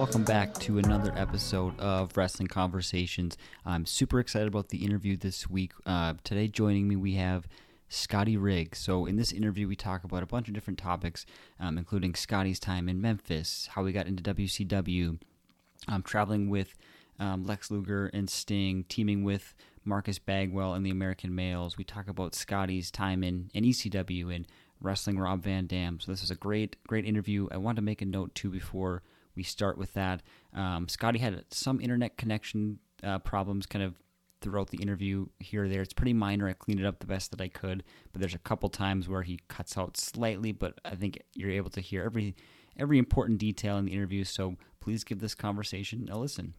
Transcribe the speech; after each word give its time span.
welcome 0.00 0.24
back 0.24 0.54
to 0.54 0.78
another 0.78 1.12
episode 1.14 1.78
of 1.78 2.16
Wrestling 2.16 2.48
Conversations. 2.48 3.36
I'm 3.66 3.84
super 3.84 4.18
excited 4.18 4.48
about 4.48 4.70
the 4.70 4.84
interview 4.84 5.16
this 5.16 5.48
week. 5.48 5.72
Uh, 5.84 6.14
today, 6.24 6.48
joining 6.48 6.88
me, 6.88 6.96
we 6.96 7.14
have 7.14 7.46
Scotty 7.88 8.36
Riggs. 8.36 8.78
So, 8.78 9.06
in 9.06 9.16
this 9.16 9.30
interview, 9.30 9.68
we 9.68 9.76
talk 9.76 10.02
about 10.02 10.22
a 10.22 10.26
bunch 10.26 10.48
of 10.48 10.54
different 10.54 10.78
topics, 10.78 11.26
um, 11.60 11.76
including 11.76 12.14
Scotty's 12.14 12.58
time 12.58 12.88
in 12.88 13.00
Memphis, 13.00 13.68
how 13.72 13.84
he 13.84 13.92
got 13.92 14.06
into 14.06 14.22
WCW, 14.22 15.18
um, 15.86 16.02
traveling 16.02 16.48
with 16.48 16.78
um, 17.18 17.44
Lex 17.44 17.70
Luger 17.70 18.10
and 18.14 18.28
Sting, 18.28 18.84
teaming 18.88 19.22
with 19.22 19.54
Marcus 19.84 20.18
Bagwell 20.18 20.74
and 20.74 20.84
the 20.84 20.90
American 20.90 21.34
Males. 21.34 21.76
We 21.76 21.84
talk 21.84 22.08
about 22.08 22.34
Scotty's 22.34 22.90
time 22.90 23.22
in, 23.22 23.50
in 23.54 23.64
ECW 23.64 24.34
and 24.34 24.46
wrestling 24.80 25.18
Rob 25.18 25.42
Van 25.42 25.66
Dam. 25.66 26.00
So, 26.00 26.12
this 26.12 26.22
is 26.22 26.30
a 26.30 26.36
great, 26.36 26.76
great 26.86 27.04
interview. 27.04 27.48
I 27.50 27.56
want 27.56 27.76
to 27.76 27.82
make 27.82 28.02
a 28.02 28.06
note 28.06 28.34
too 28.34 28.50
before 28.50 29.02
we 29.34 29.42
start 29.42 29.78
with 29.78 29.94
that. 29.94 30.22
Um, 30.54 30.88
Scotty 30.88 31.18
had 31.18 31.44
some 31.50 31.80
internet 31.80 32.16
connection 32.16 32.78
uh, 33.02 33.18
problems 33.20 33.66
kind 33.66 33.84
of 33.84 33.94
throughout 34.40 34.70
the 34.70 34.78
interview 34.78 35.26
here 35.38 35.64
or 35.64 35.68
there. 35.68 35.82
It's 35.82 35.92
pretty 35.92 36.12
minor. 36.12 36.48
I 36.48 36.54
cleaned 36.54 36.80
it 36.80 36.86
up 36.86 36.98
the 36.98 37.06
best 37.06 37.30
that 37.30 37.40
I 37.40 37.48
could, 37.48 37.84
but 38.12 38.20
there's 38.20 38.34
a 38.34 38.38
couple 38.38 38.68
times 38.68 39.08
where 39.08 39.22
he 39.22 39.40
cuts 39.48 39.76
out 39.76 39.96
slightly, 39.96 40.52
but 40.52 40.78
I 40.84 40.94
think 40.94 41.22
you're 41.34 41.50
able 41.50 41.70
to 41.70 41.80
hear 41.80 42.04
every 42.04 42.34
every 42.78 42.98
important 42.98 43.38
detail 43.38 43.76
in 43.76 43.84
the 43.84 43.92
interview. 43.92 44.24
So 44.24 44.56
please 44.80 45.04
give 45.04 45.20
this 45.20 45.34
conversation 45.34 46.08
a 46.10 46.18
listen. 46.18 46.54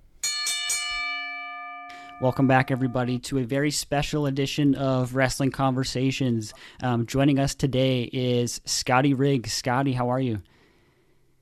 Welcome 2.22 2.46
back, 2.46 2.70
everybody, 2.70 3.18
to 3.18 3.40
a 3.40 3.44
very 3.44 3.72
special 3.72 4.28
edition 4.28 4.76
of 4.76 5.16
Wrestling 5.16 5.50
Conversations. 5.50 6.54
Um, 6.84 7.08
joining 7.08 7.40
us 7.40 7.56
today 7.56 8.04
is 8.14 8.62
Scotty 8.64 9.16
Riggs. 9.16 9.52
Scotty, 9.52 9.92
how 9.92 10.08
are 10.08 10.20
you? 10.20 10.40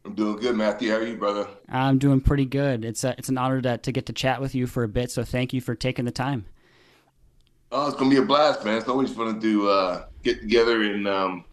I'm 0.05 0.15
doing 0.15 0.37
good, 0.37 0.55
Matthew. 0.55 0.91
How 0.91 0.99
are 0.99 1.05
you, 1.05 1.17
brother? 1.17 1.49
I'm 1.67 1.97
doing 1.97 2.21
pretty 2.21 2.45
good. 2.45 2.85
It's 2.85 3.03
a, 3.03 3.13
it's 3.17 3.27
an 3.27 3.37
honor 3.37 3.61
to, 3.61 3.77
to 3.77 3.91
get 3.91 4.05
to 4.05 4.13
chat 4.13 4.39
with 4.39 4.55
you 4.55 4.67
for 4.67 4.83
a 4.83 4.87
bit. 4.87 5.11
So 5.11 5.25
thank 5.25 5.51
you 5.51 5.59
for 5.59 5.75
taking 5.75 6.05
the 6.05 6.11
time. 6.11 6.45
Oh, 7.73 7.89
it's 7.89 7.97
gonna 7.97 8.09
be 8.09 8.15
a 8.15 8.21
blast, 8.21 8.63
man. 8.63 8.77
It's 8.77 8.87
always 8.87 9.13
fun 9.13 9.37
to 9.37 9.69
uh, 9.69 10.05
get 10.23 10.39
together 10.39 10.81
and 10.83 11.05
um, 11.09 11.43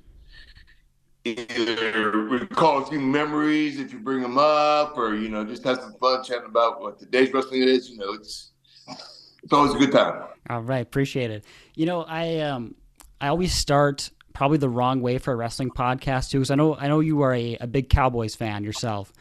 either 1.24 2.12
recall 2.12 2.80
a 2.80 2.86
few 2.86 3.00
memories 3.00 3.80
if 3.80 3.92
you 3.92 3.98
bring 3.98 4.22
them 4.22 4.38
up, 4.38 4.96
or 4.96 5.16
you 5.16 5.28
know, 5.28 5.44
just 5.44 5.64
have 5.64 5.80
some 5.80 5.94
fun 5.94 6.22
chatting 6.22 6.46
about 6.46 6.80
what 6.80 7.00
today's 7.00 7.32
wrestling 7.32 7.62
is. 7.62 7.90
You 7.90 7.98
know, 7.98 8.12
it's 8.12 8.52
it's 9.46 9.52
always 9.52 9.74
a 9.74 9.78
good 9.78 9.92
time. 9.92 10.24
All 10.50 10.60
right, 10.60 10.82
appreciate 10.82 11.30
it. 11.30 11.44
You 11.76 11.86
know, 11.86 12.02
I 12.02 12.40
um 12.40 12.74
I 13.20 13.28
always 13.28 13.54
start 13.54 14.10
probably 14.34 14.58
the 14.58 14.68
wrong 14.68 15.00
way 15.00 15.18
for 15.18 15.32
a 15.32 15.36
wrestling 15.36 15.70
podcast 15.70 16.30
too. 16.30 16.38
Because 16.38 16.50
I 16.50 16.56
know 16.56 16.74
I 16.74 16.88
know 16.88 16.98
you 16.98 17.22
are 17.22 17.32
a, 17.32 17.56
a 17.60 17.68
big 17.68 17.88
Cowboys 17.88 18.34
fan 18.34 18.64
yourself. 18.64 19.12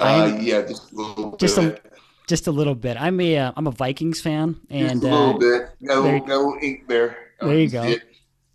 Uh, 0.00 0.38
yeah, 0.40 0.62
just 0.62 0.90
a 0.90 0.96
little 0.96 1.30
bit. 1.32 1.40
Just 1.40 1.58
a, 1.58 1.78
just 2.26 2.46
a 2.46 2.50
little 2.50 2.74
bit. 2.74 2.96
I'm 2.98 3.20
a 3.20 3.36
am 3.36 3.66
uh, 3.66 3.70
a 3.70 3.72
Vikings 3.72 4.22
fan, 4.22 4.58
and 4.70 5.02
just 5.02 5.12
a 5.12 5.16
little 5.16 5.34
uh, 5.34 5.38
bit. 5.38 5.70
Got 5.86 5.98
a 5.98 6.00
little, 6.00 6.20
got 6.20 6.30
a 6.30 6.38
little 6.38 6.58
ink 6.62 6.88
there. 6.88 7.18
There 7.42 7.58
you 7.58 7.68
go. 7.68 7.94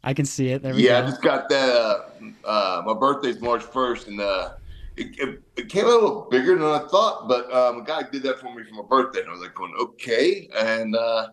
I 0.04 0.16
can 0.16 0.26
see 0.26 0.50
it. 0.50 0.64
There 0.64 0.74
we 0.74 0.84
yeah, 0.84 1.02
go. 1.02 1.08
I 1.08 1.10
just 1.12 1.22
got 1.22 1.50
that. 1.50 1.70
Uh, 1.70 2.00
uh, 2.46 2.82
my 2.86 2.96
birthday's 2.96 3.40
March 3.40 3.62
first, 3.62 4.08
and 4.08 4.20
uh, 4.20 4.54
it, 5.00 5.20
it, 5.20 5.42
it, 5.56 5.70
came 5.70 5.86
a 5.86 5.90
little 5.90 6.28
bigger 6.30 6.56
than 6.56 6.68
I 6.68 6.80
thought. 6.88 7.28
But 7.28 7.52
um, 7.54 7.82
a 7.82 7.84
guy 7.84 8.04
did 8.12 8.24
that 8.24 8.40
for 8.40 8.54
me 8.54 8.64
for 8.64 8.76
my 8.76 8.88
birthday, 8.88 9.22
and 9.22 9.30
I 9.30 9.32
was 9.32 9.42
like, 9.42 9.56
going 9.56 9.74
okay. 9.80 10.50
And 10.56 10.96
uh, 10.96 11.30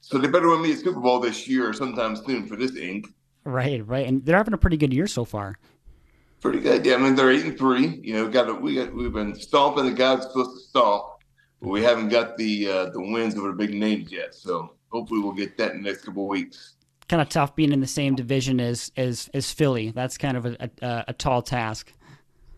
so 0.00 0.18
they 0.18 0.28
better 0.28 0.48
win 0.48 0.62
me 0.62 0.72
a 0.72 0.76
Super 0.76 1.00
Bowl 1.00 1.20
this 1.20 1.46
year 1.46 1.68
or 1.68 1.72
sometime 1.72 2.16
soon 2.16 2.46
for 2.46 2.56
this 2.56 2.76
ink. 2.76 3.08
Right, 3.44 3.86
right, 3.86 4.06
and 4.06 4.24
they're 4.24 4.36
having 4.36 4.54
a 4.54 4.58
pretty 4.58 4.76
good 4.76 4.92
year 4.92 5.06
so 5.06 5.24
far. 5.24 5.58
Pretty 6.40 6.60
good, 6.60 6.86
yeah. 6.86 6.94
I 6.94 6.98
mean, 6.98 7.14
they're 7.14 7.30
eight 7.30 7.44
and 7.44 7.58
three. 7.58 8.00
You 8.02 8.14
know, 8.14 8.28
got 8.28 8.48
a, 8.48 8.54
we 8.54 8.74
got 8.76 8.94
we've 8.94 9.12
been 9.12 9.34
stomping 9.34 9.84
the 9.84 9.92
guys 9.92 10.22
supposed 10.22 10.56
to 10.56 10.60
stomp, 10.68 11.04
but 11.60 11.68
we 11.68 11.82
haven't 11.82 12.08
got 12.08 12.36
the 12.36 12.68
uh, 12.68 12.90
the 12.90 13.00
wins 13.00 13.36
over 13.36 13.48
the 13.48 13.54
big 13.54 13.74
names 13.74 14.10
yet. 14.10 14.34
So 14.34 14.74
hopefully, 14.90 15.20
we'll 15.20 15.32
get 15.32 15.58
that 15.58 15.72
in 15.72 15.82
the 15.82 15.90
next 15.90 16.04
couple 16.04 16.24
of 16.24 16.28
weeks. 16.28 16.76
Kind 17.08 17.20
of 17.20 17.28
tough 17.28 17.56
being 17.56 17.72
in 17.72 17.80
the 17.80 17.86
same 17.86 18.14
division 18.14 18.60
as 18.60 18.90
as 18.96 19.28
as 19.34 19.52
Philly. 19.52 19.90
That's 19.90 20.16
kind 20.16 20.36
of 20.36 20.46
a 20.46 20.70
a, 20.80 21.04
a 21.08 21.12
tall 21.12 21.42
task. 21.42 21.92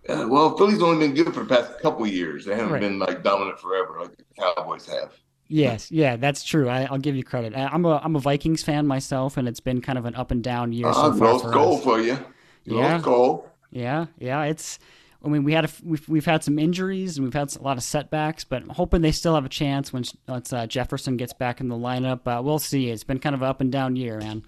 Uh, 0.09 0.27
well, 0.29 0.57
Philly's 0.57 0.83
only 0.83 1.07
been 1.07 1.15
good 1.15 1.33
for 1.33 1.45
the 1.45 1.47
past 1.47 1.79
couple 1.81 2.07
years. 2.07 2.45
They 2.45 2.55
haven't 2.55 2.73
right. 2.73 2.81
been 2.81 2.99
like 2.99 3.23
dominant 3.23 3.59
forever 3.61 3.99
like 4.01 4.17
the 4.17 4.25
Cowboys 4.37 4.87
have. 4.87 5.13
Yes, 5.49 5.91
yeah, 5.91 6.17
that's 6.17 6.43
true. 6.45 6.69
I, 6.69 6.91
will 6.91 6.99
give 6.99 7.15
you 7.15 7.23
credit. 7.23 7.55
I, 7.55 7.73
am 7.75 7.85
a 7.85 8.01
I'm 8.03 8.17
a 8.17 8.21
Vikings 8.21 8.63
fan 8.63 8.87
myself, 8.87 9.37
and 9.37 9.47
it's 9.47 9.61
been 9.61 9.81
kind 9.81 9.99
of 9.99 10.07
an 10.07 10.15
up 10.15 10.31
and 10.31 10.43
down 10.43 10.73
year. 10.73 10.87
Uh, 10.87 10.95
so 10.95 11.15
far 11.15 11.39
for 11.39 11.51
goal 11.51 11.77
us. 11.77 11.85
for 11.85 12.01
you. 12.01 12.19
Yeah, 12.65 12.99
goal. 13.01 13.49
Yeah, 13.71 14.07
yeah. 14.19 14.45
It's. 14.45 14.79
I 15.25 15.29
mean, 15.29 15.45
we 15.45 15.53
had 15.53 15.67
a, 15.67 15.69
we've 15.85 16.09
we've 16.09 16.25
had 16.25 16.43
some 16.43 16.59
injuries 16.59 17.17
and 17.17 17.25
we've 17.25 17.35
had 17.35 17.55
a 17.55 17.63
lot 17.63 17.77
of 17.77 17.85
setbacks, 17.85 18.43
but 18.43 18.63
I'm 18.63 18.71
hoping 18.71 19.03
they 19.03 19.13
still 19.13 19.37
have 19.37 19.45
a 19.45 19.51
chance 19.51 19.93
when 19.93 20.05
once 20.27 20.53
uh, 20.53 20.67
Jefferson 20.67 21.17
gets 21.17 21.33
back 21.33 21.61
in 21.61 21.69
the 21.69 21.77
lineup. 21.77 22.27
Uh, 22.27 22.43
we'll 22.43 22.59
see. 22.59 22.91
It's 22.91 23.05
been 23.05 23.21
kind 23.21 23.35
of 23.35 23.43
an 23.43 23.49
up 23.49 23.61
and 23.61 23.71
down 23.71 23.95
year, 23.95 24.19
man. 24.19 24.43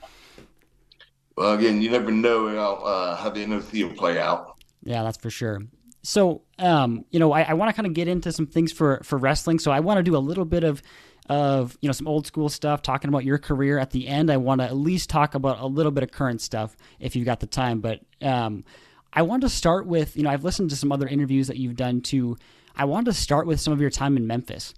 Well, 1.37 1.53
again, 1.53 1.83
you 1.83 1.91
never 1.91 2.11
know 2.11 2.49
how, 2.49 2.75
uh, 2.75 3.17
how 3.17 3.31
the 3.31 3.45
NFC 3.45 3.87
will 3.87 3.97
play 3.97 4.19
out. 4.21 4.54
Yeah, 4.85 5.03
that's 5.03 5.19
for 5.19 5.31
sure. 5.31 5.63
So, 6.03 6.43
um, 6.59 7.07
you 7.11 7.19
know, 7.19 7.33
I, 7.33 7.43
I 7.43 7.55
want 7.55 7.71
to 7.71 7.73
kind 7.75 7.87
of 7.87 7.95
get 7.95 8.09
into 8.09 8.31
some 8.31 8.47
things 8.47 8.71
for 8.71 9.01
for 9.03 9.19
wrestling. 9.19 9.59
So 9.59 9.73
I 9.73 9.81
want 9.81 9.99
to 9.99 10.03
do 10.03 10.17
a 10.17 10.19
little 10.19 10.45
bit 10.45 10.63
of 10.63 10.83
of 11.31 11.79
you 11.81 11.89
know 11.89 11.95
some 11.95 12.07
old 12.07 12.27
school 12.27 12.51
stuff, 12.51 12.83
talking 12.83 13.09
about 13.09 13.25
your 13.25 13.39
career. 13.39 13.79
At 13.79 13.91
the 13.91 14.07
end, 14.07 14.31
I 14.31 14.37
want 14.37 14.61
to 14.61 14.67
at 14.67 14.77
least 14.77 15.09
talk 15.09 15.35
about 15.35 15.61
a 15.61 15.67
little 15.67 15.91
bit 15.91 16.03
of 16.03 16.13
current 16.13 16.43
stuff 16.43 16.77
if 17.01 17.17
you've 17.17 17.25
got 17.25 17.41
the 17.41 17.47
time. 17.47 17.81
But 17.81 18.01
um, 18.21 18.65
I 19.13 19.23
want 19.23 19.43
to 19.43 19.49
start 19.49 19.87
with 19.87 20.17
you 20.17 20.23
know 20.23 20.31
I've 20.31 20.45
listened 20.45 20.71
to 20.71 20.77
some 20.77 20.93
other 20.93 21.09
interviews 21.09 21.47
that 21.49 21.57
you've 21.57 21.77
done 21.77 22.03
too. 22.03 22.37
I 22.77 22.85
wanted 22.85 23.07
to 23.07 23.13
start 23.15 23.47
with 23.47 23.61
some 23.61 23.73
of 23.73 23.81
your 23.81 23.91
time 23.91 24.19
in 24.19 24.27
Memphis. 24.27 24.75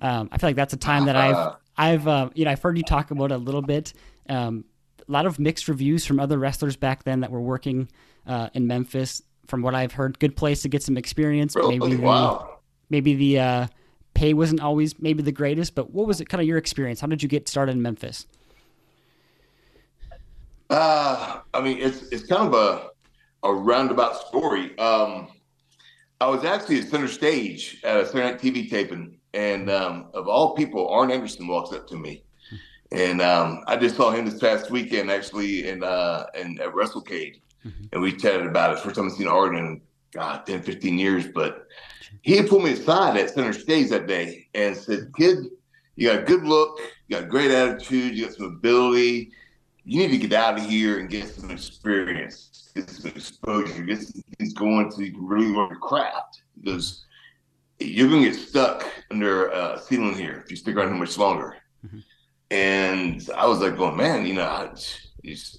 Um, 0.00 0.28
I 0.30 0.38
feel 0.38 0.50
like 0.50 0.56
that's 0.56 0.74
a 0.74 0.78
time 0.78 1.06
that 1.06 1.16
I've 1.16 1.54
I've 1.78 2.06
uh, 2.06 2.28
you 2.34 2.44
know 2.44 2.50
I've 2.50 2.60
heard 2.60 2.76
you 2.76 2.84
talk 2.84 3.10
about 3.10 3.32
a 3.32 3.38
little 3.38 3.62
bit. 3.62 3.94
Um, 4.28 4.66
a 5.08 5.10
lot 5.10 5.24
of 5.24 5.38
mixed 5.38 5.68
reviews 5.68 6.04
from 6.04 6.20
other 6.20 6.38
wrestlers 6.38 6.76
back 6.76 7.04
then 7.04 7.20
that 7.20 7.30
were 7.30 7.40
working 7.40 7.88
uh, 8.26 8.50
in 8.52 8.66
Memphis 8.66 9.22
from 9.48 9.62
what 9.62 9.74
I've 9.74 9.92
heard, 9.92 10.18
good 10.18 10.36
place 10.36 10.62
to 10.62 10.68
get 10.68 10.82
some 10.82 10.96
experience. 10.96 11.56
Really? 11.56 11.78
Maybe 11.78 11.96
wow. 11.96 12.38
the, 12.38 12.56
maybe 12.90 13.14
the 13.14 13.40
uh, 13.40 13.66
pay 14.14 14.34
wasn't 14.34 14.60
always 14.60 14.98
maybe 15.00 15.22
the 15.22 15.32
greatest, 15.32 15.74
but 15.74 15.90
what 15.90 16.06
was 16.06 16.20
it 16.20 16.28
kind 16.28 16.40
of 16.40 16.46
your 16.46 16.58
experience? 16.58 17.00
How 17.00 17.06
did 17.08 17.22
you 17.22 17.28
get 17.28 17.48
started 17.48 17.72
in 17.72 17.82
Memphis? 17.82 18.26
Uh, 20.70 21.40
I 21.54 21.60
mean, 21.62 21.78
it's 21.78 22.02
it's 22.12 22.26
kind 22.26 22.46
of 22.46 22.54
a 22.54 22.90
a 23.42 23.52
roundabout 23.52 24.16
story. 24.28 24.78
Um, 24.78 25.28
I 26.20 26.26
was 26.26 26.44
actually 26.44 26.80
at 26.80 26.88
center 26.88 27.08
stage 27.08 27.80
at 27.84 27.96
a 27.96 28.04
Saturday 28.04 28.32
Night 28.32 28.40
TV 28.40 28.68
taping, 28.68 29.18
and 29.32 29.70
um, 29.70 30.10
of 30.12 30.28
all 30.28 30.54
people, 30.54 30.88
Arn 30.88 31.10
Anderson 31.10 31.46
walks 31.46 31.72
up 31.72 31.86
to 31.88 31.96
me, 31.96 32.22
and 32.92 33.22
um, 33.22 33.62
I 33.66 33.76
just 33.76 33.96
saw 33.96 34.10
him 34.10 34.26
this 34.26 34.38
past 34.38 34.70
weekend 34.70 35.10
actually 35.10 35.68
in 35.68 35.82
uh, 35.82 36.26
in 36.34 36.60
at 36.60 36.74
WrestleCade, 36.74 37.40
mm-hmm. 37.64 37.84
and 37.92 38.02
we 38.02 38.16
chatted 38.16 38.46
about 38.46 38.72
it. 38.72 38.80
First 38.80 38.96
time 38.96 39.06
I've 39.06 39.12
seen 39.12 39.28
Arn 39.28 39.56
in 39.56 39.80
God 40.12 40.46
10, 40.46 40.62
15 40.62 40.98
years, 40.98 41.26
but 41.28 41.66
he 42.22 42.36
had 42.36 42.48
pulled 42.48 42.64
me 42.64 42.72
aside 42.72 43.16
at 43.16 43.30
center 43.30 43.52
stage 43.52 43.90
that 43.90 44.06
day 44.06 44.48
and 44.54 44.76
said, 44.76 45.12
"Kid, 45.16 45.46
you 45.96 46.08
got 46.08 46.20
a 46.20 46.24
good 46.24 46.44
look, 46.44 46.78
you 47.06 47.16
got 47.16 47.24
a 47.24 47.28
great 47.28 47.50
attitude, 47.50 48.16
you 48.16 48.26
got 48.26 48.34
some 48.34 48.46
ability. 48.46 49.32
You 49.84 50.00
need 50.00 50.10
to 50.10 50.18
get 50.18 50.32
out 50.32 50.58
of 50.58 50.64
here 50.64 50.98
and 50.98 51.08
get 51.08 51.28
some 51.28 51.50
experience, 51.50 52.70
get 52.74 52.90
some 52.90 53.10
exposure, 53.10 53.82
get 53.82 54.02
some 54.02 54.22
things 54.36 54.52
going 54.52 54.90
so 54.90 55.00
you 55.00 55.12
can 55.12 55.26
really 55.26 55.46
learn 55.46 55.70
your 55.70 55.78
craft. 55.78 56.42
Because 56.60 57.04
you're 57.78 58.08
gonna 58.08 58.22
get 58.22 58.34
stuck 58.34 58.86
under 59.10 59.48
a 59.48 59.78
ceiling 59.78 60.14
here 60.14 60.42
if 60.44 60.50
you 60.50 60.56
stick 60.56 60.76
around 60.76 60.88
here 60.88 60.96
much 60.96 61.18
longer." 61.18 61.56
Mm-hmm. 61.86 61.98
And 62.50 63.30
I 63.36 63.46
was 63.46 63.60
like, 63.60 63.76
"Going, 63.76 63.96
man, 63.96 64.26
you 64.26 64.34
know, 64.34 64.44
I, 64.44 64.70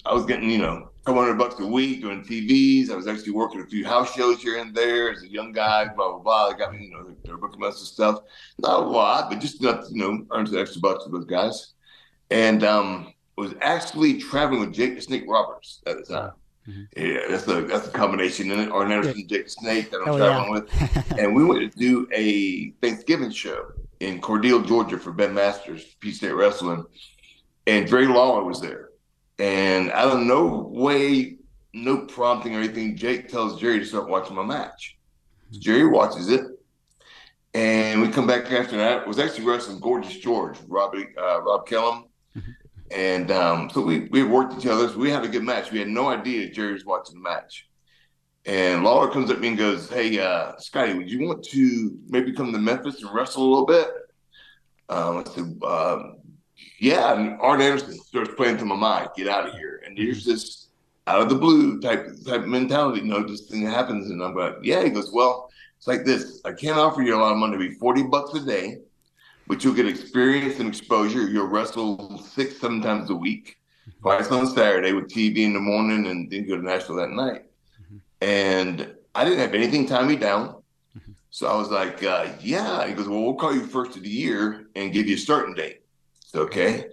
I 0.05 0.13
was 0.13 0.25
getting, 0.25 0.49
you 0.49 0.57
know, 0.57 0.89
couple 1.09 1.23
hundred 1.23 1.39
bucks 1.39 1.59
a 1.59 1.65
week 1.65 2.01
doing 2.01 2.21
TVs. 2.21 2.91
I 2.91 2.95
was 2.95 3.07
actually 3.07 3.31
working 3.31 3.61
a 3.61 3.65
few 3.65 3.83
house 3.83 4.13
shows 4.13 4.41
here 4.41 4.59
and 4.59 4.75
there 4.75 5.11
as 5.11 5.23
a 5.23 5.27
young 5.27 5.51
guy, 5.51 5.85
blah, 5.87 6.11
blah, 6.11 6.19
blah. 6.19 6.49
They 6.49 6.57
got 6.57 6.71
me, 6.71 6.85
you 6.85 6.91
know, 6.91 7.15
they're 7.23 7.37
booking 7.37 7.63
us 7.63 7.79
and 7.79 7.87
stuff. 7.87 8.19
Not 8.59 8.83
a 8.83 8.85
lot, 8.85 9.29
but 9.29 9.39
just 9.39 9.61
enough, 9.61 9.85
you 9.89 9.97
know, 9.97 10.25
earn 10.31 10.45
some 10.45 10.59
extra 10.59 10.81
bucks 10.81 11.05
for 11.05 11.09
those 11.09 11.25
guys. 11.25 11.73
And 12.29 12.63
um, 12.63 13.13
was 13.37 13.55
actually 13.61 14.19
traveling 14.19 14.59
with 14.59 14.73
Jake 14.73 14.95
the 14.95 15.01
Snake 15.01 15.23
Roberts 15.27 15.81
at 15.87 15.97
the 15.97 16.13
time. 16.13 16.31
Mm-hmm. 16.67 17.03
Yeah, 17.03 17.21
that's 17.27 17.47
a 17.47 17.61
that's 17.61 17.87
a 17.87 17.91
combination 17.91 18.51
in 18.51 18.59
it. 18.59 18.71
Arn 18.71 18.91
Anderson, 18.91 19.27
Jake 19.27 19.45
the 19.45 19.49
Snake 19.49 19.89
that 19.89 20.01
I'm 20.05 20.15
traveling 20.15 20.63
yeah. 20.71 20.87
with. 20.93 21.11
and 21.19 21.35
we 21.35 21.43
went 21.43 21.71
to 21.71 21.79
do 21.79 22.07
a 22.13 22.69
Thanksgiving 22.81 23.31
show 23.31 23.71
in 23.99 24.21
Cordele, 24.21 24.67
Georgia 24.67 24.99
for 24.99 25.11
Ben 25.11 25.33
Masters, 25.33 25.83
Peach 25.99 26.17
State 26.17 26.33
Wrestling. 26.33 26.85
And 27.65 27.87
Jerry 27.87 28.07
Lawler 28.07 28.43
was 28.43 28.61
there 28.61 28.88
and 29.39 29.91
out 29.91 30.11
of 30.11 30.19
no 30.19 30.69
way, 30.69 31.37
no 31.73 32.05
prompting 32.05 32.55
or 32.55 32.59
anything, 32.59 32.97
Jake 32.97 33.29
tells 33.29 33.59
Jerry 33.59 33.79
to 33.79 33.85
start 33.85 34.09
watching 34.09 34.35
my 34.35 34.43
match. 34.43 34.97
So 35.51 35.59
Jerry 35.59 35.87
watches 35.87 36.29
it. 36.29 36.45
And 37.53 38.01
we 38.01 38.09
come 38.09 38.27
back 38.27 38.51
after 38.51 38.77
that. 38.77 39.03
It 39.03 39.07
was 39.07 39.17
actually 39.17 39.45
wrestling 39.45 39.79
Gorgeous 39.79 40.17
George, 40.17 40.57
Robbie, 40.67 41.07
uh, 41.17 41.41
Rob 41.41 41.65
Kellum. 41.65 42.05
Mm-hmm. 42.37 42.51
And 42.91 43.31
um, 43.31 43.69
so 43.69 43.81
we 43.81 44.01
we 44.11 44.23
worked 44.23 44.53
each 44.57 44.67
other. 44.67 44.87
So 44.89 44.97
we 44.97 45.09
had 45.09 45.23
a 45.23 45.27
good 45.27 45.43
match. 45.43 45.71
We 45.71 45.79
had 45.79 45.87
no 45.87 46.09
idea 46.09 46.49
Jerry 46.49 46.73
was 46.73 46.85
watching 46.85 47.15
the 47.15 47.21
match. 47.21 47.67
And 48.45 48.83
Lawler 48.83 49.11
comes 49.11 49.29
up 49.29 49.37
to 49.37 49.41
me 49.41 49.49
and 49.49 49.57
goes, 49.57 49.89
"Hey, 49.89 50.19
uh, 50.19 50.57
Scotty, 50.57 50.93
would 50.93 51.09
you 51.09 51.27
want 51.27 51.43
to 51.45 51.97
maybe 52.07 52.33
come 52.33 52.51
to 52.51 52.57
Memphis 52.57 53.01
and 53.01 53.13
wrestle 53.13 53.43
a 53.43 53.49
little 53.49 53.65
bit?" 53.65 53.89
Um, 54.89 55.17
I 55.17 55.23
said, 55.23 55.59
uh, 55.61 55.97
"Yeah." 56.79 57.13
And 57.13 57.39
Arn 57.41 57.61
Anderson 57.61 57.93
starts 57.93 58.31
playing 58.35 58.57
to 58.57 58.65
my 58.65 58.75
mind, 58.75 59.09
"Get 59.15 59.27
out 59.27 59.47
of 59.47 59.53
here!" 59.53 59.81
And 59.85 59.97
there's 59.97 60.25
this 60.25 60.67
out 61.07 61.21
of 61.21 61.29
the 61.29 61.35
blue 61.35 61.79
type 61.79 62.07
type 62.25 62.45
mentality. 62.45 63.01
You 63.01 63.07
know, 63.07 63.23
this 63.23 63.47
thing 63.47 63.65
happens, 63.65 64.09
and 64.09 64.21
I'm 64.23 64.35
like, 64.35 64.55
"Yeah." 64.63 64.83
He 64.83 64.89
goes, 64.89 65.11
"Well, 65.11 65.51
it's 65.77 65.87
like 65.87 66.05
this. 66.05 66.41
I 66.45 66.51
can't 66.51 66.77
offer 66.77 67.01
you 67.01 67.15
a 67.15 67.17
lot 67.17 67.31
of 67.31 67.37
money. 67.37 67.55
It'll 67.55 67.67
be 67.67 67.75
forty 67.75 68.03
bucks 68.03 68.33
a 68.33 68.45
day, 68.45 68.79
but 69.47 69.63
you'll 69.63 69.75
get 69.75 69.87
experience 69.87 70.59
and 70.59 70.69
exposure. 70.69 71.27
You'll 71.27 71.47
wrestle 71.47 72.17
six, 72.19 72.59
seven 72.59 72.81
times 72.81 73.09
a 73.09 73.15
week, 73.15 73.57
mm-hmm. 73.87 74.01
twice 74.01 74.31
on 74.31 74.47
Saturday 74.47 74.93
with 74.93 75.07
TV 75.09 75.39
in 75.39 75.53
the 75.53 75.59
morning, 75.59 76.07
and 76.07 76.29
then 76.29 76.47
go 76.47 76.55
to 76.55 76.63
Nashville 76.63 76.97
that 76.97 77.11
night." 77.11 77.43
Mm-hmm. 77.81 77.97
And 78.21 78.95
I 79.15 79.23
didn't 79.23 79.39
have 79.39 79.53
anything 79.53 79.85
tie 79.85 80.05
me 80.05 80.15
down. 80.15 80.61
Mm-hmm. 80.97 81.11
So 81.29 81.47
I 81.47 81.55
was 81.55 81.69
like, 81.69 82.03
uh, 82.03 82.27
yeah. 82.41 82.87
He 82.87 82.93
goes, 82.93 83.07
well, 83.07 83.21
we'll 83.21 83.35
call 83.35 83.53
you 83.53 83.65
first 83.65 83.97
of 83.97 84.03
the 84.03 84.09
year 84.09 84.67
and 84.75 84.93
give 84.93 85.07
you 85.07 85.15
a 85.15 85.19
starting 85.19 85.55
date. 85.55 85.81
It's 86.29 86.35
okay. 86.35 86.85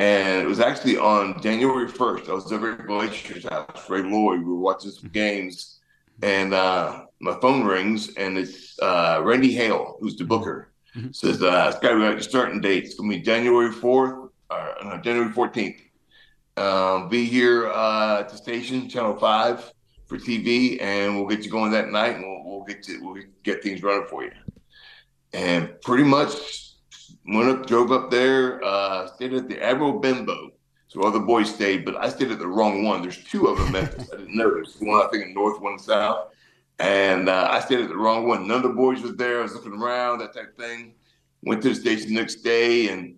And 0.00 0.42
it 0.42 0.46
was 0.48 0.58
actually 0.58 0.96
on 0.96 1.40
January 1.40 1.86
1st. 1.86 2.28
I 2.28 2.32
was 2.32 2.50
over 2.50 2.72
at 2.72 2.84
Glacier's 2.84 3.44
house, 3.44 3.88
Ray 3.88 4.02
Lloyd. 4.02 4.40
We 4.40 4.46
were 4.46 4.56
watching 4.56 4.90
some 4.90 5.10
games. 5.10 5.78
And 6.20 6.52
uh, 6.52 7.04
my 7.20 7.38
phone 7.40 7.64
rings, 7.64 8.12
and 8.16 8.36
it's 8.36 8.76
uh, 8.80 9.20
Randy 9.22 9.52
Hale, 9.52 9.98
who's 10.00 10.16
the 10.16 10.24
booker. 10.24 10.72
Mm-hmm. 10.96 11.12
Says, 11.12 11.44
uh, 11.44 11.70
Scott, 11.70 11.94
we 11.94 12.00
got 12.00 12.10
your 12.10 12.20
starting 12.22 12.60
date. 12.60 12.84
It's 12.84 12.96
going 12.96 13.08
to 13.08 13.16
be 13.18 13.22
January 13.22 13.70
4th, 13.70 14.30
or 14.50 14.74
no, 14.82 14.98
January 15.00 15.30
14th. 15.30 15.80
Um, 16.56 17.08
be 17.08 17.24
here 17.24 17.68
uh, 17.68 18.20
at 18.20 18.30
the 18.30 18.36
station, 18.36 18.88
Channel 18.88 19.16
5 19.16 19.72
for 20.06 20.18
TV, 20.18 20.82
and 20.82 21.16
we'll 21.16 21.28
get 21.28 21.44
you 21.44 21.52
going 21.52 21.70
that 21.70 21.90
night, 21.90 22.16
and 22.16 22.24
we'll, 22.24 22.42
we'll 22.44 22.64
get 22.64 22.82
to 22.82 22.98
we'll 23.00 23.22
get 23.44 23.62
things 23.62 23.82
running 23.82 24.06
for 24.08 24.24
you. 24.24 24.32
And 25.32 25.80
pretty 25.80 26.04
much 26.04 26.71
went 27.26 27.48
up, 27.48 27.66
drove 27.66 27.92
up 27.92 28.10
there, 28.10 28.62
uh, 28.64 29.06
stayed 29.08 29.32
at 29.32 29.48
the 29.48 29.62
Admiral 29.62 29.98
Benbow. 29.98 30.52
So 30.88 31.02
other 31.02 31.20
boys 31.20 31.52
stayed, 31.54 31.84
but 31.84 31.96
I 31.96 32.08
stayed 32.10 32.30
at 32.30 32.38
the 32.38 32.46
wrong 32.46 32.84
one. 32.84 33.00
There's 33.00 33.22
two 33.24 33.46
of 33.46 33.56
them 33.56 33.68
in 33.68 33.72
Memphis. 33.72 34.10
I 34.12 34.18
didn't 34.18 34.36
know 34.36 34.52
there's 34.52 34.76
one 34.78 35.02
I 35.02 35.08
think 35.08 35.24
in 35.24 35.34
north, 35.34 35.60
one 35.60 35.74
in 35.74 35.78
south. 35.78 36.28
And 36.78 37.28
uh, 37.28 37.48
I 37.50 37.60
stayed 37.60 37.80
at 37.80 37.88
the 37.88 37.96
wrong 37.96 38.28
one. 38.28 38.46
None 38.46 38.58
of 38.58 38.62
the 38.64 38.68
boys 38.70 39.00
was 39.00 39.16
there. 39.16 39.40
I 39.40 39.42
was 39.42 39.54
looking 39.54 39.72
around, 39.72 40.18
that 40.18 40.34
type 40.34 40.50
of 40.50 40.56
thing. 40.56 40.94
Went 41.44 41.62
to 41.62 41.70
the 41.70 41.74
station 41.74 42.08
the 42.08 42.20
next 42.20 42.42
day 42.42 42.88
and 42.88 43.16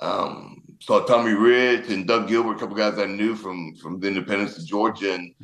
um, 0.00 0.62
saw 0.78 1.04
Tommy 1.04 1.32
Rich 1.32 1.88
and 1.88 2.06
Doug 2.06 2.28
Gilbert, 2.28 2.56
a 2.56 2.58
couple 2.58 2.76
guys 2.76 2.98
I 2.98 3.06
knew 3.06 3.34
from 3.34 3.74
from 3.76 3.98
the 4.00 4.08
Independence 4.08 4.58
of 4.58 4.66
Georgia, 4.66 5.14
and 5.14 5.34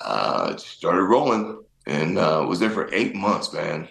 uh, 0.00 0.56
started 0.56 1.04
rolling 1.04 1.62
and 1.86 2.18
uh, 2.18 2.44
was 2.48 2.60
there 2.60 2.70
for 2.70 2.92
eight 2.92 3.14
months, 3.14 3.52
man. 3.52 3.88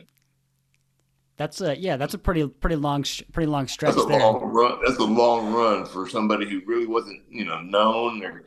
That's 1.37 1.61
a 1.61 1.77
yeah, 1.77 1.97
that's 1.97 2.13
a 2.13 2.17
pretty 2.19 2.47
pretty 2.47 2.75
long 2.75 3.03
pretty 3.31 3.49
long 3.49 3.67
stretch 3.67 3.95
That's 3.95 4.05
a 4.05 4.07
there. 4.07 4.19
long 4.19 4.41
run. 4.43 4.79
That's 4.85 4.99
a 4.99 5.03
long 5.03 5.53
run 5.53 5.85
for 5.85 6.07
somebody 6.07 6.47
who 6.47 6.61
really 6.65 6.85
wasn't, 6.85 7.21
you 7.29 7.45
know, 7.45 7.61
known 7.61 8.23
or 8.23 8.43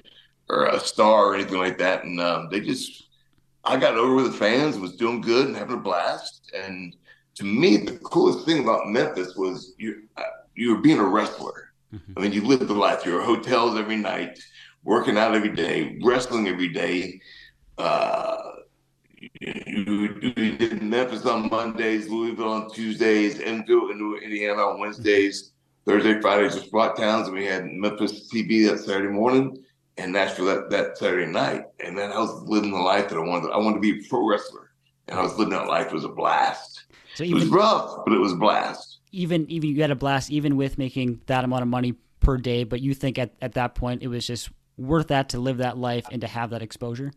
or 0.48 0.66
a 0.66 0.78
star 0.78 1.26
or 1.26 1.34
anything 1.34 1.58
like 1.58 1.78
that. 1.78 2.04
And 2.04 2.20
um, 2.20 2.48
they 2.50 2.60
just, 2.60 3.08
I 3.64 3.78
got 3.78 3.94
over 3.96 4.14
with 4.14 4.26
the 4.26 4.38
fans, 4.38 4.78
was 4.78 4.94
doing 4.96 5.20
good 5.22 5.46
and 5.46 5.56
having 5.56 5.76
a 5.76 5.80
blast. 5.80 6.52
And 6.54 6.94
to 7.36 7.44
me, 7.44 7.78
the 7.78 7.96
coolest 7.98 8.44
thing 8.46 8.62
about 8.62 8.88
Memphis 8.88 9.34
was 9.34 9.74
you 9.78 10.02
uh, 10.16 10.22
you 10.54 10.74
were 10.74 10.80
being 10.80 10.98
a 10.98 11.04
wrestler. 11.04 11.72
I 12.16 12.20
mean, 12.20 12.32
you 12.32 12.42
lived 12.44 12.66
the 12.66 12.74
life. 12.74 13.06
You 13.06 13.14
were 13.14 13.22
hotels 13.22 13.78
every 13.78 13.96
night, 13.96 14.38
working 14.82 15.16
out 15.16 15.34
every 15.34 15.54
day, 15.54 15.96
wrestling 16.02 16.48
every 16.48 16.68
day. 16.68 17.20
Uh, 17.78 18.36
you, 19.40 20.32
you 20.36 20.56
did 20.56 20.82
Memphis 20.82 21.26
on 21.26 21.48
Mondays, 21.48 22.08
Louisville 22.08 22.48
on 22.48 22.70
Tuesdays, 22.70 23.40
Enfield 23.40 23.90
and 23.90 24.22
Indiana 24.22 24.62
on 24.62 24.80
Wednesdays, 24.80 25.52
Thursday, 25.86 26.20
Fridays 26.20 26.54
were 26.54 26.62
spot 26.62 26.96
towns, 26.96 27.28
and 27.28 27.36
we 27.36 27.44
had 27.44 27.66
Memphis 27.66 28.30
TV 28.32 28.68
that 28.68 28.78
Saturday 28.78 29.12
morning 29.12 29.58
and 29.98 30.12
Nashville 30.12 30.46
that, 30.46 30.70
that 30.70 30.96
Saturday 30.96 31.30
night. 31.30 31.64
And 31.80 31.96
then 31.96 32.10
I 32.10 32.18
was 32.18 32.42
living 32.44 32.72
the 32.72 32.78
life 32.78 33.08
that 33.10 33.16
I 33.16 33.20
wanted. 33.20 33.50
I 33.52 33.58
wanted 33.58 33.76
to 33.76 33.80
be 33.80 34.00
a 34.00 34.08
pro 34.08 34.26
wrestler, 34.26 34.70
and 35.08 35.18
I 35.18 35.22
was 35.22 35.36
living 35.38 35.52
that 35.52 35.68
life. 35.68 35.88
It 35.88 35.94
was 35.94 36.04
a 36.04 36.08
blast. 36.08 36.84
So 37.14 37.24
It 37.24 37.34
was 37.34 37.46
rough, 37.46 38.04
but 38.04 38.14
it 38.14 38.18
was 38.18 38.32
a 38.32 38.36
blast. 38.36 38.98
even 39.12 39.48
even 39.50 39.70
you 39.70 39.82
had 39.82 39.90
a 39.90 39.94
blast 39.94 40.30
even 40.30 40.56
with 40.56 40.78
making 40.78 41.20
that 41.26 41.44
amount 41.44 41.62
of 41.62 41.68
money 41.68 41.94
per 42.20 42.36
day, 42.38 42.64
but 42.64 42.80
you 42.80 42.94
think 42.94 43.18
at, 43.18 43.32
at 43.40 43.52
that 43.52 43.74
point 43.74 44.02
it 44.02 44.08
was 44.08 44.26
just 44.26 44.50
worth 44.76 45.08
that 45.08 45.28
to 45.28 45.38
live 45.38 45.58
that 45.58 45.78
life 45.78 46.06
and 46.10 46.22
to 46.22 46.26
have 46.26 46.50
that 46.50 46.62
exposure. 46.62 47.12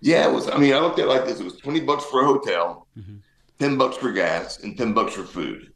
Yeah, 0.00 0.28
it 0.28 0.32
was. 0.32 0.48
I 0.48 0.56
mean, 0.58 0.74
I 0.74 0.78
looked 0.78 0.98
at 0.98 1.06
it 1.06 1.08
like 1.08 1.24
this: 1.24 1.40
it 1.40 1.44
was 1.44 1.56
twenty 1.56 1.80
bucks 1.80 2.04
for 2.04 2.22
a 2.22 2.24
hotel, 2.26 2.86
ten 3.58 3.76
bucks 3.76 3.96
for 3.96 4.12
gas, 4.12 4.58
and 4.60 4.76
ten 4.76 4.92
bucks 4.92 5.14
for 5.14 5.24
food. 5.24 5.72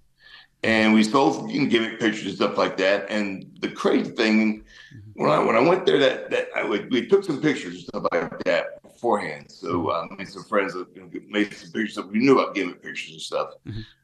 And 0.65 0.95
we 0.95 1.03
sold 1.03 1.51
you 1.51 1.59
can 1.59 1.69
gimmick 1.69 1.99
pictures 1.99 2.27
and 2.27 2.35
stuff 2.37 2.57
like 2.57 2.77
that. 2.77 3.11
And 3.11 3.51
the 3.59 3.69
crazy 3.69 4.11
thing, 4.13 4.65
when 5.15 5.29
I 5.29 5.39
when 5.43 5.57
I 5.57 5.61
went 5.61 5.87
there, 5.87 5.99
that 5.99 6.31
that 6.31 6.49
I 6.55 6.63
would, 6.63 6.91
we 6.93 7.07
took 7.07 7.25
some 7.25 7.41
pictures 7.41 7.75
and 7.75 7.83
stuff 7.83 8.05
like 8.13 8.45
that 8.45 8.81
beforehand. 8.83 9.51
So 9.51 9.89
uh, 9.89 10.07
I 10.09 10.15
made 10.15 10.29
some 10.29 10.45
friends 10.45 10.75
that 10.75 10.87
you 10.95 11.03
know, 11.03 11.11
made 11.29 11.53
some 11.53 11.73
pictures. 11.73 11.99
We 12.07 12.21
knew 12.21 12.39
about 12.39 12.55
gimmick 12.55 12.81
pictures 12.81 13.11
and 13.13 13.21
stuff. 13.21 13.55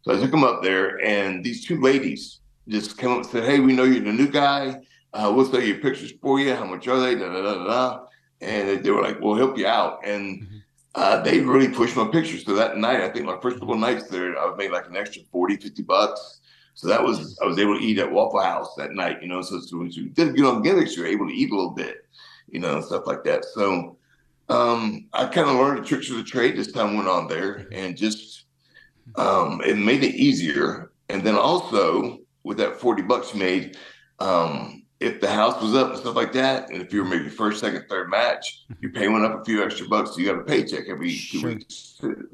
So 0.03 0.17
I 0.17 0.20
took 0.20 0.32
them 0.32 0.43
up 0.43 0.62
there, 0.65 1.00
and 1.05 1.44
these 1.44 1.65
two 1.65 1.81
ladies 1.81 2.41
just 2.67 2.99
came 2.99 3.11
up 3.11 3.19
and 3.19 3.26
said, 3.26 3.44
"Hey, 3.44 3.61
we 3.61 3.73
know 3.73 3.85
you're 3.85 4.03
the 4.05 4.12
new 4.12 4.29
guy. 4.29 4.81
Uh, 5.15 5.32
we'll 5.35 5.47
sell 5.47 5.62
your 5.62 5.79
pictures 5.79 6.12
for 6.20 6.41
you. 6.41 6.56
How 6.56 6.65
much 6.65 6.88
are 6.88 6.99
they?" 6.99 7.15
Da, 7.15 7.32
da, 7.32 7.41
da, 7.41 7.65
da. 7.65 8.00
And 8.40 8.69
they- 8.69 8.76
they 8.76 8.90
were 8.90 9.02
like, 9.02 9.20
"We'll 9.20 9.35
help 9.35 9.58
you 9.58 9.67
out." 9.67 10.00
And 10.05 10.46
uh, 10.94 11.20
they 11.23 11.40
really 11.40 11.69
pushed 11.69 11.96
my 11.96 12.06
pictures. 12.08 12.44
So 12.44 12.55
that 12.55 12.76
night, 12.79 13.00
I 13.02 13.08
think 13.11 13.25
my 13.26 13.38
first 13.40 13.58
couple 13.58 13.75
of 13.75 13.81
nights 13.81 14.08
there, 14.08 14.37
I 14.38 14.55
made 14.56 14.70
like 14.73 14.88
an 14.88 14.96
extra 14.96 15.23
40, 15.31 15.56
50 15.56 15.82
bucks. 15.82 16.40
So 16.75 16.88
that 16.88 17.02
was, 17.02 17.38
I 17.43 17.46
was 17.46 17.58
able 17.58 17.76
to 17.79 17.85
eat 17.85 17.99
at 17.99 18.11
Waffle 18.11 18.40
House 18.40 18.75
that 18.76 18.93
night, 18.93 19.20
you 19.20 19.29
know. 19.29 19.43
So, 19.43 19.61
so 19.61 19.79
when 19.79 19.90
you 19.90 20.08
did 20.08 20.35
get 20.37 20.44
on 20.44 20.62
gimmicks, 20.62 20.96
you're 20.96 21.06
able 21.06 21.26
to 21.29 21.35
eat 21.35 21.50
a 21.50 21.55
little 21.55 21.73
bit, 21.73 22.06
you 22.49 22.61
know, 22.61 22.76
and 22.76 22.85
stuff 22.85 23.06
like 23.06 23.23
that. 23.25 23.44
So 23.44 23.96
um, 24.49 25.06
I 25.12 25.26
kind 25.26 25.49
of 25.50 25.56
learned 25.56 25.82
the 25.82 25.88
tricks 25.88 26.08
of 26.11 26.17
the 26.17 26.23
trade 26.23 26.58
as 26.58 26.73
time 26.73 26.96
went 26.96 27.08
on 27.08 27.26
there 27.29 27.67
and 27.73 27.96
just, 27.96 28.44
um, 29.17 29.61
it 29.64 29.76
made 29.76 30.05
it 30.05 30.14
easier. 30.14 30.93
And 31.08 31.23
then 31.23 31.34
also 31.34 32.19
with 32.44 32.58
that 32.58 32.76
40 32.76 33.02
bucks 33.02 33.34
you 33.34 33.41
made, 33.41 33.76
um, 34.20 34.78
if 35.00 35.21
the 35.21 35.31
house 35.31 35.61
was 35.62 35.75
up 35.75 35.91
and 35.91 35.99
stuff 35.99 36.17
like 36.17 36.32
that, 36.32 36.70
and 36.70 36.82
if 36.82 36.93
you 36.93 37.03
were 37.03 37.08
maybe 37.08 37.29
first, 37.29 37.61
second, 37.61 37.84
third 37.89 38.11
match, 38.11 38.65
you 38.81 38.91
pay 38.91 39.08
one 39.08 39.25
up 39.25 39.41
a 39.41 39.44
few 39.44 39.63
extra 39.63 39.87
bucks. 39.87 40.11
So 40.13 40.19
you 40.19 40.27
got 40.27 40.41
a 40.41 40.44
paycheck 40.44 40.89
every 40.89 41.17
two 41.17 41.43
weeks. 41.43 41.96
too. 42.01 42.29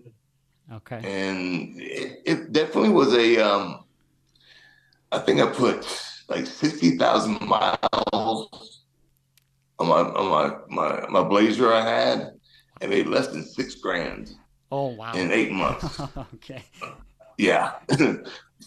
Okay. 0.73 0.97
And 0.97 1.79
it, 1.79 2.23
it 2.25 2.53
definitely 2.53 2.89
was 2.89 3.13
a, 3.15 3.37
um, 3.39 3.85
I 5.13 5.19
think 5.19 5.41
I 5.41 5.47
put 5.47 5.87
like 6.29 6.47
60,000 6.47 7.41
miles 7.47 8.83
on 9.79 9.89
my, 9.89 10.01
on 10.01 10.31
my, 10.31 10.57
my, 10.69 11.07
my 11.09 11.23
blazer 11.23 11.73
I 11.73 11.83
had. 11.87 12.31
I 12.83 12.87
made 12.87 13.07
less 13.07 13.29
than 13.29 13.45
six 13.45 13.75
grand 13.77 14.33
Oh 14.73 14.87
wow. 14.89 15.13
in 15.13 15.31
eight 15.31 15.53
months. 15.53 16.01
okay. 16.35 16.65
Yeah. 17.39 17.75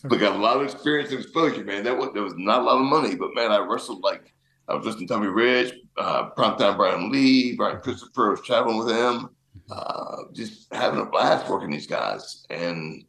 but 0.03 0.19
got 0.19 0.35
a 0.35 0.39
lot 0.39 0.57
of 0.57 0.63
experience 0.63 1.11
and 1.11 1.19
exposure, 1.19 1.63
man. 1.63 1.83
That 1.83 1.97
was, 1.97 2.09
there 2.13 2.23
was 2.23 2.35
not 2.37 2.61
a 2.61 2.63
lot 2.63 2.79
of 2.79 2.85
money, 2.85 3.15
but 3.15 3.35
man, 3.35 3.51
I 3.51 3.59
wrestled 3.59 4.03
like 4.03 4.33
I 4.67 4.75
was 4.75 4.85
listening 4.85 5.07
to 5.07 5.13
Tommy 5.13 5.27
Rich, 5.27 5.73
uh, 5.97 6.29
primetime 6.31 6.75
Brian 6.75 7.11
Lee, 7.11 7.55
Brian 7.55 7.79
Christopher, 7.79 8.27
I 8.27 8.31
was 8.31 8.41
traveling 8.41 8.77
with 8.77 8.89
him, 8.89 9.29
uh, 9.71 10.23
just 10.33 10.73
having 10.73 10.99
a 10.99 11.05
blast 11.05 11.49
working 11.49 11.71
these 11.71 11.87
guys. 11.87 12.45
And 12.49 13.05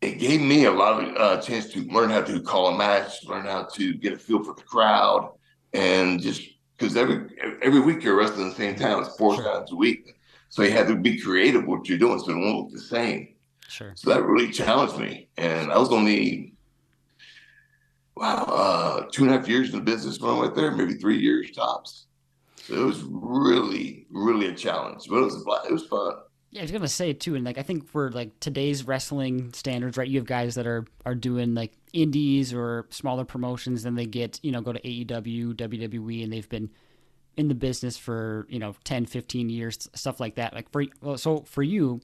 it 0.00 0.18
gave 0.18 0.40
me 0.40 0.64
a 0.64 0.72
lot 0.72 1.02
of 1.02 1.16
uh, 1.16 1.42
chance 1.42 1.72
to 1.72 1.80
learn 1.84 2.10
how 2.10 2.22
to 2.22 2.40
call 2.40 2.68
a 2.68 2.78
match, 2.78 3.24
learn 3.24 3.46
how 3.46 3.64
to 3.74 3.94
get 3.94 4.12
a 4.12 4.18
feel 4.18 4.42
for 4.42 4.54
the 4.54 4.62
crowd, 4.62 5.32
and 5.72 6.20
just 6.20 6.42
because 6.76 6.96
every 6.96 7.28
every 7.62 7.80
week 7.80 8.02
you're 8.02 8.16
wrestling 8.16 8.42
in 8.42 8.48
the 8.50 8.54
same 8.54 8.76
town, 8.76 9.00
it's 9.00 9.16
four 9.16 9.36
times 9.36 9.72
a 9.72 9.76
week. 9.76 10.14
So 10.50 10.62
you 10.62 10.70
have 10.72 10.88
to 10.88 10.96
be 10.96 11.20
creative 11.20 11.66
what 11.66 11.88
you're 11.88 11.98
doing, 11.98 12.18
so 12.20 12.30
it 12.30 12.36
won't 12.36 12.56
look 12.56 12.72
the 12.72 12.80
same. 12.80 13.34
Sure. 13.68 13.92
So 13.94 14.10
that 14.10 14.22
really 14.24 14.50
challenged 14.50 14.98
me. 14.98 15.28
And 15.36 15.70
I 15.70 15.78
was 15.78 15.90
only, 15.92 16.54
wow, 18.16 18.44
uh, 18.44 19.06
two 19.12 19.24
and 19.24 19.32
a 19.32 19.38
half 19.38 19.48
years 19.48 19.70
in 19.70 19.76
the 19.76 19.84
business 19.84 20.18
when 20.18 20.34
I 20.34 20.38
went 20.38 20.54
there, 20.54 20.70
maybe 20.72 20.94
three 20.94 21.18
years 21.18 21.50
tops. 21.50 22.06
So 22.56 22.74
it 22.74 22.84
was 22.84 23.02
really, 23.02 24.06
really 24.10 24.46
a 24.46 24.54
challenge, 24.54 25.04
but 25.08 25.18
it 25.18 25.24
was, 25.24 25.36
it 25.66 25.72
was 25.72 25.86
fun. 25.86 26.14
Yeah, 26.50 26.62
I 26.62 26.64
was 26.64 26.72
gonna 26.72 26.88
say 26.88 27.12
too, 27.12 27.34
and 27.34 27.44
like 27.44 27.58
I 27.58 27.62
think 27.62 27.86
for 27.86 28.10
like 28.10 28.40
today's 28.40 28.86
wrestling 28.86 29.52
standards, 29.52 29.98
right? 29.98 30.08
You 30.08 30.18
have 30.18 30.26
guys 30.26 30.54
that 30.54 30.66
are 30.66 30.86
are 31.04 31.14
doing 31.14 31.54
like 31.54 31.72
indies 31.92 32.54
or 32.54 32.86
smaller 32.88 33.26
promotions, 33.26 33.82
then 33.82 33.96
they 33.96 34.06
get 34.06 34.40
you 34.42 34.50
know 34.50 34.62
go 34.62 34.72
to 34.72 34.80
AEW, 34.80 35.54
WWE, 35.54 36.24
and 36.24 36.32
they've 36.32 36.48
been 36.48 36.70
in 37.36 37.48
the 37.48 37.54
business 37.54 37.98
for 37.98 38.46
you 38.48 38.58
know 38.58 38.74
10, 38.84 39.04
15 39.04 39.50
years, 39.50 39.90
stuff 39.94 40.20
like 40.20 40.36
that. 40.36 40.54
Like 40.54 40.70
for 40.72 40.84
well, 41.02 41.18
so 41.18 41.40
for 41.42 41.62
you, 41.62 42.00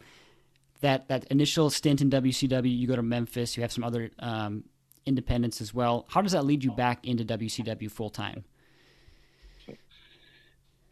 that 0.85 1.09
that 1.09 1.25
initial 1.31 1.71
stint 1.71 2.03
in 2.03 2.11
WCW, 2.11 2.79
you 2.79 2.87
go 2.87 2.95
to 2.95 3.03
Memphis, 3.03 3.57
you 3.57 3.63
have 3.63 3.73
some 3.73 3.83
other 3.83 4.11
um, 4.19 4.65
independence 5.07 5.63
as 5.63 5.73
well. 5.73 6.05
How 6.09 6.21
does 6.21 6.33
that 6.33 6.45
lead 6.45 6.63
you 6.63 6.73
back 6.73 7.07
into 7.07 7.25
WCW 7.25 7.91
full 7.91 8.11
time? 8.11 8.45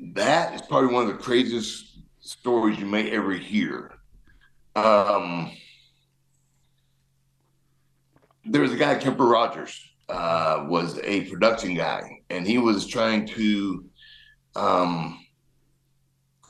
That 0.00 0.54
is 0.54 0.62
probably 0.62 0.92
one 0.92 1.08
of 1.08 1.16
the 1.16 1.22
craziest 1.22 1.98
stories 2.20 2.78
you 2.78 2.86
may 2.86 3.10
ever 3.10 3.32
hear. 3.32 3.92
Um, 4.74 5.52
there 8.46 8.62
was 8.62 8.72
a 8.72 8.76
guy, 8.76 8.94
Kemper 8.94 9.26
Rogers, 9.26 9.78
uh, 10.08 10.64
was 10.68 10.98
a 11.04 11.30
production 11.30 11.74
guy, 11.74 12.02
and 12.30 12.46
he 12.46 12.56
was 12.56 12.86
trying 12.86 13.26
to 13.26 13.84
um, 14.56 15.22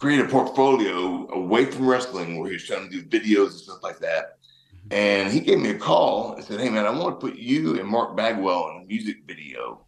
create 0.03 0.21
a 0.21 0.27
portfolio 0.27 1.29
away 1.31 1.65
from 1.65 1.87
wrestling 1.87 2.37
where 2.37 2.49
he 2.49 2.55
was 2.55 2.65
trying 2.65 2.91
to 2.91 3.01
do 3.01 3.05
videos 3.05 3.51
and 3.51 3.61
stuff 3.61 3.85
like 3.85 4.01
that. 4.01 4.39
Mm-hmm. 4.75 4.95
And 4.95 5.33
he 5.33 5.39
gave 5.39 5.61
me 5.61 5.71
a 5.71 5.79
call 5.79 6.35
and 6.35 6.45
said, 6.45 6.59
Hey, 6.59 6.71
man, 6.71 6.87
I 6.87 6.91
want 6.91 7.21
to 7.21 7.25
put 7.25 7.39
you 7.39 7.79
and 7.79 7.89
Mark 7.89 8.17
Bagwell 8.17 8.71
in 8.71 8.83
a 8.83 8.85
music 8.85 9.19
video. 9.29 9.87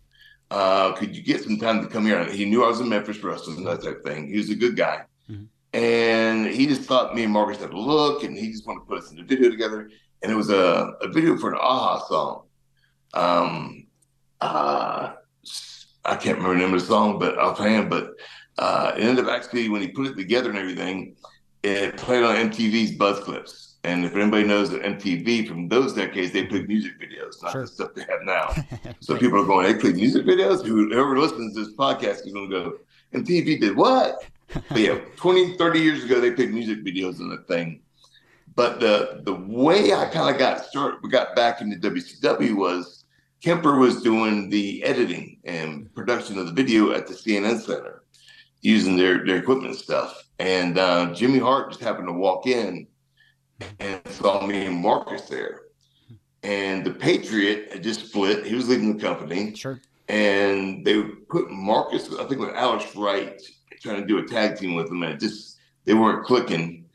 Uh, 0.52 0.92
could 0.92 1.16
you 1.16 1.21
get 1.21 1.42
some 1.42 1.59
time 1.59 1.83
to 1.83 1.88
come 1.88 2.06
here? 2.06 2.25
He 2.26 2.44
knew 2.44 2.62
I 2.62 2.68
was 2.68 2.78
in 2.78 2.88
Memphis 2.88 3.25
wrestling 3.25 3.56
and 3.56 3.66
that 3.66 3.83
type 3.83 3.97
of 3.97 4.04
thing. 4.04 4.28
He 4.28 4.37
was 4.37 4.50
a 4.50 4.54
good 4.54 4.76
guy. 4.76 5.02
Mm-hmm. 5.28 5.47
And 5.73 6.47
he 6.47 6.68
just 6.68 6.83
thought 6.83 7.16
me 7.16 7.25
and 7.25 7.33
Marcus 7.33 7.61
had 7.61 7.73
a 7.73 7.76
look, 7.76 8.23
and 8.23 8.38
he 8.38 8.52
just 8.52 8.68
wanted 8.68 8.83
to 8.83 8.87
put 8.87 8.99
us 8.99 9.11
in 9.11 9.18
a 9.18 9.25
video 9.25 9.50
together. 9.50 9.90
And 10.23 10.30
it 10.30 10.37
was 10.37 10.50
a, 10.50 10.92
a 11.00 11.09
video 11.09 11.37
for 11.37 11.50
an 11.50 11.56
a-ha 11.56 12.06
song. 12.06 12.42
Um, 13.14 13.88
uh, 14.40 15.14
I 16.04 16.14
can't 16.14 16.38
remember 16.38 16.54
the 16.54 16.61
name 16.61 16.75
of 16.75 16.80
the 16.80 16.87
song, 16.87 17.18
but 17.18 17.37
offhand, 17.37 17.90
but 17.90 18.11
uh, 18.58 18.92
it 18.96 19.02
ended 19.02 19.26
up 19.26 19.30
actually 19.30 19.68
when 19.68 19.80
he 19.80 19.88
put 19.88 20.06
it 20.06 20.16
together 20.16 20.50
and 20.50 20.58
everything, 20.58 21.16
it 21.62 21.96
played 21.96 22.23
on 22.23 22.37
MTV's 22.50 22.92
Buzz 22.92 23.20
Clips. 23.20 23.76
And 23.84 24.04
if 24.04 24.14
anybody 24.14 24.44
knows 24.44 24.70
that 24.70 24.82
MTV 24.82 25.46
from 25.46 25.68
those 25.68 25.92
decades, 25.92 26.32
they 26.32 26.46
played 26.46 26.68
music 26.68 26.92
videos, 26.99 27.42
not 27.42 27.52
sure. 27.52 27.62
the 27.62 27.66
stuff 27.66 27.94
they 27.94 28.02
have 28.02 28.23
now. 28.23 28.54
so 29.00 29.16
people 29.18 29.42
are 29.42 29.46
going, 29.46 29.70
they 29.70 29.78
play 29.78 29.92
music 29.92 30.25
videos? 30.25 30.64
Whoever 30.64 31.18
listens 31.18 31.54
to 31.54 31.64
this 31.64 31.75
podcast 31.75 32.26
is 32.26 32.32
going 32.32 32.50
to 32.50 32.61
go, 32.61 32.78
MTV 33.12 33.61
did 33.61 33.76
what? 33.76 34.25
but 34.49 34.78
yeah, 34.78 34.99
20, 35.16 35.56
30 35.58 35.80
years 35.80 36.04
ago, 36.04 36.20
they 36.20 36.30
played 36.30 36.52
music 36.52 36.82
videos 36.82 37.20
on 37.20 37.28
the 37.28 37.38
thing. 37.49 37.80
But 38.56 38.78
the 38.78 39.20
the 39.25 39.34
way 39.34 39.92
I 39.92 40.06
kind 40.06 40.32
of 40.32 40.38
got 40.38 40.64
started, 40.64 41.00
we 41.02 41.11
got 41.11 41.34
back 41.34 41.61
into 41.61 41.76
WCW 41.76 42.54
was 42.54 43.04
Kemper 43.42 43.78
was 43.78 44.00
doing 44.00 44.49
the 44.49 44.82
editing 44.84 45.38
and 45.44 45.92
production 45.92 46.38
of 46.38 46.46
the 46.46 46.52
video 46.52 46.92
at 46.92 47.08
the 47.08 47.14
CNN 47.14 47.61
Center 47.61 48.03
using 48.64 48.97
their, 48.97 49.25
their 49.25 49.37
equipment 49.37 49.76
stuff. 49.76 50.26
And 50.40 50.78
uh, 50.78 51.12
Jimmy 51.14 51.38
Hart 51.38 51.71
just 51.71 51.83
happened 51.83 52.09
to 52.09 52.12
walk 52.12 52.47
in 52.47 52.88
and 53.78 54.00
saw 54.09 54.44
me 54.44 54.66
and 54.66 54.76
Marcus 54.76 55.23
there. 55.28 55.61
And 56.42 56.85
the 56.85 56.90
Patriot 56.90 57.73
had 57.73 57.83
just 57.83 58.09
split. 58.09 58.44
He 58.44 58.54
was 58.54 58.68
leaving 58.68 58.97
the 58.97 59.02
company. 59.02 59.54
Sure. 59.54 59.80
And 60.09 60.85
they 60.85 61.02
put 61.02 61.50
Marcus, 61.50 62.12
I 62.18 62.25
think 62.25 62.40
with 62.40 62.54
Alex 62.54 62.97
Wright, 62.97 63.40
trying 63.80 64.00
to 64.00 64.06
do 64.06 64.18
a 64.18 64.26
tag 64.26 64.56
team 64.56 64.75
with 64.75 64.90
him, 64.90 65.02
and 65.02 65.12
it 65.12 65.21
just 65.21 65.59
they 65.85 65.94
weren't 65.94 66.25
clicking. 66.25 66.87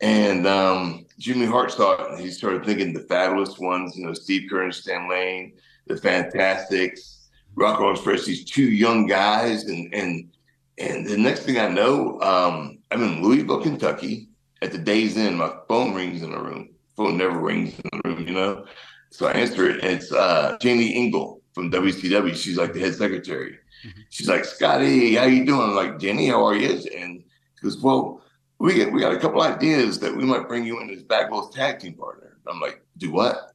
And 0.00 0.46
um, 0.46 1.06
Jimmy 1.18 1.46
Hart 1.46 1.72
saw 1.72 1.92
it, 1.92 2.12
and 2.12 2.20
he 2.20 2.30
started 2.30 2.64
thinking 2.64 2.92
the 2.92 3.00
fabulous 3.00 3.58
ones, 3.58 3.96
you 3.96 4.04
know, 4.04 4.12
Steve 4.12 4.50
Keirn 4.50 4.64
and 4.64 4.74
Stan 4.74 5.08
Lane, 5.08 5.54
the 5.86 5.96
Fantastics, 5.96 7.28
Rock 7.54 7.78
'n' 7.78 7.82
Roll 7.82 7.92
Express, 7.92 8.24
these 8.24 8.44
two 8.44 8.70
young 8.70 9.06
guys, 9.06 9.64
and 9.64 9.92
and 9.94 10.28
and 10.78 11.06
the 11.06 11.16
next 11.16 11.40
thing 11.40 11.58
I 11.58 11.68
know, 11.68 12.20
um, 12.20 12.78
I'm 12.90 13.02
in 13.02 13.22
Louisville, 13.22 13.62
Kentucky, 13.62 14.28
at 14.62 14.72
the 14.72 14.78
Days 14.78 15.16
Inn, 15.16 15.36
My 15.36 15.52
phone 15.68 15.94
rings 15.94 16.22
in 16.22 16.30
the 16.30 16.38
room. 16.38 16.70
Phone 16.96 17.16
never 17.16 17.38
rings 17.38 17.78
in 17.78 17.90
the 17.92 18.08
room, 18.08 18.26
you 18.26 18.34
know. 18.34 18.66
So 19.10 19.26
I 19.26 19.32
answer 19.32 19.68
it, 19.68 19.82
and 19.82 19.92
it's 19.92 20.12
uh, 20.12 20.56
Janie 20.60 20.94
Engel 20.94 21.42
from 21.52 21.70
WCW. 21.70 22.34
She's 22.34 22.56
like 22.56 22.72
the 22.72 22.80
head 22.80 22.94
secretary. 22.94 23.58
Mm-hmm. 23.86 24.00
She's 24.10 24.28
like, 24.28 24.44
Scotty, 24.44 25.14
how 25.16 25.24
you 25.24 25.44
doing? 25.44 25.60
I'm 25.60 25.74
like, 25.74 25.98
Jenny, 25.98 26.28
how 26.28 26.44
are 26.46 26.54
you? 26.54 26.70
And 26.96 27.22
she 27.58 27.62
goes, 27.62 27.78
well, 27.78 28.22
we 28.58 28.74
get, 28.74 28.92
we 28.92 29.00
got 29.00 29.12
a 29.12 29.18
couple 29.18 29.42
ideas 29.42 29.98
that 30.00 30.16
we 30.16 30.24
might 30.24 30.48
bring 30.48 30.64
you 30.64 30.80
in 30.80 30.90
as 30.90 31.02
Bagwell's 31.02 31.54
tag 31.54 31.80
team 31.80 31.94
partner. 31.94 32.38
I'm 32.46 32.60
like, 32.60 32.82
do 32.98 33.10
what? 33.10 33.52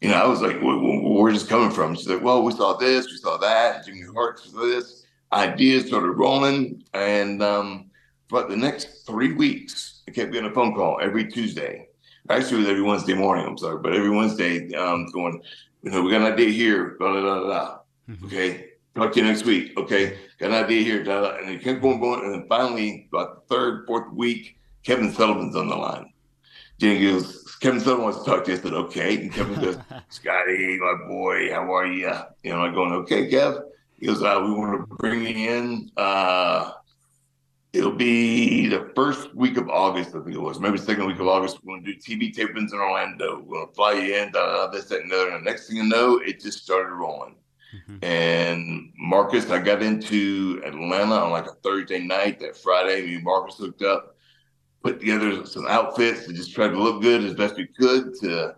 You 0.00 0.08
know, 0.10 0.16
I 0.16 0.26
was 0.26 0.42
like, 0.42 0.58
where's 0.60 1.34
this 1.40 1.48
coming 1.48 1.70
from? 1.70 1.94
She's 1.94 2.08
like, 2.08 2.22
well, 2.22 2.42
we 2.42 2.52
saw 2.52 2.76
this, 2.76 3.06
we 3.06 3.16
saw 3.16 3.36
that, 3.38 3.86
Jimmy 3.86 4.02
Hart 4.12 4.38
saw 4.40 4.60
this. 4.60 5.01
Ideas 5.32 5.86
started 5.86 6.12
rolling. 6.12 6.84
And 6.94 7.42
um, 7.42 7.90
but 8.28 8.48
the 8.48 8.56
next 8.56 9.06
three 9.06 9.32
weeks, 9.32 10.02
I 10.08 10.10
kept 10.10 10.32
getting 10.32 10.50
a 10.50 10.54
phone 10.54 10.74
call 10.74 10.98
every 11.02 11.30
Tuesday. 11.30 11.88
Actually, 12.30 12.58
it 12.58 12.60
was 12.60 12.68
every 12.68 12.82
Wednesday 12.82 13.14
morning, 13.14 13.46
I'm 13.46 13.58
sorry, 13.58 13.78
but 13.82 13.94
every 13.94 14.10
Wednesday, 14.10 14.72
um, 14.74 15.06
going, 15.12 15.42
you 15.82 15.90
know, 15.90 16.02
we 16.02 16.10
got 16.10 16.22
an 16.22 16.32
idea 16.32 16.50
here, 16.50 16.96
blah, 16.98 17.12
blah, 17.12 17.20
blah, 17.20 17.44
blah. 17.44 17.78
Mm-hmm. 18.08 18.26
Okay, 18.26 18.68
talk 18.94 19.12
to 19.12 19.20
you 19.20 19.26
next 19.26 19.44
week. 19.44 19.76
Okay, 19.76 20.16
got 20.38 20.50
an 20.50 20.64
idea 20.64 20.82
here. 20.82 21.02
And 21.40 21.50
he 21.50 21.58
kept 21.58 21.82
going, 21.82 22.00
going. 22.00 22.24
And 22.24 22.32
then 22.32 22.46
finally, 22.48 23.08
about 23.12 23.48
the 23.48 23.54
third, 23.54 23.86
fourth 23.86 24.12
week, 24.12 24.56
Kevin 24.84 25.12
Sullivan's 25.12 25.56
on 25.56 25.68
the 25.68 25.76
line. 25.76 26.12
Jenny 26.78 27.02
goes, 27.02 27.56
Kevin 27.60 27.80
Sullivan 27.80 28.04
wants 28.04 28.18
to 28.18 28.24
talk 28.24 28.44
to 28.44 28.52
you. 28.52 28.56
I 28.56 28.60
said, 28.60 28.72
okay. 28.72 29.16
And 29.22 29.32
Kevin 29.32 29.60
goes, 29.60 29.78
Scotty, 30.08 30.78
my 30.78 30.94
boy, 31.06 31.52
how 31.52 31.72
are 31.74 31.86
you? 31.86 32.12
You 32.42 32.52
know, 32.52 32.60
I'm 32.60 32.74
going, 32.74 32.92
okay, 32.92 33.30
Kev. 33.30 33.62
He 34.02 34.08
goes, 34.08 34.20
uh, 34.20 34.42
we 34.44 34.50
want 34.50 34.80
to 34.80 34.96
bring 34.96 35.24
you 35.24 35.48
in. 35.48 35.88
Uh, 35.96 36.72
it'll 37.72 37.92
be 37.92 38.66
the 38.66 38.90
first 38.96 39.32
week 39.32 39.56
of 39.56 39.68
August, 39.68 40.08
I 40.08 40.24
think 40.24 40.34
it 40.34 40.40
was, 40.40 40.58
maybe 40.58 40.76
second 40.76 41.06
week 41.06 41.20
of 41.20 41.28
August. 41.28 41.60
We're 41.62 41.76
going 41.76 41.84
to 41.84 41.94
do 41.94 42.00
TV 42.00 42.34
tapings 42.34 42.72
in 42.72 42.80
Orlando. 42.80 43.38
We're 43.38 43.58
going 43.58 43.68
to 43.68 43.74
fly 43.74 43.92
you 43.92 44.16
in, 44.16 44.32
da, 44.32 44.44
da, 44.44 44.70
this, 44.72 44.86
that, 44.86 45.02
and 45.02 45.10
the 45.12 45.20
other. 45.20 45.30
And 45.30 45.46
the 45.46 45.48
next 45.48 45.68
thing 45.68 45.76
you 45.76 45.84
know, 45.84 46.18
it 46.18 46.40
just 46.40 46.64
started 46.64 46.92
rolling. 46.92 47.36
Mm-hmm. 47.76 48.04
And 48.04 48.92
Marcus, 48.98 49.48
I 49.50 49.60
got 49.60 49.84
into 49.84 50.60
Atlanta 50.66 51.14
on 51.14 51.30
like 51.30 51.46
a 51.46 51.54
Thursday 51.62 52.00
night. 52.00 52.40
That 52.40 52.56
Friday, 52.56 53.06
me 53.06 53.14
and 53.14 53.24
Marcus 53.24 53.58
hooked 53.58 53.82
up, 53.82 54.16
put 54.82 54.98
together 54.98 55.46
some 55.46 55.68
outfits 55.68 56.26
to 56.26 56.32
just 56.32 56.52
try 56.52 56.66
to 56.66 56.76
look 56.76 57.02
good 57.02 57.22
as 57.22 57.34
best 57.34 57.54
we 57.54 57.68
could 57.68 58.14
to, 58.22 58.56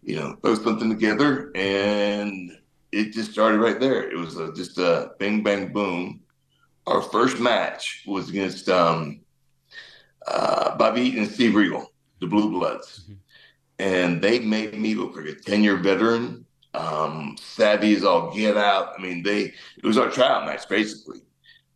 you 0.00 0.16
know, 0.16 0.38
throw 0.42 0.54
something 0.54 0.88
together. 0.88 1.52
And 1.54 2.56
it 2.96 3.12
just 3.12 3.32
started 3.32 3.58
right 3.58 3.78
there. 3.78 4.10
It 4.10 4.16
was 4.16 4.36
a, 4.38 4.52
just 4.54 4.78
a 4.78 5.12
bang, 5.18 5.42
bang, 5.42 5.72
boom. 5.72 6.20
Our 6.86 7.02
first 7.02 7.40
match 7.40 8.04
was 8.06 8.30
against 8.30 8.68
um, 8.68 9.20
uh, 10.26 10.76
Bobby 10.76 11.02
Eaton 11.02 11.24
and 11.24 11.30
Steve 11.30 11.54
Regal, 11.54 11.92
the 12.20 12.26
Blue 12.26 12.50
Bloods. 12.50 13.02
Mm-hmm. 13.04 13.12
And 13.78 14.22
they 14.22 14.38
made 14.38 14.78
me 14.78 14.94
look 14.94 15.16
like 15.16 15.26
a 15.26 15.34
10 15.34 15.62
year 15.62 15.76
veteran 15.76 16.46
um, 16.72 17.36
savvy 17.38 17.94
as 17.94 18.04
all 18.04 18.34
get 18.34 18.56
out. 18.56 18.94
I 18.98 19.02
mean, 19.02 19.22
they 19.22 19.52
it 19.76 19.84
was 19.84 19.98
our 19.98 20.10
trial 20.10 20.44
match 20.44 20.68
basically, 20.68 21.20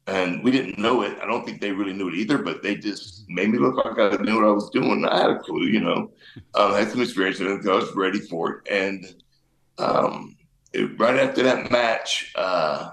and 0.06 0.42
we 0.42 0.50
didn't 0.50 0.78
know 0.78 1.02
it. 1.02 1.18
I 1.22 1.26
don't 1.26 1.44
think 1.44 1.60
they 1.60 1.72
really 1.72 1.92
knew 1.92 2.08
it 2.08 2.14
either, 2.14 2.38
but 2.38 2.62
they 2.62 2.76
just 2.76 3.28
made 3.28 3.50
me 3.50 3.58
look 3.58 3.76
like 3.76 3.98
I 3.98 4.16
knew 4.22 4.36
what 4.36 4.48
I 4.48 4.52
was 4.52 4.70
doing. 4.70 5.04
I 5.04 5.20
had 5.20 5.30
a 5.30 5.38
clue, 5.38 5.66
you 5.66 5.80
know. 5.80 6.10
Um, 6.54 6.72
I 6.72 6.80
had 6.80 6.90
some 6.90 7.02
experience, 7.02 7.40
and 7.40 7.68
I 7.68 7.74
was 7.74 7.94
ready 7.94 8.20
for 8.20 8.52
it. 8.52 8.68
And 8.70 9.22
um, 9.78 10.36
it, 10.72 10.98
right 10.98 11.18
after 11.18 11.42
that 11.42 11.70
match, 11.70 12.32
uh, 12.36 12.92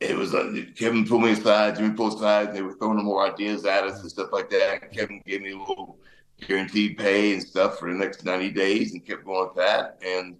it 0.00 0.16
was 0.16 0.34
uh, 0.34 0.52
Kevin 0.76 1.06
pulled 1.06 1.22
me 1.22 1.32
aside, 1.32 1.76
Jimmy 1.76 1.94
pulled 1.94 2.14
aside, 2.14 2.48
and 2.48 2.56
they 2.56 2.62
were 2.62 2.74
throwing 2.74 3.04
more 3.04 3.30
ideas 3.30 3.64
at 3.64 3.84
us 3.84 4.00
and 4.00 4.10
stuff 4.10 4.32
like 4.32 4.50
that. 4.50 4.92
Kevin 4.92 5.22
gave 5.26 5.42
me 5.42 5.52
a 5.52 5.58
little 5.58 5.98
guaranteed 6.46 6.98
pay 6.98 7.34
and 7.34 7.42
stuff 7.42 7.78
for 7.78 7.90
the 7.90 7.96
next 7.96 8.24
90 8.24 8.50
days 8.50 8.92
and 8.92 9.06
kept 9.06 9.24
going 9.24 9.46
with 9.46 9.56
that. 9.56 9.98
And 10.04 10.36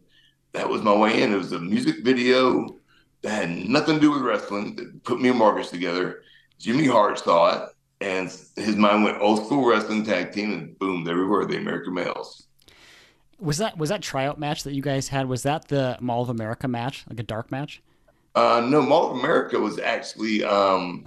that 0.53 0.69
was 0.69 0.83
my 0.83 0.95
way 0.95 1.23
in. 1.23 1.33
It 1.33 1.39
was 1.39 1.53
a 1.53 1.61
music 1.61 2.05
video 2.05 2.79
that 3.23 3.31
had 3.31 3.51
nothing 3.69 3.97
to 3.97 4.01
do 4.01 4.11
with 4.11 4.23
wrestling 4.23 4.75
that 4.77 5.05
put 5.05 5.21
me 5.21 5.29
and 5.29 5.39
Marcus 5.39 5.71
together. 5.71 6.23
Jimmy 6.59 6.87
Hart 6.87 7.19
saw 7.19 7.57
it 7.57 7.69
and 8.01 8.29
his 8.57 8.77
mind 8.77 9.05
went 9.05 9.21
old 9.21 9.47
school 9.47 9.65
wrestling 9.65 10.05
tag 10.05 10.33
team 10.33 10.53
and 10.53 10.79
boom, 10.79 11.05
there 11.05 11.17
we 11.17 11.25
were, 11.25 11.47
the 11.47 11.57
American 11.57 11.95
males. 11.95 12.49
Was 13.43 13.59
that 13.59 13.77
was 13.77 13.89
that 13.89 14.03
tryout 14.03 14.39
match 14.39 14.63
that 14.63 14.73
you 14.73 14.83
guys 14.83 15.09
had? 15.09 15.29
Was 15.29 15.43
that 15.43 15.69
the 15.69 15.99
Mall 16.01 16.23
of 16.23 16.29
America 16.29 16.69
match, 16.69 17.05
like 17.11 17.19
a 17.19 17.25
dark 17.25 17.51
match? 17.51 17.83
Uh, 18.35 18.65
no, 18.67 18.81
Mall 18.81 19.11
of 19.11 19.19
America 19.19 19.59
was 19.59 19.79
actually 19.81 20.45
um, 20.45 21.07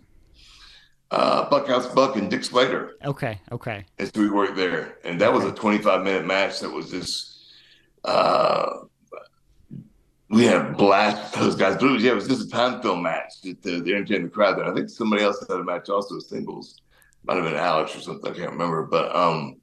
uh, 1.11 1.49
Bunkhouse 1.49 1.87
Buck 1.87 2.17
and 2.17 2.29
Dick 2.29 2.43
Slater. 2.43 2.95
Okay, 3.03 3.39
okay. 3.51 3.85
As 3.99 4.11
we 4.13 4.29
worked 4.29 4.57
there, 4.57 4.97
and 5.05 5.19
that 5.21 5.31
was 5.31 5.45
a 5.45 5.51
25 5.51 6.03
minute 6.03 6.25
match. 6.25 6.59
That 6.59 6.71
was 6.71 6.91
just 6.91 7.53
uh, 8.03 8.79
we 10.29 10.43
had 10.43 10.75
blast 10.75 11.33
those 11.35 11.55
guys. 11.55 11.75
But 11.75 11.87
it 11.87 11.91
was, 11.91 12.03
yeah, 12.03 12.11
it 12.11 12.15
was 12.15 12.27
just 12.27 12.47
a 12.47 12.49
time 12.49 12.81
film 12.81 13.01
match 13.01 13.41
to, 13.43 13.53
to 13.53 13.77
entertain 13.77 14.23
the 14.23 14.29
crowd. 14.29 14.57
There, 14.57 14.65
I 14.65 14.73
think 14.73 14.89
somebody 14.89 15.23
else 15.23 15.39
had 15.47 15.57
a 15.57 15.63
match 15.63 15.89
also 15.89 16.19
singles. 16.19 16.81
Might 17.23 17.35
have 17.35 17.45
been 17.45 17.55
Alex 17.55 17.95
or 17.95 18.01
something. 18.01 18.31
I 18.31 18.35
can't 18.35 18.51
remember, 18.51 18.83
but 18.83 19.15
um, 19.15 19.57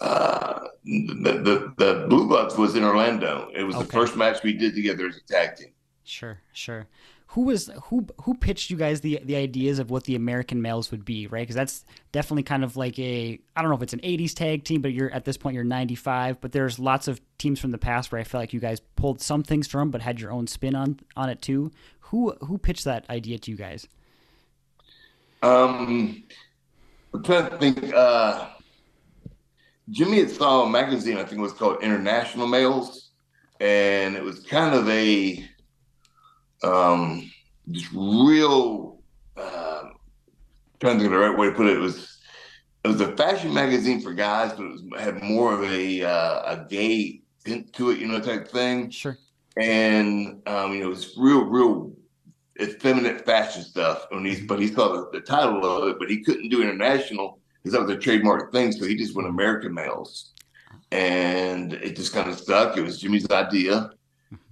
uh, 0.00 0.68
the, 0.84 1.32
the 1.42 1.74
the 1.76 2.06
Blue 2.08 2.26
Bloods 2.26 2.56
was 2.56 2.76
in 2.76 2.84
Orlando. 2.84 3.50
It 3.54 3.62
was 3.64 3.76
okay. 3.76 3.84
the 3.84 3.92
first 3.92 4.16
match 4.16 4.42
we 4.42 4.52
did 4.52 4.74
together 4.74 5.06
as 5.06 5.16
a 5.16 5.22
tag 5.22 5.56
team. 5.56 5.72
Sure, 6.04 6.38
sure. 6.52 6.86
who 7.28 7.42
was 7.42 7.70
who 7.84 8.06
who 8.22 8.34
pitched 8.34 8.70
you 8.70 8.76
guys 8.76 9.00
the 9.00 9.20
the 9.24 9.36
ideas 9.36 9.78
of 9.78 9.90
what 9.90 10.04
the 10.04 10.14
American 10.14 10.60
males 10.60 10.90
would 10.90 11.04
be, 11.04 11.26
right? 11.26 11.42
Because 11.42 11.56
that's 11.56 11.84
definitely 12.12 12.42
kind 12.42 12.62
of 12.62 12.76
like 12.76 12.98
a 12.98 13.38
I 13.56 13.62
don't 13.62 13.70
know 13.70 13.76
if 13.76 13.82
it's 13.82 13.92
an 13.92 14.00
'80s 14.00 14.34
tag 14.34 14.64
team, 14.64 14.82
but 14.82 14.92
you're 14.92 15.10
at 15.10 15.24
this 15.24 15.36
point 15.36 15.54
you're 15.54 15.64
95. 15.64 16.40
But 16.40 16.52
there's 16.52 16.78
lots 16.78 17.08
of 17.08 17.20
teams 17.38 17.58
from 17.58 17.70
the 17.70 17.78
past 17.78 18.12
where 18.12 18.20
I 18.20 18.24
feel 18.24 18.40
like 18.40 18.52
you 18.52 18.60
guys 18.60 18.80
pulled 18.80 19.20
some 19.20 19.42
things 19.42 19.66
from, 19.66 19.90
but 19.90 20.02
had 20.02 20.20
your 20.20 20.30
own 20.30 20.46
spin 20.46 20.74
on 20.74 21.00
on 21.16 21.30
it 21.30 21.40
too. 21.40 21.72
Who 22.00 22.32
who 22.42 22.58
pitched 22.58 22.84
that 22.84 23.08
idea 23.08 23.38
to 23.38 23.50
you 23.50 23.56
guys? 23.56 23.88
Um, 25.42 26.24
I'm 27.12 27.22
trying 27.22 27.50
to 27.50 27.58
think. 27.58 27.92
Uh, 27.92 28.48
Jimmy 29.90 30.18
had 30.18 30.30
saw 30.30 30.62
a 30.62 30.70
magazine, 30.70 31.16
I 31.16 31.24
think 31.24 31.38
it 31.38 31.42
was 31.42 31.52
called 31.52 31.82
International 31.82 32.46
Males, 32.46 33.10
and 33.60 34.16
it 34.16 34.22
was 34.22 34.40
kind 34.40 34.74
of 34.74 34.88
a 34.88 35.44
um, 36.62 37.30
just 37.70 37.90
real. 37.92 38.98
Uh, 39.36 39.82
trying 40.80 40.98
to 40.98 41.02
think 41.02 41.06
of 41.06 41.12
the 41.12 41.18
right 41.18 41.36
way 41.36 41.48
to 41.48 41.52
put 41.52 41.66
it. 41.66 41.76
It 41.76 41.80
was 41.80 42.18
it 42.84 42.88
was 42.88 43.00
a 43.00 43.16
fashion 43.16 43.52
magazine 43.52 44.00
for 44.00 44.12
guys, 44.12 44.52
but 44.52 44.64
it 44.64 44.72
was, 44.72 44.82
had 44.98 45.22
more 45.22 45.54
of 45.54 45.64
a 45.64 46.02
uh, 46.02 46.54
a 46.54 46.66
gay 46.68 47.22
tint 47.44 47.72
to 47.74 47.90
it, 47.90 47.98
you 47.98 48.06
know, 48.06 48.20
type 48.20 48.48
thing. 48.48 48.90
Sure. 48.90 49.16
And 49.56 50.42
um, 50.46 50.72
you 50.72 50.80
know, 50.80 50.86
it 50.86 50.90
was 50.90 51.14
real, 51.16 51.44
real 51.44 51.92
effeminate 52.60 53.24
fashion 53.24 53.62
stuff. 53.62 54.06
And 54.10 54.26
he, 54.26 54.44
but 54.46 54.60
he 54.60 54.68
saw 54.68 54.92
the, 54.92 55.18
the 55.18 55.20
title 55.20 55.64
of 55.64 55.88
it, 55.88 55.98
but 55.98 56.10
he 56.10 56.22
couldn't 56.22 56.48
do 56.48 56.62
international 56.62 57.38
because 57.64 57.72
that 57.72 57.86
was 57.86 57.96
a 57.96 57.98
trademark 57.98 58.52
thing. 58.52 58.72
So 58.72 58.84
he 58.84 58.94
just 58.94 59.16
went 59.16 59.28
American 59.28 59.72
males, 59.72 60.32
and 60.92 61.72
it 61.72 61.96
just 61.96 62.12
kind 62.12 62.28
of 62.28 62.38
stuck. 62.38 62.76
It 62.76 62.82
was 62.82 63.00
Jimmy's 63.00 63.30
idea, 63.30 63.90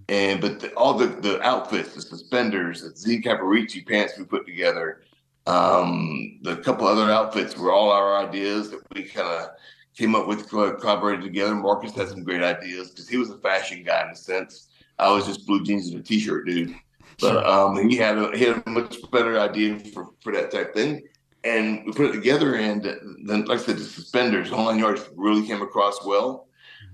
and 0.09 0.41
but 0.41 0.61
the, 0.61 0.73
all 0.75 0.95
the 0.95 1.09
the 1.09 1.41
outfits, 1.43 1.95
the 1.95 2.01
suspenders, 2.01 2.83
the 2.83 2.97
Z 2.97 3.21
Cavaricci 3.21 3.87
pants 3.87 4.15
we 4.19 4.25
put 4.25 4.47
together, 4.47 5.03
um, 5.47 6.39
the 6.43 6.57
couple 6.57 6.87
other 6.87 7.13
outfits 7.13 7.57
were 7.57 7.73
all 7.73 7.91
our 7.91 8.17
ideas 8.17 8.71
that 8.71 8.81
we 8.95 9.05
kind 9.05 9.29
of 9.29 9.51
came 9.95 10.15
up 10.15 10.27
with, 10.27 10.49
collaborated 10.49 11.23
together. 11.23 11.55
Marcus 11.55 11.95
had 11.95 12.09
some 12.09 12.25
great 12.25 12.43
ideas 12.43 12.91
because 12.91 13.09
he 13.09 13.19
was 13.19 13.31
a 13.31 13.39
fashion 13.39 13.83
guy 13.85 14.03
in 14.05 14.11
a 14.11 14.17
sense. 14.17 14.69
I 14.99 15.13
was 15.13 15.27
just 15.27 15.47
blue 15.47 15.63
jeans 15.63 15.89
and 15.89 16.01
a 16.01 16.03
t-shirt 16.03 16.47
dude. 16.47 16.75
But 17.21 17.47
um, 17.47 17.89
he 17.89 17.97
had 17.97 18.17
a, 18.17 18.37
he 18.37 18.45
had 18.45 18.63
a 18.67 18.71
much 18.71 18.97
better 19.11 19.39
idea 19.39 19.79
for, 19.93 20.09
for 20.23 20.33
that 20.33 20.51
type 20.51 20.75
thing, 20.75 21.03
and 21.45 21.85
we 21.85 21.93
put 21.93 22.07
it 22.07 22.13
together. 22.13 22.55
And 22.55 22.85
then, 23.25 23.45
like 23.45 23.61
I 23.61 23.63
said, 23.63 23.79
the 23.79 23.85
suspenders, 23.85 24.51
the 24.51 24.57
whole 24.57 24.75
yards 24.75 25.09
really 25.15 25.47
came 25.47 25.63
across 25.63 26.05
well. 26.05 26.49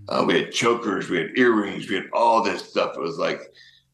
Uh, 0.08 0.24
we 0.26 0.40
had 0.40 0.52
chokers, 0.52 1.10
we 1.10 1.18
had 1.18 1.36
earrings, 1.36 1.88
we 1.88 1.96
had 1.96 2.08
all 2.12 2.42
this 2.42 2.66
stuff. 2.66 2.96
It 2.96 3.00
was 3.00 3.18
like 3.18 3.40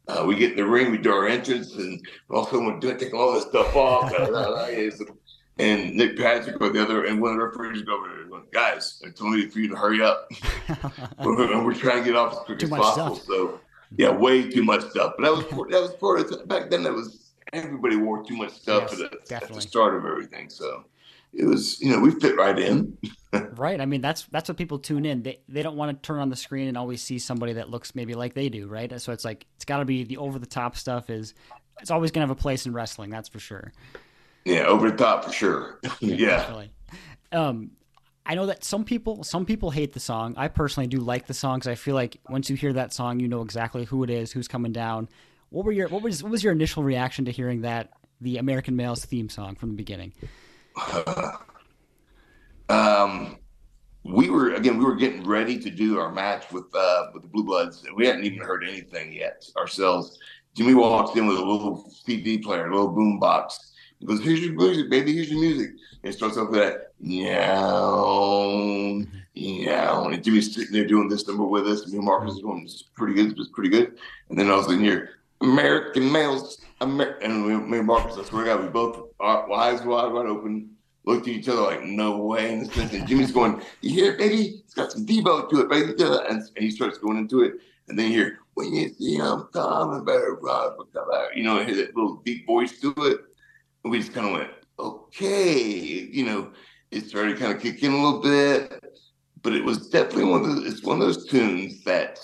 uh, 0.06 0.24
we 0.26 0.36
get 0.36 0.52
in 0.52 0.56
the 0.56 0.66
ring, 0.66 0.92
we 0.92 0.98
do 0.98 1.12
our 1.12 1.26
entrance, 1.26 1.74
and 1.74 2.06
all 2.30 2.42
of 2.42 2.48
a 2.48 2.50
sudden 2.50 2.66
we're 2.66 2.78
doing, 2.78 2.98
taking 2.98 3.18
all 3.18 3.32
this 3.32 3.44
stuff 3.44 3.74
off. 3.74 4.12
and 5.58 5.94
Nick 5.94 6.16
Patrick 6.16 6.60
or 6.60 6.70
the 6.70 6.82
other, 6.82 7.04
and 7.04 7.20
one 7.20 7.32
of 7.32 7.38
the 7.38 7.44
referees 7.44 7.82
go 7.82 7.98
over 7.98 8.08
there 8.08 8.24
going, 8.26 8.44
guys, 8.52 9.00
I 9.06 9.10
told 9.10 9.36
you 9.36 9.50
for 9.50 9.60
you 9.60 9.68
to 9.68 9.76
hurry 9.76 10.02
up. 10.02 10.28
we're, 11.18 11.64
we're, 11.64 11.74
trying 11.74 11.98
to 11.98 12.04
get 12.04 12.16
off 12.16 12.32
as 12.32 12.38
quick 12.40 12.58
Too 12.58 12.66
as 12.66 12.70
possible. 12.70 13.16
Stuff. 13.16 13.26
So 13.26 13.60
yeah, 13.96 14.10
way 14.10 14.50
too 14.50 14.64
much 14.64 14.82
stuff. 14.90 15.14
But 15.16 15.24
that 15.24 15.32
was 15.32 15.44
that 15.70 15.80
was 15.80 15.92
part 15.94 16.20
of 16.20 16.48
back 16.48 16.70
then. 16.70 16.82
That 16.82 16.92
was 16.92 17.23
everybody 17.54 17.96
wore 17.96 18.22
too 18.22 18.36
much 18.36 18.52
stuff 18.52 18.90
yes, 18.90 19.00
at, 19.00 19.26
the, 19.26 19.34
at 19.36 19.52
the 19.52 19.60
start 19.60 19.96
of 19.96 20.04
everything. 20.04 20.50
So 20.50 20.84
it 21.32 21.44
was 21.44 21.80
you 21.80 21.90
know 21.90 21.98
we 22.00 22.10
fit 22.12 22.36
right 22.36 22.58
in. 22.58 22.96
right. 23.56 23.80
I 23.80 23.86
mean 23.86 24.00
that's 24.00 24.22
that's 24.30 24.48
what 24.48 24.58
people 24.58 24.78
tune 24.78 25.06
in. 25.06 25.22
They 25.22 25.40
they 25.48 25.62
don't 25.62 25.76
want 25.76 26.02
to 26.02 26.06
turn 26.06 26.20
on 26.20 26.28
the 26.28 26.36
screen 26.36 26.68
and 26.68 26.76
always 26.76 27.02
see 27.02 27.18
somebody 27.18 27.54
that 27.54 27.70
looks 27.70 27.94
maybe 27.94 28.14
like 28.14 28.34
they 28.34 28.48
do. 28.48 28.66
Right. 28.66 29.00
So 29.00 29.12
it's 29.12 29.24
like 29.24 29.46
it's 29.56 29.64
got 29.64 29.78
to 29.78 29.84
be 29.84 30.04
the 30.04 30.16
over 30.18 30.38
the 30.38 30.46
top 30.46 30.76
stuff. 30.76 31.10
Is 31.10 31.34
it's 31.80 31.90
always 31.90 32.10
gonna 32.10 32.26
have 32.26 32.36
a 32.36 32.40
place 32.40 32.66
in 32.66 32.72
wrestling. 32.72 33.10
That's 33.10 33.28
for 33.28 33.38
sure. 33.38 33.72
Yeah, 34.44 34.64
over 34.64 34.90
the 34.90 34.96
top 34.96 35.24
for 35.24 35.32
sure. 35.32 35.80
yeah. 36.00 36.66
Um, 37.32 37.70
I 38.26 38.34
know 38.34 38.46
that 38.46 38.64
some 38.64 38.84
people 38.84 39.24
some 39.24 39.44
people 39.44 39.70
hate 39.70 39.92
the 39.92 40.00
song. 40.00 40.34
I 40.36 40.48
personally 40.48 40.86
do 40.86 40.98
like 40.98 41.26
the 41.26 41.34
song 41.34 41.58
because 41.58 41.68
I 41.68 41.74
feel 41.74 41.94
like 41.94 42.18
once 42.28 42.48
you 42.48 42.56
hear 42.56 42.72
that 42.74 42.92
song, 42.92 43.20
you 43.20 43.28
know 43.28 43.42
exactly 43.42 43.84
who 43.84 44.02
it 44.02 44.10
is, 44.10 44.32
who's 44.32 44.48
coming 44.48 44.72
down. 44.72 45.08
What 45.54 45.64
were 45.64 45.72
your 45.72 45.86
what 45.86 46.02
was 46.02 46.20
what 46.20 46.32
was 46.32 46.42
your 46.42 46.52
initial 46.52 46.82
reaction 46.82 47.24
to 47.26 47.30
hearing 47.30 47.60
that 47.60 47.90
the 48.20 48.38
American 48.38 48.74
Males 48.74 49.04
theme 49.04 49.28
song 49.28 49.54
from 49.54 49.68
the 49.70 49.76
beginning? 49.76 50.12
um, 52.68 53.38
we 54.02 54.30
were 54.30 54.54
again 54.54 54.78
we 54.78 54.84
were 54.84 54.96
getting 54.96 55.24
ready 55.24 55.56
to 55.60 55.70
do 55.70 56.00
our 56.00 56.10
match 56.10 56.50
with 56.50 56.64
uh, 56.74 57.04
with 57.14 57.22
the 57.22 57.28
Blue 57.28 57.44
Bloods. 57.44 57.86
We 57.94 58.04
hadn't 58.04 58.24
even 58.24 58.40
heard 58.40 58.64
anything 58.64 59.12
yet 59.12 59.48
ourselves. 59.56 60.18
Jimmy 60.56 60.74
walks 60.74 61.16
in 61.16 61.28
with 61.28 61.38
a 61.38 61.44
little 61.44 61.88
CD 61.88 62.38
player, 62.38 62.66
a 62.66 62.74
little 62.74 62.90
boom 62.90 63.20
box. 63.20 63.74
He 64.00 64.06
goes, 64.06 64.24
"Here's 64.24 64.40
your 64.40 64.54
music, 64.54 64.90
baby. 64.90 65.14
Here's 65.14 65.30
your 65.30 65.40
music." 65.40 65.70
And 66.02 66.12
it 66.12 66.16
starts 66.16 66.36
off 66.36 66.50
with 66.50 66.58
that 66.58 66.94
yeah, 66.98 67.44
yeah. 69.34 70.04
And 70.04 70.24
Jimmy's 70.24 70.52
sitting 70.54 70.72
there 70.72 70.86
doing 70.86 71.08
this 71.08 71.28
number 71.28 71.44
with 71.44 71.68
us. 71.68 71.82
And 71.82 71.92
Me 71.92 71.98
and 71.98 72.06
Marcus 72.06 72.34
is 72.34 72.40
going, 72.40 72.62
it's 72.64 72.82
pretty 72.82 73.14
good, 73.14 73.38
it's 73.38 73.50
pretty 73.50 73.68
good. 73.68 73.98
And 74.30 74.38
then 74.38 74.50
I 74.50 74.56
was 74.56 74.70
in 74.70 74.80
here, 74.80 75.20
American 75.44 76.10
males, 76.10 76.58
Amer-, 76.80 77.18
and 77.22 77.44
we, 77.44 77.56
me 77.56 77.78
and 77.78 77.86
Marcus, 77.86 78.16
I 78.18 78.24
swear 78.24 78.44
to 78.44 78.50
God, 78.50 78.62
we 78.62 78.68
both, 78.68 79.10
our 79.20 79.50
eyes 79.52 79.82
wide, 79.82 80.12
wide 80.12 80.26
open, 80.26 80.70
looked 81.04 81.28
at 81.28 81.34
each 81.34 81.48
other 81.48 81.60
like, 81.60 81.82
no 81.82 82.18
way. 82.18 82.54
And, 82.54 82.76
and 82.76 83.06
Jimmy's 83.06 83.30
going, 83.30 83.62
you 83.80 83.90
hear 83.90 84.12
it, 84.12 84.18
baby? 84.18 84.62
It's 84.64 84.74
got 84.74 84.90
some 84.90 85.06
Devo 85.06 85.48
to 85.50 85.60
it, 85.60 85.68
baby. 85.68 85.92
And, 86.02 86.42
and 86.42 86.64
he 86.64 86.70
starts 86.70 86.98
going 86.98 87.18
into 87.18 87.42
it. 87.42 87.54
And 87.88 87.98
then 87.98 88.10
you 88.10 88.18
hear, 88.18 88.38
when 88.54 88.72
you 88.72 88.88
see 88.94 89.16
him 89.16 89.48
coming, 89.52 90.04
better 90.04 90.38
run. 90.40 90.72
You 91.34 91.42
know, 91.42 91.64
hear 91.64 91.76
that 91.76 91.94
little 91.94 92.22
deep 92.24 92.46
voice 92.46 92.80
to 92.80 92.94
it. 92.98 93.20
And 93.82 93.90
we 93.90 93.98
just 93.98 94.14
kind 94.14 94.26
of 94.26 94.32
went, 94.32 94.50
okay, 94.78 95.58
you 95.60 96.24
know, 96.24 96.52
it 96.90 97.06
started 97.06 97.38
kind 97.38 97.54
of 97.54 97.60
kicking 97.60 97.92
a 97.92 97.96
little 97.96 98.22
bit, 98.22 98.82
but 99.42 99.52
it 99.52 99.64
was 99.64 99.90
definitely 99.90 100.24
one 100.24 100.44
of 100.44 100.56
the, 100.56 100.66
it's 100.66 100.82
one 100.82 101.00
of 101.00 101.06
those 101.06 101.26
tunes 101.26 101.84
that 101.84 102.18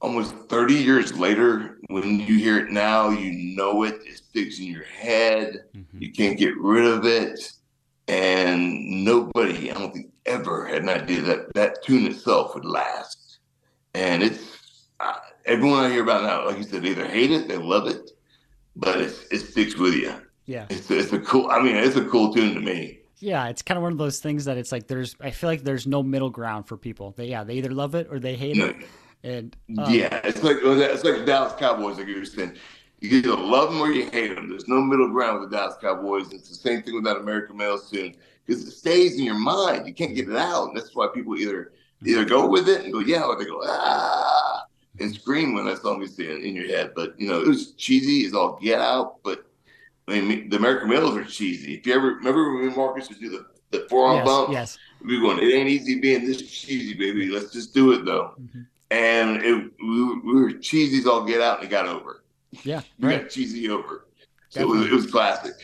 almost 0.00 0.34
30 0.48 0.74
years 0.74 1.18
later, 1.18 1.78
when 1.88 2.20
you 2.20 2.36
hear 2.36 2.58
it 2.58 2.70
now, 2.70 3.10
you 3.10 3.56
know 3.56 3.82
it, 3.82 4.00
it 4.04 4.18
sticks 4.18 4.58
in 4.58 4.66
your 4.66 4.84
head, 4.84 5.64
mm-hmm. 5.76 6.02
you 6.02 6.12
can't 6.12 6.38
get 6.38 6.56
rid 6.58 6.84
of 6.84 7.04
it. 7.04 7.52
And 8.06 9.04
nobody, 9.04 9.70
I 9.70 9.74
don't 9.74 9.92
think, 9.92 10.12
ever 10.24 10.66
had 10.66 10.82
an 10.82 10.88
idea 10.88 11.20
that 11.22 11.52
that 11.54 11.82
tune 11.84 12.06
itself 12.06 12.54
would 12.54 12.64
last. 12.64 13.38
And 13.94 14.22
it's 14.22 14.86
uh, 15.00 15.14
everyone 15.44 15.84
I 15.84 15.90
hear 15.90 16.02
about 16.02 16.22
now, 16.22 16.46
like 16.46 16.58
you 16.58 16.62
said, 16.62 16.82
they 16.82 16.90
either 16.90 17.06
hate 17.06 17.30
it, 17.30 17.48
they 17.48 17.58
love 17.58 17.86
it, 17.86 18.12
but 18.76 18.98
it 19.00 19.10
sticks 19.10 19.76
with 19.76 19.94
you. 19.94 20.14
Yeah, 20.46 20.64
it's 20.70 20.90
it's 20.90 21.12
a 21.12 21.18
cool. 21.18 21.50
I 21.50 21.60
mean, 21.60 21.76
it's 21.76 21.96
a 21.96 22.04
cool 22.06 22.32
tune 22.32 22.54
to 22.54 22.60
me. 22.60 23.00
Yeah, 23.18 23.48
it's 23.48 23.60
kind 23.60 23.76
of 23.76 23.82
one 23.82 23.92
of 23.92 23.98
those 23.98 24.20
things 24.20 24.46
that 24.46 24.56
it's 24.56 24.72
like 24.72 24.86
there's. 24.86 25.14
I 25.20 25.30
feel 25.30 25.50
like 25.50 25.62
there's 25.62 25.86
no 25.86 26.02
middle 26.02 26.30
ground 26.30 26.66
for 26.66 26.78
people. 26.78 27.12
They 27.14 27.26
yeah, 27.26 27.44
they 27.44 27.54
either 27.54 27.70
love 27.70 27.94
it 27.94 28.08
or 28.10 28.18
they 28.18 28.34
hate 28.34 28.56
no. 28.56 28.66
it. 28.66 28.76
And 29.24 29.56
um, 29.78 29.92
yeah, 29.92 30.20
it's 30.24 30.42
like 30.42 30.58
it's 30.62 31.04
like 31.04 31.26
Dallas 31.26 31.54
Cowboys, 31.58 31.98
like 31.98 32.06
you 32.06 32.18
were 32.18 32.24
saying. 32.24 32.56
You 33.00 33.18
either 33.18 33.36
love 33.36 33.70
them 33.70 33.80
or 33.80 33.92
you 33.92 34.10
hate 34.10 34.34
them. 34.34 34.48
There's 34.48 34.66
no 34.66 34.80
middle 34.80 35.08
ground 35.08 35.38
with 35.40 35.50
the 35.50 35.56
Dallas 35.56 35.76
Cowboys. 35.80 36.32
It's 36.32 36.48
the 36.48 36.56
same 36.56 36.82
thing 36.82 36.96
with 36.96 37.04
that 37.04 37.16
American 37.16 37.56
Male 37.56 37.78
tune 37.78 38.16
because 38.44 38.66
it 38.66 38.72
stays 38.72 39.16
in 39.16 39.24
your 39.24 39.38
mind. 39.38 39.86
You 39.86 39.94
can't 39.94 40.16
get 40.16 40.28
it 40.28 40.36
out. 40.36 40.68
And 40.68 40.76
that's 40.76 40.96
why 40.96 41.06
people 41.14 41.36
either 41.36 41.72
either 42.04 42.24
go 42.24 42.48
with 42.48 42.68
it 42.68 42.82
and 42.82 42.92
go 42.92 42.98
yeah, 42.98 43.22
or 43.22 43.38
they 43.38 43.44
go 43.44 43.60
ah 43.64 44.64
and 45.00 45.14
scream 45.14 45.54
when 45.54 45.66
that 45.66 45.78
song 45.78 46.02
is 46.02 46.18
in, 46.18 46.42
in 46.42 46.56
your 46.56 46.66
head. 46.66 46.92
But 46.94 47.18
you 47.20 47.28
know, 47.28 47.40
it 47.40 47.46
was 47.46 47.72
cheesy. 47.72 48.20
It's 48.20 48.34
all 48.34 48.58
get 48.60 48.80
out, 48.80 49.22
but 49.22 49.44
I 50.08 50.20
mean, 50.20 50.48
the 50.48 50.56
American 50.56 50.88
males 50.88 51.16
are 51.16 51.24
cheesy. 51.24 51.74
If 51.74 51.86
you 51.86 51.94
ever 51.94 52.14
remember 52.14 52.56
when 52.56 52.74
Marcus 52.74 53.08
would 53.08 53.20
do 53.20 53.30
the, 53.30 53.46
the 53.70 53.86
forearm 53.88 54.16
yes, 54.16 54.26
bump, 54.26 54.52
yes, 54.52 54.78
we 55.04 55.20
going, 55.20 55.38
it 55.38 55.54
ain't 55.54 55.68
easy 55.68 56.00
being 56.00 56.24
this 56.24 56.42
cheesy, 56.42 56.94
baby. 56.94 57.28
Let's 57.28 57.52
just 57.52 57.74
do 57.74 57.92
it 57.92 58.04
though. 58.04 58.34
Mm-hmm. 58.40 58.62
And 58.90 59.42
it, 59.42 59.70
we, 59.80 60.18
we 60.20 60.40
were 60.40 60.52
cheesy 60.52 61.06
all 61.08 61.24
get 61.24 61.40
out 61.40 61.58
and 61.58 61.66
it 61.66 61.70
got 61.70 61.86
over. 61.86 62.24
Yeah, 62.62 62.82
we 62.98 63.08
right. 63.08 63.22
got 63.22 63.30
cheesy 63.30 63.68
over. 63.68 64.06
So 64.48 64.60
it 64.60 64.68
was, 64.68 64.86
it 64.86 64.92
was 64.92 65.10
classic. 65.10 65.54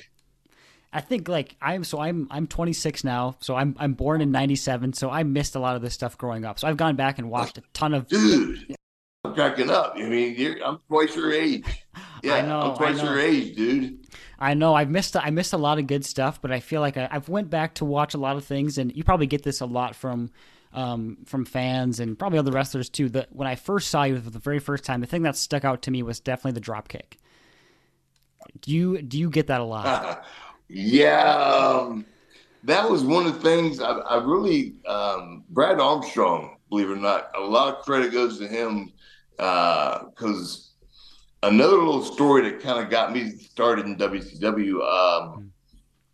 I 0.94 1.00
think 1.00 1.28
like 1.28 1.56
I'm 1.60 1.82
so 1.82 1.98
I'm 2.00 2.28
I'm 2.30 2.46
26 2.46 3.02
now, 3.02 3.37
so 3.40 3.56
I'm 3.56 3.74
I'm 3.78 3.94
born 3.94 4.20
in 4.20 4.30
'97, 4.30 4.92
so 4.92 5.10
I 5.10 5.24
missed 5.24 5.56
a 5.56 5.58
lot 5.58 5.74
of 5.74 5.82
this 5.82 5.92
stuff 5.92 6.16
growing 6.16 6.44
up. 6.44 6.60
So 6.60 6.68
I've 6.68 6.76
gone 6.76 6.94
back 6.94 7.18
and 7.18 7.30
watched 7.30 7.58
a 7.58 7.62
ton 7.72 7.94
of. 7.94 8.06
Dude, 8.06 8.76
I'm 9.24 9.34
cracking 9.34 9.70
up. 9.70 9.94
I 9.96 10.04
mean, 10.04 10.60
I'm 10.64 10.78
twice 10.88 11.14
your 11.16 11.32
age. 11.32 11.64
Yeah, 12.22 12.37
I 12.37 12.40
know, 12.40 12.60
I'm 12.60 12.76
twice 12.76 13.02
your 13.02 13.20
age, 13.20 13.54
dude. 13.54 14.06
I 14.38 14.54
know 14.54 14.74
I've 14.74 14.88
missed 14.88 15.14
I 15.14 15.28
missed 15.28 15.52
a 15.52 15.58
lot 15.58 15.78
of 15.78 15.87
good 15.87 16.06
stuff, 16.06 16.40
but 16.40 16.50
I 16.50 16.60
feel 16.60 16.80
like 16.80 16.96
I, 16.96 17.06
have 17.10 17.28
went 17.28 17.50
back 17.50 17.74
to 17.74 17.84
watch 17.84 18.14
a 18.14 18.18
lot 18.18 18.37
of 18.37 18.46
things, 18.46 18.78
and 18.78 18.96
you 18.96 19.04
probably 19.04 19.26
get 19.26 19.42
this 19.42 19.60
a 19.60 19.66
lot 19.66 19.94
from 19.94 20.30
um, 20.74 21.18
from 21.24 21.44
fans 21.44 22.00
and 22.00 22.18
probably 22.18 22.38
other 22.38 22.52
wrestlers 22.52 22.88
too. 22.90 23.08
That 23.08 23.34
when 23.34 23.48
I 23.48 23.54
first 23.54 23.88
saw 23.88 24.04
you 24.04 24.20
for 24.20 24.30
the 24.30 24.38
very 24.38 24.58
first 24.58 24.84
time, 24.84 25.00
the 25.00 25.06
thing 25.06 25.22
that 25.22 25.37
stuck 25.37 25.64
out 25.64 25.82
to 25.82 25.90
me 25.90 26.02
was 26.02 26.20
definitely 26.20 26.52
the 26.52 26.60
drop 26.60 26.88
kick. 26.88 27.18
Do 28.60 28.72
you 28.72 29.00
do 29.00 29.18
you 29.18 29.30
get 29.30 29.46
that 29.46 29.60
a 29.60 29.64
lot? 29.64 30.26
yeah, 30.68 31.34
um, 31.37 32.04
that 32.64 32.88
was 32.88 33.02
one 33.02 33.26
of 33.26 33.34
the 33.34 33.40
things 33.40 33.80
I, 33.80 33.92
I 33.92 34.22
really 34.22 34.74
um, 34.87 35.44
Brad 35.48 35.80
Armstrong, 35.80 36.58
believe 36.68 36.90
it 36.90 36.92
or 36.92 36.96
not, 36.96 37.30
a 37.34 37.40
lot 37.40 37.74
of 37.74 37.84
credit 37.84 38.12
goes 38.12 38.38
to 38.38 38.46
him 38.48 38.92
because. 39.37 40.58
Uh, 40.60 40.70
another 41.46 41.76
little 41.76 42.02
story 42.02 42.42
that 42.42 42.60
kind 42.60 42.82
of 42.82 42.90
got 42.90 43.12
me 43.12 43.30
started 43.30 43.84
in 43.87 43.96
WCW. 43.96 44.80
Um, 44.80 45.52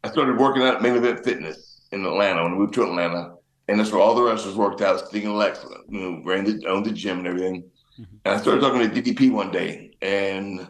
I 0.02 0.10
started 0.10 0.38
working 0.38 0.62
out 0.62 0.76
at 0.76 0.82
Main 0.82 0.96
Event 0.96 1.24
Fitness 1.24 1.82
in 1.92 2.04
Atlanta 2.04 2.42
when 2.42 2.52
I 2.52 2.56
moved 2.56 2.74
to 2.74 2.82
Atlanta, 2.84 3.34
and 3.70 3.78
that's 3.78 3.92
where 3.92 4.00
all 4.00 4.16
the 4.16 4.22
wrestlers 4.22 4.56
worked 4.56 4.80
out. 4.80 5.00
And 5.12 5.36
Lex, 5.36 5.64
you 5.88 6.00
know, 6.00 6.22
ran 6.24 6.44
the 6.44 6.66
owned 6.66 6.86
the 6.86 6.90
gym 6.90 7.18
and 7.18 7.26
everything. 7.28 7.62
Mm-hmm. 7.98 8.16
And 8.24 8.34
I 8.34 8.40
started 8.40 8.60
talking 8.60 8.80
to 8.80 9.02
DDP 9.02 9.30
one 9.30 9.52
day, 9.52 9.92
and 10.02 10.66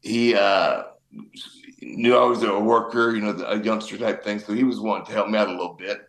he 0.00 0.34
uh, 0.34 0.84
knew 1.82 2.16
I 2.16 2.24
was 2.24 2.42
a 2.42 2.58
worker, 2.58 3.14
you 3.14 3.20
know, 3.20 3.32
a 3.46 3.62
youngster 3.62 3.98
type 3.98 4.24
thing. 4.24 4.38
So 4.38 4.54
he 4.54 4.64
was 4.64 4.80
wanting 4.80 5.06
to 5.06 5.12
help 5.12 5.28
me 5.28 5.38
out 5.38 5.48
a 5.48 5.52
little 5.52 5.74
bit. 5.74 6.00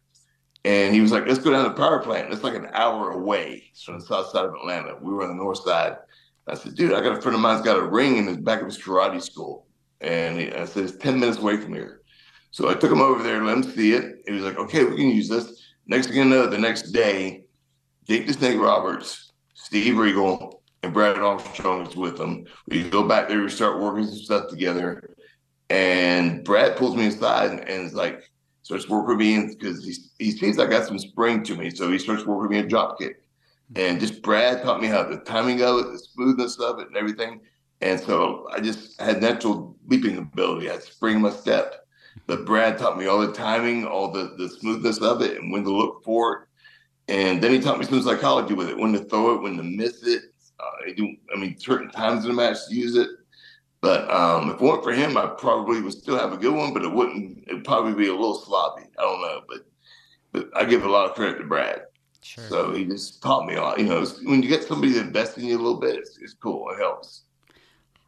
And 0.63 0.93
he 0.93 1.01
was 1.01 1.11
like, 1.11 1.25
let's 1.25 1.39
go 1.39 1.51
down 1.51 1.63
to 1.63 1.69
the 1.69 1.75
power 1.75 2.01
plant. 2.01 2.31
It's 2.31 2.43
like 2.43 2.53
an 2.53 2.69
hour 2.71 3.11
away 3.11 3.71
from 3.83 3.99
the 3.99 4.05
south 4.05 4.27
side 4.27 4.45
of 4.45 4.53
Atlanta. 4.53 4.95
We 5.01 5.11
were 5.11 5.23
on 5.23 5.29
the 5.29 5.35
north 5.35 5.57
side. 5.57 5.97
I 6.47 6.53
said, 6.53 6.75
dude, 6.75 6.93
I 6.93 7.01
got 7.01 7.17
a 7.17 7.21
friend 7.21 7.35
of 7.35 7.41
mine's 7.41 7.65
got 7.65 7.77
a 7.77 7.83
ring 7.83 8.17
in 8.17 8.25
the 8.25 8.37
back 8.37 8.61
of 8.61 8.67
his 8.67 8.77
karate 8.77 9.21
school. 9.21 9.65
And 10.01 10.39
he, 10.39 10.51
I 10.51 10.65
said, 10.65 10.85
it's 10.85 10.97
10 10.97 11.19
minutes 11.19 11.39
away 11.39 11.57
from 11.57 11.73
here. 11.73 12.01
So 12.51 12.69
I 12.69 12.75
took 12.75 12.91
him 12.91 13.01
over 13.01 13.23
there, 13.23 13.43
let 13.43 13.57
him 13.57 13.63
see 13.63 13.93
it. 13.93 14.23
He 14.27 14.33
was 14.33 14.43
like, 14.43 14.57
okay, 14.57 14.83
we 14.83 14.95
can 14.95 15.09
use 15.09 15.29
this. 15.29 15.60
Next 15.87 16.07
thing 16.07 16.17
you 16.17 16.25
know, 16.25 16.47
the 16.47 16.57
next 16.57 16.91
day, 16.91 17.45
Jake 18.07 18.27
the 18.27 18.33
Snake 18.33 18.59
Roberts, 18.59 19.31
Steve 19.53 19.97
Regal, 19.97 20.61
and 20.83 20.93
Brad 20.93 21.17
Armstrong 21.17 21.85
was 21.85 21.95
with 21.95 22.17
them. 22.17 22.45
We 22.67 22.89
go 22.89 23.07
back 23.07 23.27
there, 23.27 23.41
we 23.41 23.49
start 23.49 23.79
working 23.79 24.05
some 24.07 24.17
stuff 24.17 24.49
together. 24.49 25.15
And 25.69 26.43
Brad 26.43 26.75
pulls 26.75 26.95
me 26.95 27.07
aside 27.07 27.51
and, 27.51 27.59
and 27.61 27.87
is 27.87 27.93
like, 27.93 28.29
starts 28.63 28.87
working 28.87 29.17
me 29.17 29.47
because 29.47 29.83
he, 29.83 29.95
he 30.23 30.31
sees 30.31 30.59
I 30.59 30.65
got 30.65 30.85
some 30.85 30.99
spring 30.99 31.43
to 31.43 31.55
me. 31.55 31.69
So 31.69 31.91
he 31.91 31.97
starts 31.97 32.25
working 32.25 32.57
me 32.57 32.63
a 32.63 32.67
drop 32.67 32.99
kick. 32.99 33.21
And 33.75 33.99
just 33.99 34.21
Brad 34.21 34.63
taught 34.63 34.81
me 34.81 34.87
how 34.87 35.03
the 35.03 35.17
timing 35.17 35.61
of 35.61 35.79
it, 35.79 35.91
the 35.91 35.99
smoothness 35.99 36.59
of 36.59 36.79
it, 36.79 36.87
and 36.87 36.97
everything. 36.97 37.41
And 37.79 37.99
so 37.99 38.47
I 38.53 38.59
just 38.59 38.99
had 39.01 39.21
natural 39.21 39.75
leaping 39.87 40.17
ability. 40.17 40.69
I 40.69 40.77
spring 40.79 41.21
my 41.21 41.31
step. 41.31 41.80
But 42.27 42.45
Brad 42.45 42.77
taught 42.77 42.97
me 42.97 43.07
all 43.07 43.19
the 43.19 43.33
timing, 43.33 43.85
all 43.85 44.11
the, 44.11 44.35
the 44.37 44.49
smoothness 44.49 44.99
of 44.99 45.21
it, 45.21 45.41
and 45.41 45.51
when 45.51 45.63
to 45.63 45.71
look 45.71 46.03
for 46.03 46.33
it. 46.33 46.47
And 47.07 47.41
then 47.41 47.51
he 47.51 47.59
taught 47.59 47.79
me 47.79 47.85
some 47.85 48.01
psychology 48.01 48.53
with 48.53 48.69
it, 48.69 48.77
when 48.77 48.93
to 48.93 48.99
throw 48.99 49.35
it, 49.35 49.41
when 49.41 49.57
to 49.57 49.63
miss 49.63 50.03
it. 50.03 50.23
Uh, 50.59 50.87
I 50.87 50.93
do, 50.93 51.15
I 51.35 51.39
mean, 51.39 51.57
certain 51.59 51.89
times 51.89 52.23
in 52.23 52.31
the 52.31 52.37
match 52.37 52.57
to 52.67 52.75
use 52.75 52.95
it. 52.95 53.09
But 53.81 54.09
um, 54.11 54.49
if 54.49 54.55
it 54.55 54.61
weren't 54.61 54.83
for 54.83 54.93
him, 54.93 55.17
I 55.17 55.25
probably 55.25 55.81
would 55.81 55.93
still 55.93 56.17
have 56.17 56.33
a 56.33 56.37
good 56.37 56.53
one, 56.53 56.71
but 56.71 56.83
it 56.83 56.91
wouldn't. 56.91 57.43
It'd 57.47 57.65
probably 57.65 57.93
be 57.93 58.09
a 58.09 58.13
little 58.13 58.35
sloppy. 58.35 58.83
I 58.97 59.01
don't 59.01 59.21
know, 59.21 59.41
but 59.49 59.65
but 60.31 60.49
I 60.55 60.65
give 60.65 60.85
a 60.85 60.89
lot 60.89 61.09
of 61.09 61.15
credit 61.15 61.39
to 61.39 61.45
Brad. 61.45 61.81
Sure. 62.21 62.47
So 62.47 62.71
he 62.73 62.85
just 62.85 63.21
taught 63.21 63.47
me 63.47 63.55
a 63.55 63.61
lot. 63.61 63.79
You 63.79 63.85
know, 63.85 64.05
when 64.23 64.43
you 64.43 64.49
get 64.49 64.63
somebody 64.63 64.93
to 64.93 65.01
invest 65.01 65.37
in 65.37 65.45
you 65.45 65.55
a 65.55 65.57
little 65.57 65.79
bit, 65.79 65.95
it's, 65.95 66.17
it's 66.21 66.35
cool. 66.35 66.69
It 66.69 66.77
helps. 66.77 67.23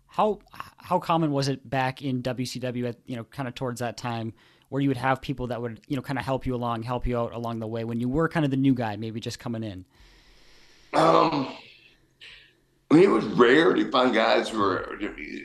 How 0.08 0.40
how 0.84 1.00
common 1.00 1.32
was 1.32 1.48
it 1.48 1.68
back 1.70 2.02
in 2.02 2.22
WCW 2.22 2.90
at 2.90 2.98
you 3.06 3.16
know 3.16 3.24
kind 3.24 3.48
of 3.48 3.56
towards 3.56 3.80
that 3.80 3.96
time 3.98 4.34
where 4.70 4.82
you 4.82 4.90
would 4.90 4.98
have 4.98 5.22
people 5.22 5.48
that 5.48 5.62
would 5.62 5.80
you 5.88 5.96
know 5.96 6.02
kind 6.02 6.20
of 6.20 6.26
help 6.26 6.46
you 6.46 6.54
along, 6.54 6.84
help 6.84 7.08
you 7.08 7.18
out 7.18 7.32
along 7.32 7.60
the 7.60 7.68
way 7.68 7.84
when 7.84 8.00
you 8.00 8.10
were 8.10 8.28
kind 8.28 8.44
of 8.44 8.52
the 8.52 8.58
new 8.58 8.74
guy, 8.74 8.96
maybe 8.98 9.20
just 9.20 9.40
coming 9.40 9.64
in? 9.64 9.86
Um, 10.94 11.56
I 12.92 12.96
mean, 12.96 13.04
it 13.04 13.10
was 13.10 13.26
rare 13.26 13.74
to 13.74 13.92
find 13.92 14.14
guys 14.14 14.50
who 14.50 14.62
are 14.62 15.00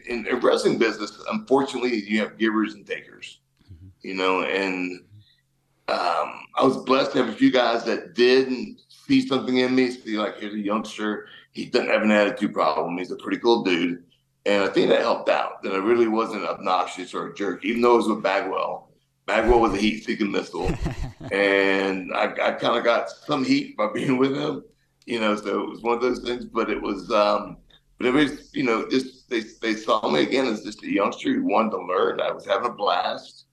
in 0.07 0.25
the 0.25 0.37
wrestling 0.43 0.77
business. 0.77 1.19
Unfortunately, 1.31 2.03
you 2.03 2.19
have 2.19 2.37
givers 2.37 2.75
and 2.75 2.87
takers, 2.87 3.39
mm-hmm. 3.65 3.89
you 4.03 4.15
know, 4.15 4.43
and 4.43 5.03
um, 5.89 6.43
I 6.57 6.65
was 6.65 6.77
blessed 6.79 7.13
to 7.13 7.19
have 7.19 7.29
a 7.29 7.37
few 7.37 7.53
guys 7.53 7.85
that 7.85 8.15
did 8.15 8.53
see 8.89 9.27
something 9.27 9.57
in 9.57 9.75
me. 9.75 9.91
See, 9.91 10.19
like, 10.19 10.39
here's 10.39 10.55
a 10.55 10.59
youngster. 10.59 11.29
He 11.53 11.65
doesn't 11.67 11.89
have 11.89 12.03
an 12.03 12.11
attitude 12.11 12.53
problem. 12.53 12.99
He's 12.99 13.13
a 13.13 13.17
pretty 13.17 13.39
cool 13.39 13.63
dude. 13.63 14.03
And 14.49 14.65
I 14.65 14.69
think 14.69 14.89
that 14.89 15.01
helped 15.01 15.29
out 15.29 15.63
that 15.63 15.75
I 15.75 15.79
really 15.79 16.09
wasn't 16.09 16.45
obnoxious 16.45 17.15
or 17.15 17.29
a 17.29 17.35
jerk, 17.35 17.65
even 17.65 17.83
though 17.83 17.95
it 17.95 17.99
was 17.99 18.09
with 18.09 18.23
Bagwell. 18.23 18.91
Bagwell 19.27 19.61
was 19.61 19.75
a 19.75 19.79
heat 19.79 20.05
seeking 20.05 20.33
missile. 20.33 20.71
and 21.33 22.11
I, 22.15 22.33
I 22.43 22.53
kind 22.53 22.79
of 22.79 22.85
got 22.85 23.11
some 23.11 23.45
heat 23.45 23.77
by 23.77 23.89
being 23.93 24.17
with 24.17 24.35
him 24.35 24.65
you 25.09 25.19
know, 25.19 25.35
so 25.35 25.63
it 25.63 25.71
was 25.71 25.81
one 25.81 25.95
of 25.95 26.03
those 26.03 26.21
things. 26.21 26.45
But 26.45 26.69
it 26.69 26.81
was, 26.81 27.11
um, 27.11 27.57
but 27.97 28.07
it 28.07 28.13
was, 28.13 28.55
you 28.55 28.63
know, 28.63 28.87
just 28.89 29.29
they 29.31 29.41
they 29.63 29.75
saw 29.75 30.09
me 30.09 30.23
again 30.23 30.47
as 30.47 30.63
just 30.63 30.83
a 30.83 30.93
youngster 30.93 31.33
who 31.33 31.45
wanted 31.45 31.71
to 31.71 31.87
learn. 31.87 32.21
I 32.21 32.31
was 32.31 32.47
having 32.47 32.71
a 32.71 32.75
blast. 32.75 33.47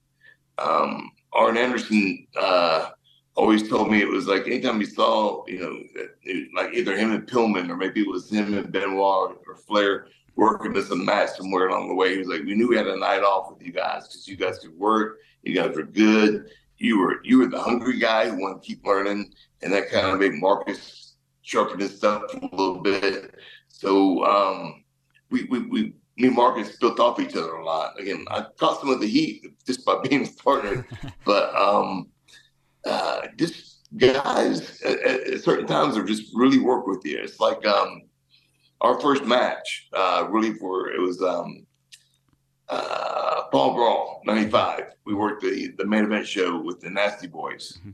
Um, 0.57 1.11
Arn 1.31 1.57
Anderson 1.57 2.27
uh, 2.37 2.89
always 3.35 3.67
told 3.69 3.89
me 3.89 4.01
it 4.01 4.07
was 4.07 4.27
like 4.27 4.47
anytime 4.47 4.81
he 4.81 4.85
saw, 4.85 5.45
you 5.47 5.59
know, 5.59 6.03
it, 6.23 6.49
like 6.53 6.73
either 6.73 6.95
him 6.95 7.11
and 7.11 7.27
Pillman 7.27 7.69
or 7.69 7.77
maybe 7.77 8.01
it 8.01 8.09
was 8.09 8.29
him 8.29 8.53
and 8.53 8.71
Benoit 8.71 9.37
or 9.47 9.55
Flair 9.55 10.07
working 10.35 10.75
as 10.75 10.91
a 10.91 10.95
match 10.95 11.29
somewhere 11.37 11.67
along 11.67 11.87
the 11.87 11.95
way. 11.95 12.13
He 12.13 12.19
was 12.19 12.27
like, 12.27 12.43
we 12.43 12.55
knew 12.55 12.67
we 12.67 12.77
had 12.77 12.87
a 12.87 12.97
night 12.97 13.23
off 13.23 13.51
with 13.51 13.65
you 13.65 13.71
guys 13.71 14.07
because 14.07 14.27
you 14.27 14.35
guys 14.35 14.59
could 14.59 14.77
work. 14.77 15.17
You 15.43 15.55
guys 15.55 15.75
were 15.75 15.83
good. 15.83 16.49
You 16.77 16.99
were 16.99 17.23
you 17.23 17.39
were 17.39 17.47
the 17.47 17.61
hungry 17.61 17.99
guy 17.99 18.29
who 18.29 18.41
wanted 18.41 18.61
to 18.61 18.67
keep 18.67 18.85
learning, 18.85 19.33
and 19.61 19.71
that 19.71 19.89
kind 19.89 20.07
of 20.07 20.19
made 20.19 20.33
Marcus 20.33 21.15
sharpen 21.41 21.79
his 21.79 21.97
stuff 21.97 22.23
a 22.33 22.55
little 22.55 22.79
bit. 22.79 23.35
So 23.67 24.25
um, 24.25 24.83
we, 25.29 25.43
we, 25.43 25.59
we, 25.59 25.93
me 26.17 26.27
and 26.27 26.35
Marcus 26.35 26.75
built 26.77 26.99
off 26.99 27.19
each 27.19 27.35
other 27.35 27.53
a 27.53 27.65
lot. 27.65 27.99
Again, 27.99 28.25
I 28.29 28.45
caught 28.57 28.79
some 28.79 28.89
of 28.89 28.99
the 28.99 29.07
heat 29.07 29.53
just 29.65 29.85
by 29.85 29.99
being 30.01 30.21
his 30.21 30.31
partner, 30.31 30.87
but 31.25 31.53
um, 31.55 32.09
uh, 32.85 33.27
just 33.37 33.87
guys 33.97 34.81
at, 34.81 34.99
at, 34.99 35.43
certain 35.43 35.67
times 35.67 35.97
are 35.97 36.03
just 36.03 36.33
really 36.33 36.59
work 36.59 36.87
with 36.87 37.05
you. 37.05 37.19
It's 37.21 37.39
like 37.39 37.65
um, 37.65 38.01
our 38.81 38.99
first 38.99 39.25
match, 39.25 39.87
uh, 39.93 40.27
really 40.29 40.53
for 40.53 40.89
it 40.89 40.99
was 40.99 41.21
um, 41.21 41.65
uh, 42.69 43.43
Fall 43.51 43.73
Brawl 43.73 44.21
'95. 44.25 44.93
We 45.05 45.13
worked 45.13 45.41
the 45.41 45.73
the 45.77 45.85
main 45.85 46.05
event 46.05 46.27
show 46.27 46.59
with 46.59 46.81
the 46.81 46.89
Nasty 46.89 47.27
Boys, 47.27 47.79
mm-hmm. 47.79 47.91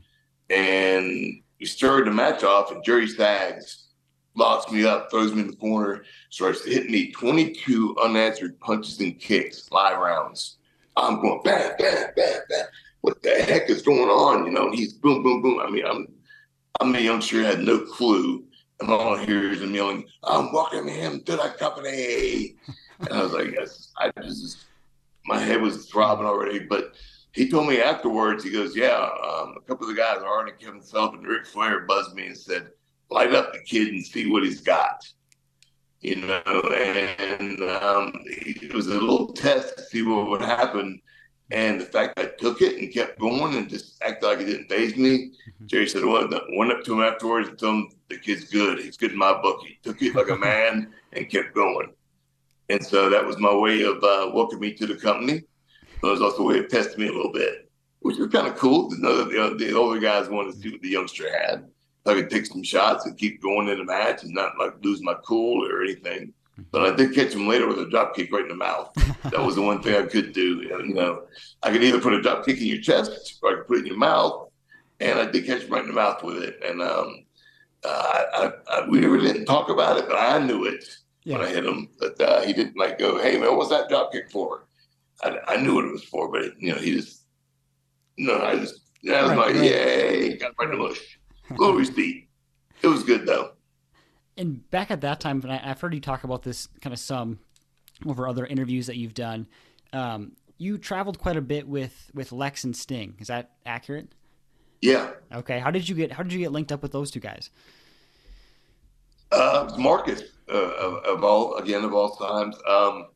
and 0.50 1.42
we 1.60 1.66
started 1.66 2.06
the 2.06 2.12
match 2.12 2.42
off, 2.42 2.72
and 2.72 2.84
Jerry 2.84 3.08
Sags 3.08 3.88
locks 4.34 4.70
me 4.72 4.84
up, 4.84 5.10
throws 5.10 5.34
me 5.34 5.42
in 5.42 5.48
the 5.48 5.56
corner, 5.56 6.04
starts 6.30 6.62
to 6.64 6.70
hit 6.70 6.88
me 6.90 7.12
22 7.12 7.96
unanswered 8.02 8.58
punches 8.60 8.98
and 9.00 9.18
kicks, 9.20 9.70
live 9.70 9.98
rounds. 9.98 10.56
I'm 10.96 11.20
going 11.20 11.40
bam, 11.44 11.72
bam, 11.78 12.08
bam, 12.16 12.40
bam. 12.48 12.66
What 13.02 13.22
the 13.22 13.30
heck 13.30 13.68
is 13.68 13.82
going 13.82 14.08
on? 14.08 14.46
You 14.46 14.52
know, 14.52 14.70
he's 14.70 14.92
boom, 14.92 15.22
boom, 15.22 15.42
boom. 15.42 15.60
I 15.60 15.70
mean, 15.70 15.84
I'm 15.86 16.06
I'm 16.80 16.94
a 16.94 16.98
youngster, 16.98 17.42
had 17.42 17.60
no 17.60 17.80
clue. 17.80 18.44
And 18.80 18.90
all 18.90 19.16
I 19.16 19.24
hear 19.24 19.52
is 19.52 19.62
him 19.62 19.74
yelling, 19.74 20.06
I'm 20.24 20.52
welcoming 20.52 20.94
him 20.94 21.20
to 21.22 21.32
the 21.32 21.54
company. 21.58 22.56
And 23.00 23.12
I 23.12 23.22
was 23.22 23.32
like, 23.32 23.52
yes, 23.52 23.92
I 23.98 24.10
just, 24.22 24.64
my 25.26 25.38
head 25.38 25.60
was 25.60 25.86
throbbing 25.86 26.26
already. 26.26 26.60
But 26.60 26.94
he 27.32 27.48
told 27.48 27.68
me 27.68 27.80
afterwards, 27.80 28.44
he 28.44 28.50
goes, 28.50 28.76
Yeah, 28.76 29.08
um, 29.24 29.54
a 29.56 29.60
couple 29.66 29.88
of 29.88 29.94
the 29.94 30.00
guys, 30.00 30.18
Arn 30.22 30.48
and 30.48 30.58
Kevin 30.58 30.82
Sullivan 30.82 31.20
and 31.20 31.28
Ric 31.28 31.46
Flair, 31.46 31.80
buzzed 31.80 32.14
me 32.14 32.26
and 32.26 32.36
said, 32.36 32.70
Light 33.10 33.34
up 33.34 33.52
the 33.52 33.60
kid 33.60 33.88
and 33.88 34.04
see 34.04 34.30
what 34.30 34.44
he's 34.44 34.60
got. 34.60 35.06
You 36.00 36.16
know, 36.16 36.42
and 36.74 37.62
um, 37.62 38.12
it 38.24 38.74
was 38.74 38.88
a 38.88 38.94
little 38.94 39.32
test 39.32 39.76
to 39.76 39.82
see 39.84 40.02
what 40.02 40.28
would 40.28 40.42
happen. 40.42 41.00
And 41.52 41.78
the 41.78 41.84
fact 41.84 42.16
that 42.16 42.24
I 42.24 42.28
took 42.38 42.62
it 42.62 42.78
and 42.78 42.90
kept 42.90 43.18
going 43.18 43.54
and 43.54 43.68
just 43.68 44.02
acted 44.02 44.26
like 44.26 44.40
it 44.40 44.46
didn't 44.46 44.70
phase 44.70 44.96
me, 44.96 45.28
mm-hmm. 45.28 45.66
Jerry 45.66 45.86
said, 45.86 46.02
well, 46.02 46.26
went 46.56 46.72
up 46.72 46.82
to 46.84 46.94
him 46.94 47.02
afterwards 47.02 47.50
and 47.50 47.58
told 47.58 47.74
him 47.74 47.88
the 48.08 48.16
kid's 48.16 48.44
good. 48.44 48.78
He's 48.78 48.96
good 48.96 49.12
in 49.12 49.18
my 49.18 49.38
book. 49.40 49.60
He 49.62 49.78
took 49.82 50.00
it 50.00 50.14
like 50.14 50.30
a 50.30 50.36
man 50.50 50.94
and 51.12 51.28
kept 51.28 51.54
going. 51.54 51.92
And 52.70 52.84
so 52.84 53.10
that 53.10 53.26
was 53.26 53.38
my 53.38 53.54
way 53.54 53.82
of 53.82 54.02
uh, 54.02 54.30
welcoming 54.32 54.70
me 54.70 54.74
to 54.74 54.86
the 54.86 54.96
company. 54.96 55.42
But 56.00 56.08
it 56.08 56.12
was 56.12 56.22
also 56.22 56.42
a 56.42 56.46
way 56.46 56.58
of 56.58 56.70
testing 56.70 57.04
me 57.04 57.10
a 57.10 57.12
little 57.12 57.32
bit, 57.32 57.70
which 58.00 58.16
was 58.16 58.32
kind 58.32 58.46
of 58.46 58.56
cool 58.56 58.90
to 58.90 58.98
know 58.98 59.18
that 59.18 59.28
the, 59.28 59.66
the 59.66 59.76
older 59.76 60.00
guys 60.00 60.30
wanted 60.30 60.54
to 60.54 60.58
see 60.58 60.70
what 60.70 60.80
the 60.80 60.88
youngster 60.88 61.30
had. 61.30 61.68
I 62.06 62.14
could 62.14 62.30
take 62.30 62.46
some 62.46 62.64
shots 62.64 63.04
and 63.04 63.16
keep 63.16 63.42
going 63.42 63.68
in 63.68 63.76
the 63.78 63.84
match 63.84 64.24
and 64.24 64.32
not 64.32 64.58
like 64.58 64.72
lose 64.82 65.02
my 65.02 65.14
cool 65.22 65.70
or 65.70 65.82
anything. 65.82 66.32
But 66.70 66.82
I 66.82 66.96
did 66.96 67.14
catch 67.14 67.32
him 67.34 67.48
later 67.48 67.66
with 67.66 67.78
a 67.78 67.90
drop 67.90 68.14
kick 68.14 68.32
right 68.32 68.42
in 68.42 68.48
the 68.48 68.54
mouth. 68.54 68.92
That 69.24 69.44
was 69.44 69.54
the 69.54 69.62
one 69.62 69.82
thing 69.82 69.94
I 69.94 70.06
could 70.06 70.32
do. 70.32 70.62
You 70.62 70.94
know, 70.94 71.24
I 71.62 71.70
could 71.72 71.82
either 71.82 72.00
put 72.00 72.12
a 72.12 72.22
drop 72.22 72.44
kick 72.44 72.58
in 72.58 72.66
your 72.66 72.80
chest 72.80 73.38
or 73.42 73.50
I 73.50 73.54
could 73.56 73.66
put 73.66 73.76
it 73.78 73.80
in 73.80 73.86
your 73.86 73.96
mouth. 73.96 74.48
And 75.00 75.18
I 75.18 75.26
did 75.26 75.46
catch 75.46 75.62
him 75.62 75.70
right 75.70 75.82
in 75.82 75.88
the 75.88 75.94
mouth 75.94 76.22
with 76.22 76.42
it. 76.42 76.60
And 76.64 76.80
um, 76.80 77.24
uh, 77.84 77.88
I, 77.88 78.52
I, 78.68 78.88
we 78.88 79.04
really 79.04 79.32
didn't 79.32 79.46
talk 79.46 79.68
about 79.68 79.98
it, 79.98 80.06
but 80.06 80.16
I 80.16 80.38
knew 80.38 80.64
it 80.64 80.84
yeah. 81.24 81.38
when 81.38 81.46
I 81.46 81.50
hit 81.50 81.64
him. 81.64 81.88
But 81.98 82.20
uh, 82.20 82.42
he 82.42 82.52
didn't 82.52 82.76
like 82.76 82.98
go, 82.98 83.20
"Hey 83.20 83.38
man, 83.38 83.56
what's 83.56 83.70
that 83.70 83.88
drop 83.88 84.12
kick 84.12 84.30
for?" 84.30 84.66
I, 85.22 85.38
I 85.48 85.56
knew 85.56 85.74
what 85.74 85.84
it 85.84 85.92
was 85.92 86.04
for, 86.04 86.30
but 86.30 86.60
you 86.60 86.72
know, 86.72 86.78
he 86.78 86.92
just 86.92 87.24
no, 88.18 88.40
I 88.40 88.56
just 88.56 88.80
I 89.08 89.22
was 89.22 89.30
right, 89.30 89.38
like, 89.38 89.54
right. 89.56 89.64
yay, 89.64 90.36
got 90.36 90.52
right 90.58 90.70
in 90.70 90.78
the 90.78 90.84
mush. 90.84 91.18
Glory 91.56 91.84
speed. 91.84 92.28
It 92.82 92.88
was 92.88 93.02
good 93.02 93.26
though. 93.26 93.52
And 94.36 94.68
back 94.70 94.90
at 94.90 95.02
that 95.02 95.20
time, 95.20 95.42
and 95.42 95.52
I've 95.52 95.80
heard 95.80 95.94
you 95.94 96.00
talk 96.00 96.24
about 96.24 96.42
this 96.42 96.68
kind 96.80 96.92
of 96.92 96.98
some 96.98 97.38
over 98.06 98.26
other 98.26 98.46
interviews 98.46 98.86
that 98.86 98.96
you've 98.96 99.14
done. 99.14 99.46
Um, 99.92 100.32
you 100.58 100.78
traveled 100.78 101.18
quite 101.18 101.36
a 101.36 101.42
bit 101.42 101.68
with 101.68 102.10
with 102.14 102.32
Lex 102.32 102.64
and 102.64 102.74
Sting. 102.74 103.14
Is 103.18 103.28
that 103.28 103.50
accurate? 103.66 104.08
Yeah. 104.80 105.10
Okay. 105.32 105.58
How 105.58 105.70
did 105.70 105.88
you 105.88 105.94
get 105.94 106.12
How 106.12 106.22
did 106.22 106.32
you 106.32 106.38
get 106.38 106.52
linked 106.52 106.72
up 106.72 106.82
with 106.82 106.92
those 106.92 107.10
two 107.10 107.20
guys? 107.20 107.50
Uh, 109.30 109.74
Marcus 109.78 110.22
uh, 110.52 110.56
of, 110.56 111.04
of, 111.04 111.24
all 111.24 111.56
again 111.56 111.84
of 111.84 111.94
all 111.94 112.10
times. 112.16 112.56
Um, 112.68 113.06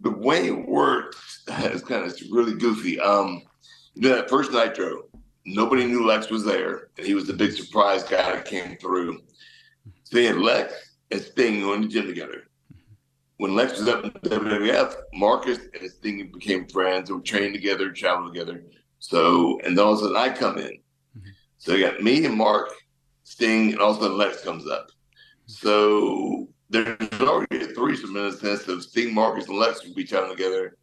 the 0.00 0.10
way 0.10 0.46
it 0.46 0.68
works 0.68 1.42
is 1.48 1.82
kind 1.82 2.04
of 2.04 2.16
really 2.30 2.54
goofy. 2.54 3.00
Um, 3.00 3.42
you 3.94 4.08
know, 4.08 4.16
that 4.16 4.30
first 4.30 4.52
Nitro, 4.52 5.06
nobody 5.44 5.84
knew 5.84 6.06
Lex 6.06 6.30
was 6.30 6.44
there, 6.44 6.90
and 6.96 7.04
he 7.06 7.14
was 7.14 7.26
the 7.26 7.32
big 7.32 7.52
surprise 7.52 8.04
guy 8.04 8.32
that 8.32 8.44
came 8.44 8.76
through. 8.76 9.20
They 10.10 10.40
Lex 10.40 10.74
and 11.10 11.20
Sting 11.20 11.60
going 11.60 11.82
to 11.82 11.88
gym 11.88 12.06
together. 12.06 12.44
When 13.36 13.54
Lex 13.54 13.78
was 13.78 13.88
up 13.88 14.04
in 14.04 14.12
the 14.22 14.30
WWF, 14.30 14.94
Marcus 15.14 15.58
and 15.78 15.90
Sting 15.90 16.30
became 16.32 16.66
friends. 16.66 17.08
They 17.08 17.14
were 17.14 17.20
trained 17.20 17.54
together, 17.54 17.90
traveled 17.92 18.32
together. 18.32 18.64
So, 18.98 19.60
and 19.64 19.76
then 19.76 19.84
all 19.84 19.92
of 19.92 19.98
a 19.98 20.02
sudden 20.02 20.16
I 20.16 20.30
come 20.30 20.58
in. 20.58 20.78
So 21.58 21.74
you 21.74 21.86
got 21.86 22.02
me 22.02 22.24
and 22.24 22.34
Mark, 22.34 22.70
Sting, 23.24 23.72
and 23.72 23.80
all 23.80 23.90
of 23.90 23.98
a 23.98 24.00
sudden 24.00 24.16
Lex 24.16 24.42
comes 24.42 24.66
up. 24.66 24.88
So 25.46 26.48
there's 26.70 26.96
already 27.20 27.62
a 27.62 27.68
threesome 27.68 28.16
in 28.16 28.26
a 28.26 28.32
sense 28.32 28.66
of 28.68 28.82
Sting, 28.82 29.14
Marcus, 29.14 29.48
and 29.48 29.58
Lex 29.58 29.84
will 29.84 29.94
be 29.94 30.04
traveling 30.04 30.36
together. 30.36 30.76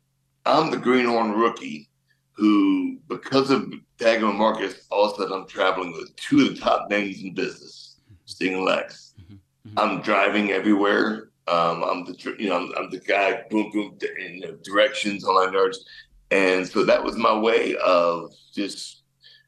I'm 0.45 0.71
the 0.71 0.77
greenhorn 0.77 1.31
rookie 1.31 1.89
who, 2.33 2.99
because 3.07 3.49
of 3.49 3.73
with 3.99 4.35
Marcus, 4.35 4.85
all 4.91 5.05
of 5.05 5.13
a 5.13 5.15
sudden 5.15 5.41
I'm 5.41 5.47
traveling 5.47 5.93
with 5.93 6.15
two 6.15 6.41
of 6.41 6.49
the 6.49 6.61
top 6.61 6.89
names 6.89 7.21
in 7.21 7.33
business, 7.33 7.84
Sting 8.25 8.55
and 8.55 8.65
Lex. 8.65 9.13
Mm-hmm. 9.21 9.33
Mm-hmm. 9.33 9.79
I'm 9.79 10.01
driving 10.01 10.51
everywhere. 10.51 11.29
Um, 11.47 11.83
I'm 11.83 12.05
the 12.05 12.35
you 12.39 12.49
know 12.49 12.57
I'm, 12.57 12.71
I'm, 12.77 12.89
the 12.89 12.99
guy 12.99 13.43
boom 13.49 13.71
boom 13.71 13.97
in 14.19 14.41
directions 14.63 15.23
on 15.23 15.35
my 15.35 15.51
nerves, 15.51 15.85
and 16.31 16.67
so 16.67 16.83
that 16.83 17.03
was 17.03 17.17
my 17.17 17.37
way 17.37 17.75
of 17.77 18.33
just 18.53 19.03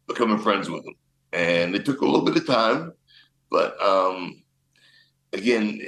becoming 0.08 0.38
friends 0.38 0.70
with 0.70 0.84
them. 0.84 0.94
And 1.34 1.76
it 1.76 1.86
took 1.86 2.02
a 2.02 2.06
little 2.06 2.24
bit 2.24 2.38
of 2.38 2.46
time, 2.46 2.94
but 3.50 3.82
um, 3.82 4.44
again, 5.34 5.82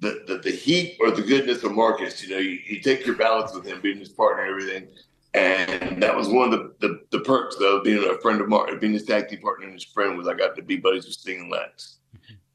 the, 0.00 0.22
the, 0.26 0.38
the 0.38 0.50
heat 0.50 0.96
or 1.00 1.10
the 1.10 1.22
goodness 1.22 1.62
of 1.62 1.72
Marcus, 1.72 2.22
you 2.22 2.30
know, 2.30 2.40
you, 2.40 2.58
you 2.66 2.80
take 2.80 3.06
your 3.06 3.16
balance 3.16 3.54
with 3.54 3.66
him 3.66 3.80
being 3.80 3.98
his 3.98 4.08
partner 4.08 4.42
and 4.42 4.50
everything. 4.50 4.88
And 5.34 6.02
that 6.02 6.16
was 6.16 6.28
one 6.28 6.52
of 6.52 6.58
the, 6.58 6.74
the, 6.80 7.00
the 7.10 7.20
perks 7.20 7.56
of 7.60 7.84
being 7.84 8.02
a 8.02 8.18
friend 8.20 8.40
of 8.40 8.48
Mark, 8.48 8.80
being 8.80 8.94
his 8.94 9.04
tag 9.04 9.28
team 9.28 9.40
partner 9.40 9.66
and 9.66 9.74
his 9.74 9.84
friend 9.84 10.16
was 10.16 10.26
I 10.26 10.34
got 10.34 10.56
to 10.56 10.62
be 10.62 10.76
buddies 10.76 11.04
with 11.04 11.14
Sting 11.14 11.40
and 11.40 11.50
Lex. 11.50 11.95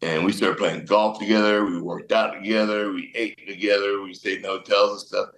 And 0.02 0.26
we 0.26 0.32
started 0.32 0.58
playing 0.58 0.86
golf 0.86 1.20
together. 1.20 1.66
We 1.66 1.80
worked 1.80 2.12
out 2.12 2.34
together. 2.34 2.92
We 2.92 3.12
ate 3.16 3.48
together. 3.48 4.02
We 4.02 4.14
stayed 4.14 4.40
in 4.40 4.46
hotels 4.46 4.92
and 4.92 5.08
stuff. 5.08 5.30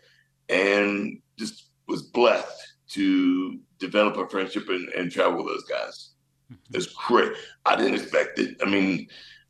And 0.49 1.19
just 1.37 1.69
was 1.87 2.03
blessed 2.03 2.73
to 2.89 3.59
develop 3.79 4.17
a 4.17 4.27
friendship 4.29 4.69
and, 4.69 4.87
and 4.89 5.11
travel 5.11 5.43
with 5.43 5.47
those 5.47 5.65
guys. 5.65 6.11
Mm-hmm. 6.51 6.75
It's 6.75 6.87
great. 6.87 7.33
I 7.65 7.75
didn't 7.75 7.95
expect 7.95 8.39
it. 8.39 8.57
I 8.61 8.69
mean, 8.69 9.07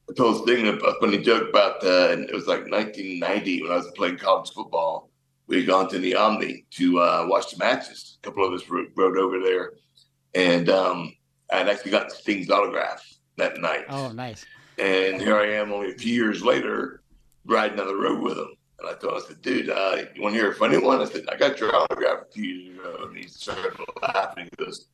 I 0.10 0.13
told 0.13 0.43
Sting 0.43 0.67
a 0.67 0.93
funny 0.99 1.19
joke 1.19 1.49
about 1.49 1.84
uh, 1.84 2.17
it 2.19 2.34
was 2.34 2.47
like 2.47 2.69
1990 2.69 3.63
when 3.63 3.71
I 3.71 3.76
was 3.76 3.91
playing 3.95 4.17
college 4.17 4.52
football. 4.52 5.10
We 5.47 5.58
had 5.58 5.67
gone 5.67 5.89
to 5.89 5.99
the 5.99 6.15
Omni 6.15 6.65
to 6.71 6.99
uh, 6.99 7.26
watch 7.30 7.52
the 7.52 7.58
matches. 7.58 8.17
A 8.21 8.26
couple 8.26 8.45
of 8.45 8.54
us 8.54 8.67
rode, 8.69 8.91
rode 8.95 9.17
over 9.17 9.39
there, 9.39 9.73
and 10.34 10.69
um, 10.69 11.13
I'd 11.52 11.67
actually 11.67 11.91
got 11.91 12.12
Sting's 12.12 12.49
autograph 12.49 13.02
that 13.38 13.60
night. 13.60 13.86
Oh, 13.89 14.12
nice! 14.12 14.45
And 14.77 15.21
here 15.21 15.38
I 15.38 15.47
am, 15.51 15.71
only 15.71 15.91
a 15.91 15.97
few 15.97 16.13
years 16.13 16.43
later, 16.43 17.01
riding 17.45 17.79
on 17.79 17.88
the 17.88 17.95
road 17.95 18.21
with 18.21 18.38
him. 18.38 18.55
And 18.79 18.89
I 18.89 18.93
told 18.93 19.13
him, 19.13 19.21
I 19.23 19.27
said, 19.27 19.41
dude, 19.41 19.69
uh, 19.69 19.97
you 20.15 20.21
want 20.21 20.36
to 20.36 20.41
hear 20.41 20.51
a 20.51 20.55
funny 20.55 20.77
one? 20.77 21.01
I 21.01 21.05
said, 21.05 21.25
I 21.31 21.38
got 21.38 21.59
your 21.59 21.75
autograph 21.75 22.23
a 22.29 22.31
few 22.31 22.43
years 22.43 22.79
ago. 22.79 23.07
And 23.07 23.17
he 23.17 23.27
started 23.27 23.73
laughing. 24.01 24.49
He 24.57 24.65
goes, 24.65 24.88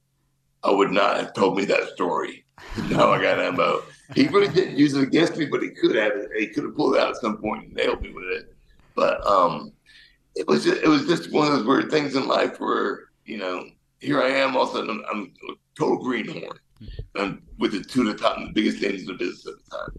I 0.64 0.72
would 0.72 0.92
not 0.92 1.18
have 1.18 1.34
told 1.34 1.58
me 1.58 1.66
that 1.66 1.90
story. 1.90 2.46
now 2.90 3.12
I 3.12 3.22
got 3.22 3.40
ammo. 3.40 3.82
He 4.16 4.28
really 4.28 4.54
didn't 4.54 4.78
use 4.78 4.94
it 4.94 5.04
against 5.04 5.38
me, 5.38 5.46
but 5.46 5.62
he 5.62 5.70
could 5.70 5.96
have. 5.96 6.14
He 6.38 6.48
could 6.48 6.66
have 6.66 6.76
pulled 6.76 6.96
it 6.96 7.02
out 7.02 7.12
at 7.12 7.18
some 7.18 7.38
point 7.38 7.66
and 7.66 7.74
nailed 7.74 8.02
me 8.02 8.12
with 8.12 8.26
it. 8.26 8.56
But 8.96 9.26
um, 9.26 9.72
it 10.36 10.48
was 10.48 10.66
just, 10.66 10.82
it 10.82 10.88
was 10.88 11.06
just 11.06 11.32
one 11.32 11.48
of 11.48 11.54
those 11.54 11.66
weird 11.66 11.90
things 11.90 12.16
in 12.16 12.28
life 12.28 12.60
where 12.60 13.06
you 13.26 13.38
know 13.38 13.66
here 14.00 14.22
I 14.22 14.30
am. 14.30 14.56
All 14.56 14.64
of 14.64 14.70
a 14.70 14.74
sudden, 14.74 14.90
I'm, 14.90 15.06
I'm 15.12 15.34
a 15.50 15.54
total 15.78 16.04
greenhorn, 16.04 16.60
and 17.16 17.42
with 17.58 17.72
the 17.72 17.82
two 17.82 18.02
of 18.02 18.08
the 18.08 18.14
top 18.16 18.38
and 18.38 18.48
the 18.48 18.54
biggest 18.54 18.82
names 18.82 19.02
in 19.02 19.08
the 19.08 19.14
business 19.14 19.48
at 19.48 19.54
the 19.64 19.78
time. 19.78 19.92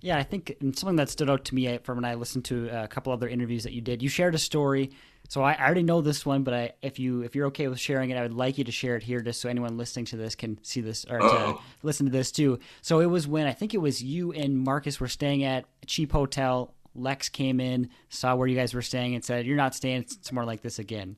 Yeah, 0.00 0.16
I 0.16 0.22
think 0.22 0.56
something 0.74 0.96
that 0.96 1.08
stood 1.08 1.28
out 1.28 1.44
to 1.46 1.54
me 1.54 1.66
uh, 1.66 1.78
from 1.82 1.96
when 1.96 2.04
I 2.04 2.14
listened 2.14 2.44
to 2.46 2.68
a 2.68 2.86
couple 2.86 3.12
other 3.12 3.28
interviews 3.28 3.64
that 3.64 3.72
you 3.72 3.80
did. 3.80 4.00
You 4.00 4.08
shared 4.08 4.34
a 4.34 4.38
story 4.38 4.90
so 5.28 5.42
I, 5.42 5.52
I 5.52 5.66
already 5.66 5.82
know 5.82 6.00
this 6.00 6.24
one, 6.24 6.42
but 6.42 6.54
I, 6.54 6.72
if 6.80 6.98
you 6.98 7.20
if 7.20 7.36
you're 7.36 7.46
okay 7.48 7.68
with 7.68 7.78
sharing 7.78 8.10
it, 8.10 8.16
I 8.16 8.22
would 8.22 8.32
like 8.32 8.56
you 8.56 8.64
to 8.64 8.72
share 8.72 8.96
it 8.96 9.02
here, 9.02 9.20
just 9.20 9.40
so 9.40 9.48
anyone 9.48 9.76
listening 9.76 10.06
to 10.06 10.16
this 10.16 10.34
can 10.34 10.58
see 10.64 10.80
this 10.80 11.04
or 11.04 11.18
to 11.18 11.58
listen 11.82 12.06
to 12.06 12.12
this 12.12 12.32
too. 12.32 12.58
So 12.80 13.00
it 13.00 13.06
was 13.06 13.28
when 13.28 13.46
I 13.46 13.52
think 13.52 13.74
it 13.74 13.78
was 13.78 14.02
you 14.02 14.32
and 14.32 14.58
Marcus 14.58 14.98
were 14.98 15.08
staying 15.08 15.44
at 15.44 15.66
a 15.82 15.86
cheap 15.86 16.12
hotel. 16.12 16.74
Lex 16.94 17.28
came 17.28 17.60
in, 17.60 17.90
saw 18.08 18.34
where 18.34 18.48
you 18.48 18.56
guys 18.56 18.72
were 18.72 18.82
staying, 18.82 19.14
and 19.14 19.22
said, 19.22 19.46
"You're 19.46 19.56
not 19.56 19.74
staying 19.74 20.06
somewhere 20.22 20.46
like 20.46 20.62
this 20.62 20.78
again." 20.78 21.16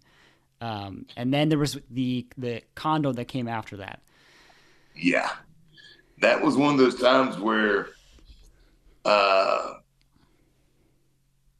Um, 0.60 1.06
and 1.16 1.32
then 1.32 1.48
there 1.48 1.58
was 1.58 1.78
the 1.88 2.26
the 2.36 2.62
condo 2.74 3.12
that 3.12 3.26
came 3.26 3.46
after 3.46 3.76
that. 3.76 4.02
Yeah, 5.00 5.30
that 6.20 6.42
was 6.42 6.56
one 6.56 6.74
of 6.74 6.78
those 6.78 7.00
times 7.00 7.38
where 7.38 7.88
uh, 9.04 9.74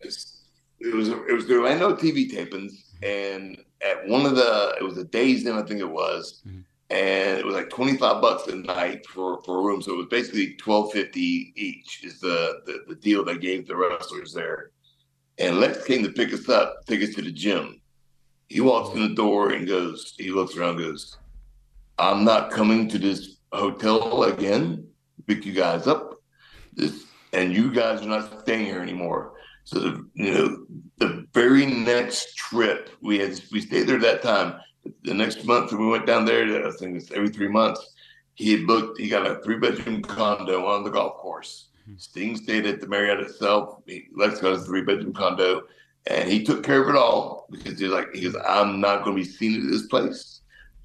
it 0.01 0.95
was 0.95 1.09
it 1.09 1.35
was 1.35 1.47
the 1.47 1.57
Orlando 1.57 1.95
TV 1.95 2.31
tapings, 2.31 2.73
and 3.03 3.59
at 3.83 4.07
one 4.07 4.27
of 4.27 4.37
the 4.37 4.75
it 4.79 4.85
was 4.85 4.99
a 4.99 5.05
Days 5.05 5.47
Inn, 5.47 5.57
I 5.57 5.63
think 5.63 5.81
it 5.81 5.91
was, 5.91 6.43
mm-hmm. 6.47 6.61
and 6.91 7.39
it 7.39 7.47
was 7.47 7.55
like 7.55 7.71
twenty 7.71 7.97
five 7.97 8.21
bucks 8.21 8.47
a 8.49 8.57
night 8.57 9.07
for 9.07 9.43
for 9.43 9.59
a 9.59 9.63
room. 9.63 9.81
So 9.81 9.95
it 9.95 9.99
was 9.99 10.09
basically 10.11 10.55
twelve 10.55 10.93
fifty 10.93 11.53
each 11.57 12.05
is 12.05 12.21
the, 12.21 12.61
the 12.67 12.85
the 12.89 12.95
deal 12.97 13.25
they 13.25 13.39
gave 13.39 13.67
the 13.67 13.77
wrestlers 13.77 14.35
there. 14.35 14.71
And 15.39 15.59
Lex 15.59 15.85
came 15.85 16.03
to 16.03 16.13
pick 16.13 16.35
us 16.35 16.49
up, 16.51 16.85
take 16.87 17.03
us 17.03 17.15
to 17.15 17.23
the 17.23 17.33
gym. 17.33 17.81
He 18.49 18.61
walks 18.61 18.95
in 18.95 19.01
the 19.01 19.15
door 19.15 19.53
and 19.53 19.67
goes, 19.67 20.15
he 20.19 20.31
looks 20.31 20.55
around, 20.57 20.77
goes, 20.77 21.17
"I'm 22.01 22.25
not 22.25 22.51
coming 22.51 22.89
to 22.89 22.99
this 22.99 23.37
hotel 23.53 24.25
again. 24.25 24.87
Pick 25.27 25.45
you 25.45 25.53
guys 25.53 25.87
up. 25.87 26.15
This 26.73 27.05
and 27.33 27.53
you 27.53 27.73
guys 27.73 28.03
are 28.03 28.09
not 28.09 28.41
staying 28.41 28.67
here 28.67 28.81
anymore." 28.81 29.35
So 29.65 29.79
the, 29.79 30.09
you 30.15 30.35
know, 30.35 30.67
the 30.99 31.27
very 31.33 31.67
next 31.67 32.37
trip 32.37 32.91
we 33.03 33.19
had, 33.19 33.41
we 33.53 33.61
stayed 33.61 33.87
there 33.87 34.01
that 34.01 34.23
time. 34.23 34.61
The 35.05 35.15
next 35.15 35.45
month 35.45 35.73
we 35.73 35.87
went 35.87 36.07
down 36.07 36.25
there. 36.25 36.67
I 36.67 36.71
think 36.73 36.97
it's 36.97 37.13
every 37.13 37.29
three 37.29 37.49
months. 37.49 37.95
He 38.35 38.53
had 38.53 38.67
booked. 38.67 38.99
He 38.99 39.09
got 39.09 39.27
a 39.27 39.41
three 39.43 39.59
bedroom 39.59 40.03
condo 40.03 40.67
on 40.67 40.83
the 40.83 40.91
golf 40.91 41.19
course. 41.19 41.69
Mm-hmm. 41.83 41.99
Sting 41.99 42.37
stayed 42.37 42.67
at 42.67 42.81
the 42.81 42.89
Marriott 42.89 43.21
itself. 43.21 43.83
He, 43.87 44.07
Lex 44.17 44.41
got 44.41 44.55
a 44.55 44.59
three 44.59 44.83
bedroom 44.83 45.13
condo, 45.13 45.63
and 46.07 46.29
he 46.29 46.43
took 46.43 46.63
care 46.63 46.83
of 46.83 46.89
it 46.89 46.97
all 46.97 47.47
because 47.51 47.79
he's 47.79 47.91
like, 47.91 48.09
he 48.15 48.23
goes, 48.23 48.37
I'm 48.49 48.81
not 48.81 49.05
going 49.05 49.17
to 49.17 49.23
be 49.23 49.29
seen 49.29 49.63
at 49.63 49.71
this 49.71 49.87
place. 49.87 50.40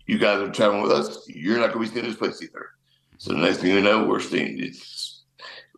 You 0.07 0.17
guys 0.17 0.39
are 0.39 0.51
traveling 0.51 0.83
with 0.83 0.91
us. 0.91 1.27
You're 1.27 1.59
not 1.59 1.73
going 1.73 1.85
to 1.85 1.91
be 1.91 1.95
seen 1.95 2.05
at 2.05 2.09
this 2.09 2.17
place 2.17 2.41
either. 2.41 2.69
So 3.17 3.33
the 3.33 3.39
next 3.39 3.57
thing 3.57 3.71
you 3.71 3.81
know, 3.81 4.05
we're 4.05 4.19
seeing 4.19 4.59
it's 4.59 5.23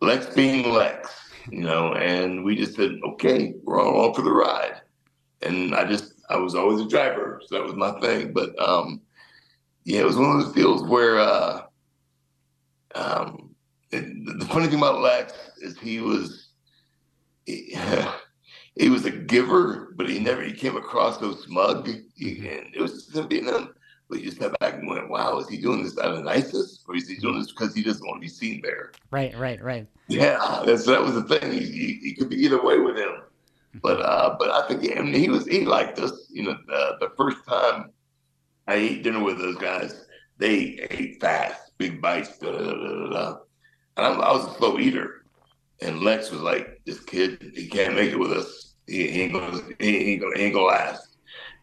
Lex 0.00 0.26
being 0.34 0.70
Lex 0.70 1.28
you 1.50 1.60
know, 1.60 1.94
and 1.94 2.44
we 2.44 2.56
just 2.56 2.76
said, 2.76 2.98
okay, 3.04 3.54
we're 3.62 3.80
all 3.80 3.94
along 3.94 4.14
for 4.14 4.22
the 4.22 4.32
ride. 4.32 4.80
And 5.42 5.74
I 5.74 5.84
just, 5.84 6.14
I 6.28 6.36
was 6.36 6.54
always 6.54 6.80
a 6.80 6.88
driver, 6.88 7.40
so 7.46 7.54
that 7.54 7.64
was 7.64 7.74
my 7.74 7.98
thing. 8.00 8.32
But 8.32 8.58
um, 8.60 9.00
yeah, 9.84 10.00
it 10.00 10.06
was 10.06 10.16
one 10.16 10.36
of 10.36 10.44
those 10.44 10.54
deals 10.54 10.82
where 10.82 11.18
uh, 11.18 11.62
um, 12.94 13.54
it, 13.90 14.38
the 14.38 14.44
funny 14.46 14.66
thing 14.66 14.78
about 14.78 15.00
Lex 15.00 15.32
is 15.58 15.78
he 15.78 16.00
was, 16.00 16.48
he, 17.46 17.76
he, 18.74 18.90
was 18.90 19.04
a 19.04 19.10
giver, 19.10 19.94
but 19.96 20.08
he 20.08 20.18
never, 20.18 20.42
he 20.42 20.52
came 20.52 20.76
across 20.76 21.20
so 21.20 21.34
smug. 21.34 21.88
He, 22.16 22.48
and 22.48 22.74
it 22.74 22.80
was 22.80 22.92
just 22.92 23.16
him 23.16 23.28
being 23.28 23.46
him. 23.46 23.74
But 24.08 24.22
you 24.22 24.30
step 24.30 24.58
back 24.58 24.74
and 24.74 24.88
went, 24.88 25.10
wow, 25.10 25.38
is 25.38 25.48
he 25.48 25.58
doing 25.58 25.82
this 25.82 25.98
out 25.98 26.14
of 26.14 26.24
niceness? 26.24 26.82
Or 26.88 26.96
is 26.96 27.08
he 27.08 27.16
doing 27.16 27.38
this 27.38 27.52
because 27.52 27.74
he 27.74 27.82
doesn't 27.82 28.06
want 28.06 28.16
to 28.16 28.20
be 28.20 28.28
seen 28.28 28.60
there? 28.62 28.92
Right, 29.10 29.36
right, 29.36 29.62
right. 29.62 29.86
Yeah, 30.08 30.62
that's, 30.64 30.86
that 30.86 31.02
was 31.02 31.14
the 31.14 31.22
thing. 31.24 31.52
He, 31.52 31.60
he, 31.60 32.00
he 32.02 32.14
could 32.14 32.30
be 32.30 32.36
either 32.36 32.62
way 32.62 32.78
with 32.78 32.96
him. 32.96 33.22
But 33.82 34.00
uh, 34.00 34.36
but 34.38 34.50
I 34.50 34.66
think 34.66 34.98
I 34.98 35.02
mean, 35.02 35.14
he 35.14 35.28
was 35.28 35.46
he 35.46 35.64
liked 35.64 35.98
us. 35.98 36.28
You 36.30 36.44
know, 36.44 36.56
uh, 36.72 36.92
the 37.00 37.12
first 37.16 37.38
time 37.46 37.92
I 38.66 38.74
ate 38.74 39.02
dinner 39.02 39.22
with 39.22 39.38
those 39.38 39.56
guys, 39.56 40.06
they 40.38 40.86
ate 40.90 41.20
fast, 41.20 41.72
big 41.78 42.00
bites, 42.00 42.38
da, 42.38 42.50
da, 42.50 43.10
da, 43.10 43.36
and 43.96 44.06
I'm, 44.06 44.20
i 44.20 44.32
was 44.32 44.46
a 44.46 44.58
slow 44.58 44.78
eater. 44.78 45.24
And 45.80 46.00
Lex 46.00 46.30
was 46.30 46.40
like, 46.40 46.80
"This 46.86 47.00
kid, 47.00 47.52
he 47.54 47.68
can't 47.68 47.94
make 47.94 48.10
it 48.10 48.18
with 48.18 48.32
us. 48.32 48.74
He, 48.86 49.08
he 49.10 49.22
ain't 49.22 49.32
gonna, 49.32 49.60
he 49.78 50.12
ain't 50.12 50.22
gonna, 50.22 50.36
he 50.36 50.44
ain't 50.44 50.54
gonna 50.54 50.66
last." 50.66 51.17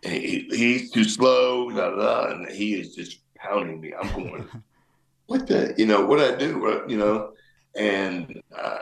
He, 0.05 0.47
he's 0.51 0.91
too 0.91 1.03
slow, 1.03 1.71
da, 1.71 1.89
da, 1.89 1.95
da, 1.95 2.31
and 2.31 2.49
he 2.51 2.75
is 2.75 2.95
just 2.95 3.19
pounding 3.35 3.81
me. 3.81 3.93
I'm 3.93 4.09
going, 4.13 4.47
what 5.25 5.47
the, 5.47 5.73
you 5.77 5.85
know, 5.85 6.05
what 6.05 6.19
I 6.19 6.35
do, 6.35 6.59
what, 6.59 6.89
you 6.89 6.97
know, 6.97 7.33
and 7.75 8.41
uh, 8.57 8.79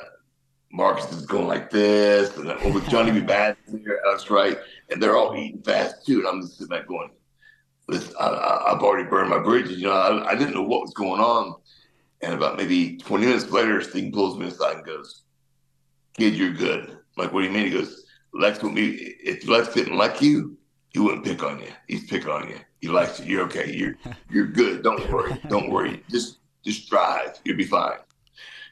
Marcus 0.72 1.12
is 1.12 1.26
going 1.26 1.48
like 1.48 1.70
this, 1.70 2.36
and 2.38 2.50
over 2.50 2.80
Johnny 2.90 3.12
B. 3.12 3.22
Badd 3.26 3.56
here, 3.72 4.02
Alex 4.06 4.30
Wright, 4.30 4.58
and 4.90 5.02
they're 5.02 5.16
all 5.16 5.36
eating 5.36 5.62
fast 5.62 6.06
too, 6.06 6.20
and 6.20 6.28
I'm 6.28 6.42
just 6.42 6.58
sitting 6.58 6.70
back 6.70 6.88
going, 6.88 7.12
listen, 7.88 8.14
I, 8.20 8.66
have 8.70 8.84
already 8.84 9.10
burned 9.10 9.30
my 9.30 9.40
bridges, 9.40 9.78
you 9.78 9.88
know, 9.88 9.94
I, 9.94 10.32
I, 10.32 10.36
didn't 10.36 10.54
know 10.54 10.64
what 10.64 10.82
was 10.82 10.94
going 10.94 11.22
on, 11.22 11.56
And 12.22 12.34
about 12.34 12.58
maybe 12.58 12.98
20 12.98 13.26
minutes 13.26 13.50
later, 13.50 13.82
Sting 13.82 14.12
pulls 14.12 14.38
me 14.38 14.48
aside 14.48 14.78
and 14.78 14.86
goes, 14.86 15.24
Kid, 16.18 16.36
you're 16.36 16.54
good. 16.54 16.90
I'm 16.92 16.98
like, 17.18 17.34
what 17.34 17.42
do 17.42 17.48
you 17.48 17.52
mean? 17.52 17.66
He 17.66 17.72
goes, 17.72 18.06
Lex 18.34 18.60
be 18.60 19.16
if 19.24 19.48
Lex 19.48 19.74
didn't 19.74 19.98
like 19.98 20.22
you, 20.22 20.58
he 20.94 21.00
wouldn't 21.00 21.26
pick 21.26 21.44
on 21.44 21.60
you. 21.60 21.72
He's 21.88 22.08
picking 22.08 22.30
on 22.30 22.48
you. 22.50 22.60
He 22.80 22.88
likes 22.88 23.20
you. 23.20 23.26
You're 23.26 23.46
okay. 23.46 23.72
You're 23.74 23.96
you're 24.30 24.48
good. 24.48 24.84
Don't 24.84 25.12
worry. 25.12 25.42
Don't 25.50 25.70
worry. 25.70 26.04
Just 26.10 26.38
just 26.64 26.90
drive. 26.90 27.40
You'll 27.44 27.58
be 27.58 27.66
fine. 27.66 27.98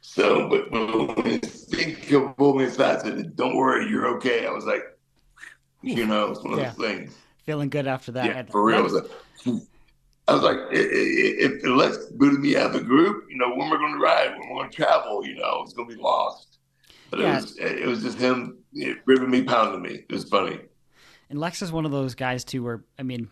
So, 0.02 0.48
but 0.50 0.72
when 0.72 1.44
Sting 1.44 1.96
pulled 2.36 2.58
me 2.58 2.66
aside 2.66 3.06
and 3.06 3.20
said, 3.20 3.36
"Don't 3.36 3.56
worry, 3.56 3.90
you're 3.90 4.08
okay," 4.16 4.46
I 4.46 4.52
was 4.52 4.66
like, 4.66 4.84
hmm. 5.82 5.90
you 5.90 6.06
know, 6.06 6.32
it's 6.32 6.44
one 6.44 6.54
of 6.54 6.60
yeah. 6.60 6.74
those 6.78 6.88
things. 6.88 7.18
Feeling 7.46 7.70
good 7.70 7.88
after 7.88 8.12
that. 8.14 8.26
Yeah, 8.26 8.44
for 8.44 8.64
real. 8.64 8.78
I 8.78 8.82
was 8.82 8.94
like, 8.94 9.06
hmm. 9.44 9.58
I 10.28 10.34
was 10.34 10.44
like, 10.44 10.58
if, 10.72 11.66
Lex 11.66 12.06
booted 12.12 12.40
me 12.40 12.56
out 12.56 12.68
of 12.68 12.74
the 12.74 12.82
group, 12.82 13.26
you 13.30 13.38
know, 13.38 13.50
when 13.56 13.70
we're 13.70 13.80
going 13.80 13.94
to 13.94 14.00
ride, 14.00 14.32
when 14.38 14.50
we're 14.50 14.62
going 14.62 14.70
to 14.70 14.76
travel, 14.76 15.26
you 15.26 15.36
know, 15.36 15.62
it's 15.64 15.74
going 15.74 15.90
to 15.90 15.96
be 15.96 16.02
lost. 16.02 16.60
But 17.10 17.20
yeah. 17.20 17.38
it 17.38 17.42
was 17.42 17.58
it 17.58 17.88
was 17.88 18.04
just 18.04 18.20
him 18.20 18.60
ripping 19.06 19.30
me, 19.30 19.44
pounding 19.44 19.82
me. 19.82 20.06
It 20.08 20.12
was 20.12 20.30
funny. 20.30 20.60
And 21.32 21.40
Lex 21.40 21.62
is 21.62 21.72
one 21.72 21.86
of 21.86 21.92
those 21.92 22.14
guys 22.14 22.44
too, 22.44 22.62
where 22.62 22.84
I 23.00 23.04
mean, 23.04 23.30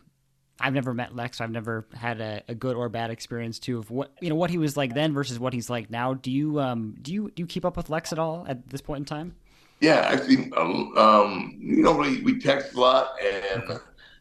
I've 0.59 0.73
never 0.73 0.93
met 0.93 1.15
Lex. 1.15 1.41
I've 1.41 1.51
never 1.51 1.85
had 1.93 2.21
a, 2.21 2.41
a, 2.47 2.55
good 2.55 2.75
or 2.75 2.89
bad 2.89 3.11
experience 3.11 3.59
too 3.59 3.77
of 3.77 3.91
what 3.91 4.11
you 4.21 4.29
know 4.29 4.35
what 4.35 4.49
he 4.49 4.57
was 4.57 4.75
like 4.75 4.93
then 4.93 5.13
versus 5.13 5.37
what 5.37 5.53
he's 5.53 5.69
like 5.69 5.89
now. 5.89 6.13
Do 6.13 6.31
you 6.31 6.59
um 6.59 6.95
do 7.01 7.13
you 7.13 7.31
do 7.35 7.43
you 7.43 7.47
keep 7.47 7.65
up 7.65 7.77
with 7.77 7.89
Lex 7.89 8.11
at 8.11 8.19
all 8.19 8.45
at 8.47 8.69
this 8.69 8.81
point 8.81 8.99
in 8.99 9.05
time? 9.05 9.35
Yeah, 9.81 9.99
actually, 10.11 10.51
um, 10.57 10.97
um 10.97 11.57
you 11.59 11.83
know 11.83 11.93
we, 11.93 12.21
we 12.21 12.39
text 12.39 12.73
a 12.73 12.79
lot, 12.79 13.11
and 13.21 13.79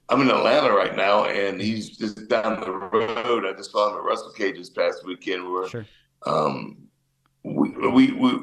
I'm 0.08 0.20
in 0.22 0.28
Atlanta 0.30 0.72
right 0.72 0.96
now, 0.96 1.24
and 1.24 1.60
he's 1.60 1.96
just 1.96 2.28
down 2.28 2.60
the 2.60 2.70
road. 2.70 3.46
I 3.46 3.52
just 3.56 3.70
saw 3.70 3.90
him 3.90 3.96
at 3.96 4.02
WrestleCade 4.02 4.56
this 4.56 4.70
past 4.70 5.04
weekend. 5.06 5.50
Where 5.52 5.68
sure. 5.68 5.86
um 6.26 6.88
we, 7.44 7.70
we 7.70 8.12
we 8.12 8.40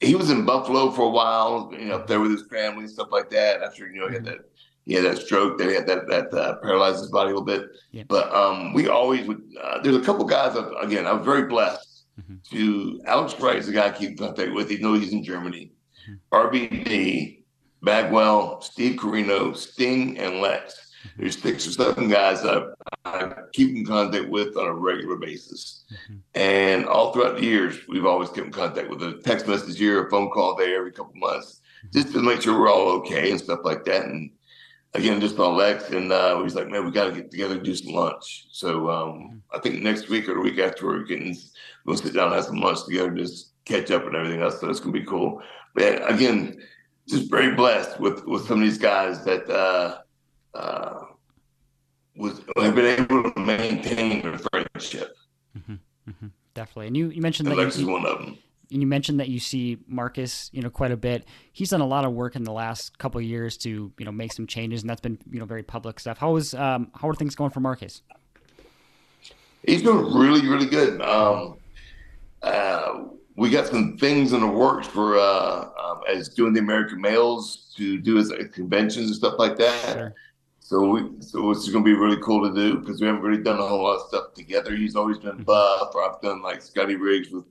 he 0.00 0.14
was 0.14 0.30
in 0.30 0.44
Buffalo 0.44 0.90
for 0.90 1.02
a 1.02 1.10
while, 1.10 1.70
you 1.72 1.86
know, 1.86 1.96
up 1.96 2.06
there 2.06 2.20
with 2.20 2.30
his 2.30 2.46
family, 2.46 2.84
and 2.84 2.90
stuff 2.90 3.08
like 3.10 3.30
that. 3.30 3.62
After 3.62 3.88
you 3.88 4.00
know, 4.00 4.08
he 4.08 4.14
had 4.14 4.24
that 4.24 4.38
he 4.86 4.94
had 4.94 5.04
that 5.04 5.18
stroke, 5.18 5.58
that 5.58 5.68
he 5.68 5.74
had 5.74 5.86
that 5.86 6.08
that 6.08 6.32
uh, 6.32 6.56
paralyzed 6.62 7.00
his 7.00 7.10
body 7.10 7.30
a 7.30 7.34
little 7.34 7.44
bit. 7.44 7.68
Yeah. 7.92 8.04
But 8.08 8.32
um, 8.34 8.72
we 8.72 8.88
always 8.88 9.26
would. 9.26 9.42
Uh, 9.60 9.82
there's 9.82 9.96
a 9.96 10.00
couple 10.00 10.24
guys. 10.24 10.54
That, 10.54 10.72
again, 10.80 11.06
I 11.06 11.12
was 11.12 11.24
very 11.24 11.44
blessed. 11.44 12.04
Mm-hmm. 12.20 12.56
To 12.56 13.00
Alex 13.06 13.38
Wright 13.38 13.56
is 13.56 13.66
the 13.66 13.72
guy 13.72 13.88
I 13.88 13.90
keep 13.90 14.18
contact 14.18 14.52
with. 14.52 14.70
He 14.70 14.78
knows 14.78 15.00
he's 15.00 15.12
in 15.12 15.22
Germany. 15.22 15.72
Mm-hmm. 16.08 16.36
RVD, 16.36 17.42
Bagwell, 17.82 18.60
Steve 18.60 18.98
Corino, 18.98 19.56
Sting, 19.56 20.18
and 20.18 20.40
Lex. 20.40 20.87
There's 21.16 21.40
six 21.40 21.66
or 21.66 21.70
seven 21.70 22.08
guys 22.08 22.42
that 22.42 22.74
I 23.04 23.32
keep 23.52 23.74
in 23.74 23.84
contact 23.84 24.28
with 24.28 24.56
on 24.56 24.66
a 24.66 24.74
regular 24.74 25.16
basis. 25.16 25.84
Mm-hmm. 25.92 26.16
And 26.34 26.86
all 26.86 27.12
throughout 27.12 27.36
the 27.36 27.44
years, 27.44 27.76
we've 27.88 28.06
always 28.06 28.28
kept 28.28 28.46
in 28.46 28.52
contact 28.52 28.90
with 28.90 29.02
a 29.02 29.20
text 29.24 29.46
message 29.46 29.78
here, 29.78 30.06
a 30.06 30.10
phone 30.10 30.30
call 30.30 30.54
there 30.54 30.78
every 30.78 30.92
couple 30.92 31.14
months, 31.16 31.60
mm-hmm. 31.84 31.98
just 31.98 32.12
to 32.12 32.22
make 32.22 32.42
sure 32.42 32.58
we're 32.58 32.70
all 32.70 32.88
okay 32.98 33.30
and 33.30 33.40
stuff 33.40 33.60
like 33.64 33.84
that. 33.84 34.04
And 34.04 34.30
again, 34.94 35.20
just 35.20 35.38
on 35.38 35.56
Lex, 35.56 35.90
and 35.90 36.12
uh, 36.12 36.42
he's 36.42 36.54
like, 36.54 36.68
man, 36.68 36.84
we 36.84 36.90
got 36.90 37.06
to 37.06 37.12
get 37.12 37.30
together 37.30 37.54
and 37.54 37.64
do 37.64 37.74
some 37.74 37.94
lunch. 37.94 38.46
So 38.50 38.90
um, 38.90 39.08
mm-hmm. 39.08 39.56
I 39.56 39.60
think 39.60 39.82
next 39.82 40.08
week 40.08 40.28
or 40.28 40.34
the 40.34 40.40
week 40.40 40.58
after, 40.58 40.86
we're 40.86 41.04
getting, 41.04 41.36
we'll 41.84 41.96
sit 41.96 42.14
down 42.14 42.26
and 42.26 42.34
have 42.34 42.44
some 42.44 42.60
lunch 42.60 42.84
together, 42.84 43.10
just 43.10 43.52
catch 43.64 43.90
up 43.90 44.06
and 44.06 44.16
everything 44.16 44.42
else. 44.42 44.60
So 44.60 44.68
it's 44.68 44.80
going 44.80 44.94
to 44.94 45.00
be 45.00 45.06
cool. 45.06 45.42
But 45.74 46.10
again, 46.10 46.60
just 47.08 47.30
very 47.30 47.54
blessed 47.54 47.98
with, 48.00 48.26
with 48.26 48.46
some 48.46 48.58
of 48.58 48.64
these 48.64 48.78
guys 48.78 49.24
that, 49.24 49.48
uh, 49.48 49.98
uh, 50.54 51.00
was 52.16 52.40
have 52.56 52.74
been 52.74 53.00
able 53.00 53.30
to 53.30 53.40
maintain 53.40 54.26
a 54.26 54.38
friendship. 54.38 55.16
Mm-hmm, 55.56 55.74
mm-hmm, 56.10 56.26
definitely, 56.54 56.88
and 56.88 56.96
you 56.96 57.10
you 57.10 57.22
mentioned 57.22 57.48
and 57.48 57.58
that 57.58 57.62
Lex 57.62 57.78
you, 57.78 57.84
is 57.84 57.90
one 57.90 58.06
of 58.06 58.18
them. 58.18 58.38
And 58.70 58.82
you 58.82 58.86
mentioned 58.86 59.18
that 59.20 59.28
you 59.28 59.40
see 59.40 59.78
Marcus, 59.86 60.50
you 60.52 60.60
know, 60.60 60.68
quite 60.68 60.90
a 60.92 60.96
bit. 60.96 61.24
He's 61.52 61.70
done 61.70 61.80
a 61.80 61.86
lot 61.86 62.04
of 62.04 62.12
work 62.12 62.36
in 62.36 62.42
the 62.42 62.52
last 62.52 62.98
couple 62.98 63.18
of 63.18 63.24
years 63.24 63.56
to, 63.58 63.90
you 63.96 64.04
know, 64.04 64.12
make 64.12 64.32
some 64.32 64.46
changes, 64.46 64.82
and 64.82 64.90
that's 64.90 65.00
been, 65.00 65.18
you 65.30 65.38
know, 65.38 65.46
very 65.46 65.62
public 65.62 65.98
stuff. 65.98 66.18
How 66.18 66.36
is 66.36 66.54
um, 66.54 66.90
how 66.94 67.08
are 67.08 67.14
things 67.14 67.34
going 67.34 67.50
for 67.50 67.60
Marcus? 67.60 68.02
He's 69.64 69.82
doing 69.82 70.14
really, 70.14 70.46
really 70.46 70.66
good. 70.66 71.00
Um, 71.00 71.56
uh, 72.42 73.04
we 73.36 73.50
got 73.50 73.66
some 73.66 73.96
things 73.96 74.32
in 74.32 74.40
the 74.40 74.46
works 74.46 74.86
for 74.86 75.16
uh, 75.16 75.68
um, 75.82 76.00
as 76.08 76.28
doing 76.28 76.52
the 76.52 76.60
American 76.60 77.00
males 77.00 77.72
to 77.76 77.98
do 77.98 78.16
his 78.16 78.32
conventions 78.52 79.06
and 79.06 79.16
stuff 79.16 79.34
like 79.38 79.56
that. 79.56 79.92
Sure. 79.94 80.14
So 80.68 80.86
we, 80.86 81.00
so 81.20 81.50
it's 81.50 81.66
going 81.70 81.82
to 81.82 81.90
be 81.90 81.98
really 81.98 82.20
cool 82.22 82.46
to 82.46 82.54
do 82.54 82.76
because 82.76 83.00
we 83.00 83.06
haven't 83.06 83.22
really 83.22 83.42
done 83.42 83.58
a 83.58 83.66
whole 83.66 83.84
lot 83.84 84.00
of 84.00 84.08
stuff 84.08 84.34
together. 84.34 84.76
He's 84.76 84.96
always 84.96 85.16
been 85.16 85.30
mm-hmm. 85.30 85.44
buff, 85.44 85.94
or 85.94 86.02
I've 86.02 86.20
done 86.20 86.42
like 86.42 86.60
Scotty 86.60 86.94
Riggs 86.94 87.30
with 87.30 87.46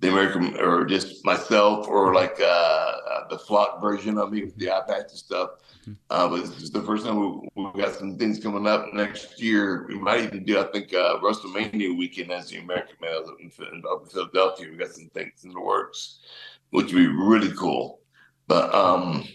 the 0.00 0.08
American, 0.08 0.58
or 0.58 0.86
just 0.86 1.22
myself, 1.22 1.86
or 1.86 2.06
mm-hmm. 2.06 2.14
like 2.14 2.40
uh, 2.40 3.28
the 3.28 3.38
flock 3.38 3.82
version 3.82 4.16
of 4.16 4.32
me 4.32 4.44
with 4.44 4.56
the 4.56 4.70
eye 4.70 4.80
patch 4.88 5.10
and 5.10 5.18
stuff. 5.18 5.50
Mm-hmm. 5.82 5.92
Uh, 6.08 6.28
but 6.28 6.46
this 6.46 6.62
is 6.62 6.70
the 6.70 6.80
first 6.80 7.04
time 7.04 7.42
we, 7.54 7.62
have 7.62 7.76
got 7.76 7.94
some 7.94 8.16
things 8.16 8.42
coming 8.42 8.66
up 8.66 8.86
next 8.94 9.38
year. 9.38 9.84
We 9.88 9.98
might 9.98 10.20
even 10.20 10.42
do, 10.42 10.58
I 10.58 10.64
think, 10.72 10.94
uh, 10.94 11.18
WrestleMania 11.18 11.94
weekend 11.98 12.32
as 12.32 12.48
the 12.48 12.56
American 12.56 12.96
males 13.02 13.28
up 13.28 13.36
in, 13.38 13.82
up 13.86 14.04
in 14.04 14.08
Philadelphia. 14.08 14.68
We've 14.70 14.78
got 14.78 14.92
some 14.92 15.10
things 15.12 15.44
in 15.44 15.50
the 15.50 15.60
works, 15.60 16.20
which 16.70 16.94
would 16.94 17.00
be 17.00 17.06
really 17.06 17.52
cool. 17.52 18.00
But 18.48 18.74
um, 18.74 19.28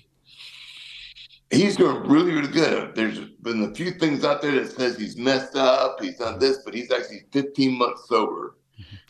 he's 1.49 1.77
doing 1.77 2.07
really, 2.07 2.33
really 2.33 2.51
good. 2.51 2.95
There's 2.95 3.16
been 3.47 3.63
a 3.63 3.73
few 3.73 3.91
things 3.91 4.23
out 4.23 4.41
there 4.41 4.51
that 4.51 4.71
says 4.71 4.97
he's 4.97 5.17
messed 5.17 5.55
up, 5.55 6.01
he's 6.01 6.17
done 6.17 6.39
this, 6.39 6.59
but 6.63 6.73
he's 6.73 6.91
actually 6.91 7.25
15 7.31 7.77
months 7.77 8.07
sober 8.07 8.57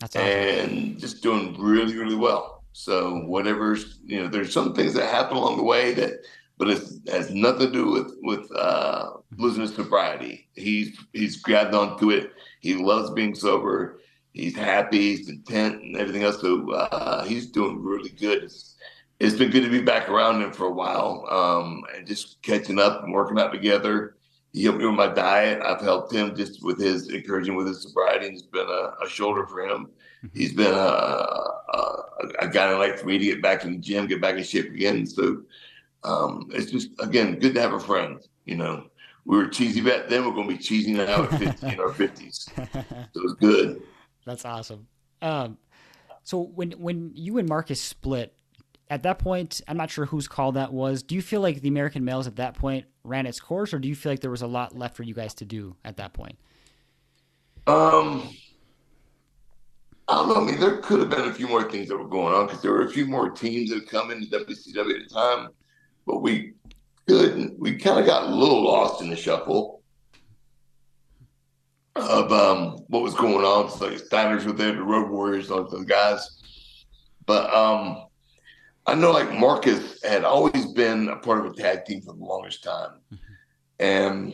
awesome. 0.02 0.22
and 0.22 1.00
just 1.00 1.24
doing 1.24 1.56
really, 1.60 1.96
really 1.96 2.16
well. 2.16 2.64
So 2.74 3.22
whatever's 3.22 4.00
you 4.06 4.22
know, 4.22 4.28
there's 4.28 4.54
some 4.54 4.74
things 4.74 4.94
that 4.94 5.10
happen 5.10 5.38
along 5.38 5.58
the 5.58 5.64
way 5.64 5.94
that, 5.96 6.20
but 6.58 6.70
it 6.70 6.84
has 7.08 7.32
nothing 7.32 7.68
to 7.68 7.72
do 7.72 7.90
with 7.90 8.14
with 8.22 8.52
uh, 8.56 9.12
losing 9.38 9.62
his 9.62 9.74
sobriety. 9.74 10.48
He's 10.54 10.98
he's 11.14 11.42
grabbed 11.42 11.74
onto 11.74 12.12
it. 12.12 12.32
He 12.62 12.76
loves 12.76 13.10
being 13.12 13.34
sober. 13.34 14.02
He's 14.34 14.56
happy. 14.56 15.16
He's 15.16 15.26
content 15.26 15.82
and 15.82 15.98
everything 15.98 16.24
else. 16.24 16.40
So 16.40 16.72
uh, 16.72 17.24
he's 17.26 17.48
doing 17.48 17.82
really 17.82 18.10
good. 18.10 18.44
It's, 18.44 18.76
it's 19.20 19.36
been 19.36 19.50
good 19.50 19.64
to 19.64 19.72
be 19.72 19.82
back 19.82 20.10
around 20.10 20.44
him 20.44 20.52
for 20.52 20.68
a 20.68 20.72
while 20.72 21.26
um, 21.32 21.84
and 21.96 22.06
just 22.06 22.40
catching 22.44 22.78
up 22.78 23.04
and 23.04 23.12
working 23.12 23.40
out 23.40 23.52
together. 23.52 24.17
He 24.58 24.64
helped 24.64 24.80
me 24.80 24.88
with 24.88 24.96
my 24.96 25.14
diet. 25.14 25.62
I've 25.62 25.82
helped 25.82 26.12
him 26.12 26.36
just 26.36 26.64
with 26.64 26.80
his 26.80 27.10
encouraging 27.10 27.56
with 27.56 27.68
his 27.68 27.84
sobriety, 27.84 28.26
and 28.26 28.34
it's 28.34 28.42
been 28.42 28.68
a, 28.68 29.06
a 29.06 29.08
shoulder 29.08 29.46
for 29.46 29.62
him. 29.62 29.92
Mm-hmm. 30.26 30.40
He's 30.40 30.52
been 30.54 30.74
a, 30.74 30.78
a, 30.78 32.04
a 32.40 32.48
guy 32.48 32.72
that 32.72 32.80
like 32.80 32.98
for 32.98 33.06
me 33.06 33.20
to 33.20 33.26
get 33.26 33.40
back 33.40 33.64
in 33.64 33.74
the 33.74 33.78
gym, 33.78 34.08
get 34.08 34.20
back 34.20 34.36
in 34.36 34.44
shape 34.44 34.72
again. 34.72 35.06
So 35.06 35.44
um, 36.04 36.50
it's 36.52 36.72
just 36.72 36.90
again 37.00 37.38
good 37.38 37.54
to 37.54 37.62
have 37.62 37.74
a 37.74 37.80
friend. 37.80 38.20
You 38.46 38.56
know, 38.56 38.88
we 39.26 39.38
were 39.38 39.48
cheesy 39.48 39.82
back 39.82 40.08
then. 40.08 40.26
We're 40.26 40.34
going 40.34 40.50
to 40.50 40.56
be 40.56 40.60
cheesy 40.60 40.94
now 40.94 41.26
at 41.26 41.38
50, 41.38 41.68
in 41.68 41.80
our 41.80 41.94
fifties. 41.94 42.50
So 43.14 43.22
it's 43.24 43.34
good. 43.34 43.84
That's 44.26 44.44
awesome. 44.44 44.88
Um, 45.22 45.60
so 46.24 46.42
when 46.42 46.72
when 46.72 47.12
you 47.14 47.38
and 47.38 47.48
Marcus 47.48 47.80
split, 47.80 48.36
at 48.90 49.04
that 49.04 49.20
point, 49.20 49.62
I'm 49.68 49.78
not 49.78 49.90
sure 49.90 50.06
whose 50.06 50.28
call 50.28 50.54
that 50.54 50.72
was. 50.72 51.04
Do 51.04 51.16
you 51.16 51.22
feel 51.22 51.42
like 51.42 51.62
the 51.62 51.68
American 51.68 52.06
males 52.06 52.28
at 52.28 52.38
that 52.38 52.54
point 52.54 52.86
ran 53.04 53.26
its 53.26 53.40
course, 53.40 53.74
or 53.74 53.80
do 53.80 53.88
you 53.88 53.96
feel 53.96 54.12
like 54.12 54.22
there 54.22 54.32
was 54.32 54.42
a 54.42 54.48
lot 54.48 54.78
left 54.78 54.96
for 54.96 55.04
you 55.04 55.14
guys 55.14 55.34
to 55.36 55.46
do 55.46 55.76
at 55.84 55.98
that 55.98 56.14
point? 56.14 56.38
Um, 57.68 58.30
I 60.08 60.16
don't 60.16 60.30
know. 60.30 60.36
I 60.36 60.46
mean, 60.46 60.60
there 60.60 60.78
could 60.78 61.00
have 61.00 61.10
been 61.10 61.28
a 61.28 61.34
few 61.34 61.48
more 61.48 61.70
things 61.70 61.90
that 61.90 61.98
were 61.98 62.08
going 62.08 62.34
on 62.34 62.48
because 62.48 62.62
there 62.62 62.72
were 62.72 62.84
a 62.86 62.90
few 62.90 63.06
more 63.06 63.30
teams 63.30 63.72
that 63.72 63.90
come 63.90 64.10
into 64.10 64.28
WCW 64.28 65.02
at 65.02 65.10
the 65.10 65.14
time, 65.14 65.50
but 66.06 66.22
we 66.22 66.54
couldn't. 67.08 67.60
We 67.60 67.76
kind 67.76 68.00
of 68.00 68.06
got 68.06 68.24
a 68.24 68.36
little 68.36 68.64
lost 68.64 69.02
in 69.02 69.10
the 69.10 69.18
shuffle 69.18 69.82
of 71.96 72.32
um, 72.32 72.78
what 72.88 73.02
was 73.04 73.16
going 73.16 73.44
on. 73.44 73.70
So 73.70 73.88
like 73.88 73.98
Steiners 73.98 74.46
were 74.46 74.54
there, 74.54 74.74
the 74.74 74.84
Road 74.84 75.10
Warriors, 75.10 75.52
all 75.52 75.68
those 75.68 75.86
guys, 75.86 76.42
but 77.26 77.54
um 77.54 78.07
I 78.88 78.96
know 78.96 79.12
like 79.12 79.34
Marcus 79.34 80.02
had 80.04 80.24
always 80.24 80.66
been 80.68 81.10
a 81.10 81.18
part 81.18 81.46
of 81.46 81.52
a 81.52 81.56
tag 81.56 81.84
team 81.86 82.02
for 82.02 82.14
the 82.14 82.24
longest 82.24 82.64
time. 82.64 83.02
Mm-hmm. 83.14 83.24
And 83.80 84.34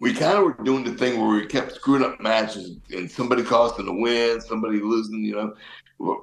we 0.00 0.14
kind 0.14 0.38
of 0.38 0.44
were 0.44 0.64
doing 0.64 0.84
the 0.84 0.94
thing 0.94 1.20
where 1.20 1.28
we 1.28 1.46
kept 1.46 1.72
screwing 1.72 2.02
up 2.02 2.18
matches 2.18 2.78
and 2.90 3.10
somebody 3.10 3.42
costing 3.42 3.86
a 3.86 3.92
win, 3.92 4.40
somebody 4.40 4.80
losing, 4.80 5.22
you 5.22 5.34
know, 5.34 5.54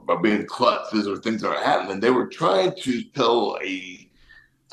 by 0.07 0.15
being 0.21 0.43
klutzes 0.47 1.07
or 1.07 1.21
things 1.21 1.41
that 1.41 1.49
are 1.49 1.63
happening. 1.63 1.99
They 1.99 2.09
were 2.09 2.27
trying 2.27 2.75
to 2.75 3.03
tell 3.11 3.57
a 3.63 4.07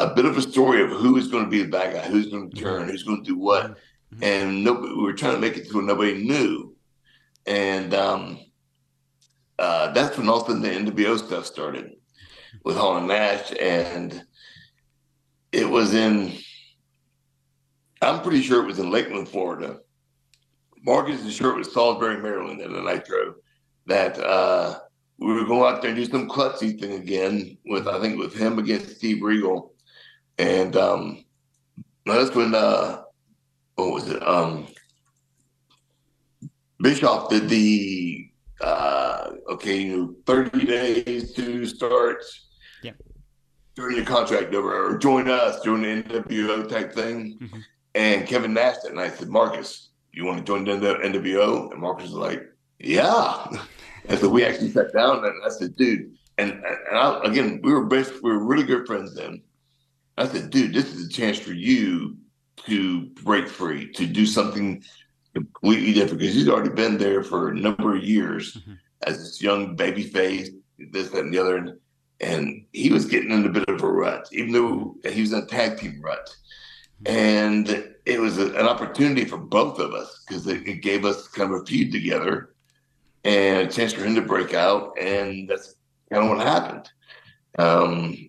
a 0.01 0.15
bit 0.15 0.25
of 0.25 0.39
a 0.39 0.43
story 0.43 0.81
of 0.81 0.91
who 0.91 1.17
is 1.17 1.27
going 1.27 1.45
to 1.45 1.51
be 1.51 1.63
the 1.63 1.69
bad 1.69 1.93
guy, 1.93 2.09
who's 2.09 2.29
going 2.29 2.51
to 2.51 2.57
mm-hmm. 2.57 2.65
turn, 2.65 2.89
who's 2.89 3.03
going 3.03 3.23
to 3.23 3.31
do 3.31 3.37
what. 3.37 3.73
Mm-hmm. 4.15 4.23
And 4.23 4.65
nobody, 4.65 4.95
we 4.95 5.03
were 5.03 5.13
trying 5.13 5.35
to 5.35 5.41
make 5.41 5.57
it 5.57 5.67
so 5.67 5.81
nobody 5.81 6.23
knew. 6.23 6.75
And 7.47 7.93
um, 7.95 8.39
uh, 9.59 9.91
that's 9.93 10.17
when 10.17 10.29
all 10.29 10.41
of 10.41 10.45
a 10.45 10.53
sudden 10.53 10.63
the 10.63 10.93
NWO 10.93 11.19
stuff 11.19 11.47
started 11.47 11.98
with 12.65 12.77
Hall 12.77 12.97
and 12.97 13.09
Nash, 13.09 13.53
and 13.61 14.23
it 15.53 15.69
was 15.69 15.95
in. 15.95 16.33
I'm 18.01 18.23
pretty 18.23 18.43
sure 18.43 18.63
it 18.63 18.67
was 18.67 18.79
in 18.79 18.91
Lakeland, 18.91 19.29
Florida. 19.29 19.81
Marcus 20.85 21.25
is 21.25 21.35
sure 21.35 21.53
it 21.53 21.59
was 21.59 21.73
Salisbury, 21.73 22.23
Maryland, 22.23 22.61
at 22.61 22.71
the 22.71 22.81
Nitro, 22.81 23.35
that 23.87 24.19
uh, 24.19 24.79
we 25.19 25.33
were 25.33 25.45
going 25.45 25.75
out 25.75 25.83
there 25.83 25.91
and 25.91 25.99
do 25.99 26.05
some 26.05 26.29
klutzy 26.29 26.79
thing 26.79 26.93
again 26.93 27.59
with 27.67 27.89
I 27.89 28.01
think 28.01 28.19
with 28.19 28.35
him 28.35 28.59
against 28.59 28.97
Steve 28.97 29.23
Regal, 29.23 29.75
and 30.39 30.77
um, 30.77 31.25
that's 32.07 32.35
when 32.35 32.55
uh, 32.55 33.03
what 33.75 33.93
was 33.93 34.09
it? 34.09 34.27
Um, 34.27 34.69
Bischoff 36.81 37.29
did 37.29 37.49
the 37.49 38.28
uh, 38.61 39.31
okay, 39.51 39.81
you 39.81 39.97
know, 39.97 40.15
thirty 40.27 40.65
days 40.65 41.33
to 41.35 41.67
start. 41.67 42.25
Yeah. 42.83 42.93
During 43.75 43.97
your 43.97 44.07
contract 44.07 44.53
over 44.55 44.93
or 44.93 44.99
join 44.99 45.31
us 45.31 45.61
during 45.61 45.83
the 45.83 46.03
NWO 46.03 46.69
type 46.69 46.93
thing. 46.93 47.39
Mm-hmm. 47.41 47.59
And 47.95 48.27
Kevin 48.27 48.53
Nash 48.53 48.77
that 48.85 48.95
night 48.95 49.17
said, 49.17 49.29
Marcus, 49.29 49.91
you 50.13 50.25
want 50.25 50.39
to 50.39 50.45
join 50.45 50.65
the 50.65 50.95
NWO? 50.97 51.73
And 51.73 51.81
Marcus 51.81 52.11
was 52.11 52.15
like, 52.15 52.43
Yeah. 52.79 53.47
and 54.09 54.19
so 54.19 54.29
we 54.29 54.45
actually 54.45 54.71
sat 54.71 54.93
down 54.93 55.25
and 55.25 55.35
I 55.45 55.49
said, 55.49 55.77
dude, 55.77 56.13
and, 56.39 56.53
and 56.53 56.99
I, 56.99 57.21
again, 57.25 57.61
we 57.63 57.73
were 57.73 57.87
best, 57.87 58.13
we 58.23 58.31
were 58.31 58.45
really 58.45 58.65
good 58.65 58.87
friends 58.87 59.15
then. 59.15 59.43
I 60.17 60.27
said, 60.27 60.51
dude, 60.51 60.75
this 60.75 60.93
is 60.95 61.07
a 61.07 61.11
chance 61.11 61.39
for 61.39 61.53
you 61.53 62.17
to 62.67 63.07
break 63.23 63.49
free, 63.49 63.93
to 63.93 64.07
do 64.07 64.27
something 64.27 64.83
completely 65.35 65.93
different 65.93 66.21
because 66.21 66.35
he's 66.35 66.49
already 66.49 66.71
been 66.71 66.99
there 66.99 67.23
for 67.23 67.49
a 67.49 67.55
number 67.55 67.97
of 67.97 68.03
years 68.03 68.55
mm-hmm. 68.55 68.75
as 69.03 69.19
this 69.19 69.43
young 69.43 69.77
baby 69.77 70.03
face, 70.03 70.51
this, 70.93 71.11
that, 71.11 71.21
and 71.21 71.33
the 71.33 71.39
other. 71.39 71.57
And, 71.57 71.79
and 72.21 72.65
he 72.73 72.91
was 72.91 73.07
getting 73.07 73.31
in 73.31 73.47
a 73.47 73.51
bit 73.51 73.69
of 73.69 73.83
a 73.83 73.91
rut, 73.91 74.29
even 74.33 74.53
though 74.53 74.97
he 75.09 75.21
was 75.21 75.33
in 75.33 75.41
a 75.41 75.47
tag 75.47 75.79
team 75.79 76.01
rut. 76.03 76.35
Mm-hmm. 77.05 77.17
And 77.17 77.95
it 78.05 78.21
was 78.21 78.39
a, 78.39 78.47
an 78.55 78.67
opportunity 78.67 79.25
for 79.25 79.39
both 79.39 79.79
of 79.79 79.93
us 79.93 80.25
because 80.27 80.47
it, 80.47 80.67
it, 80.67 80.83
gave 80.83 81.05
us 81.05 81.29
kind 81.29 81.53
of 81.53 81.63
a 81.63 81.65
feud 81.67 81.93
together 81.93 82.55
and 83.25 83.69
a 83.69 83.71
chance 83.71 83.93
for 83.93 84.03
him 84.03 84.15
to 84.15 84.23
break 84.23 84.55
out. 84.55 84.99
And 84.99 85.49
that's 85.49 85.75
kind 86.11 86.25
of 86.25 86.31
what 86.31 86.47
happened. 86.47 86.91
Um, 87.59 88.29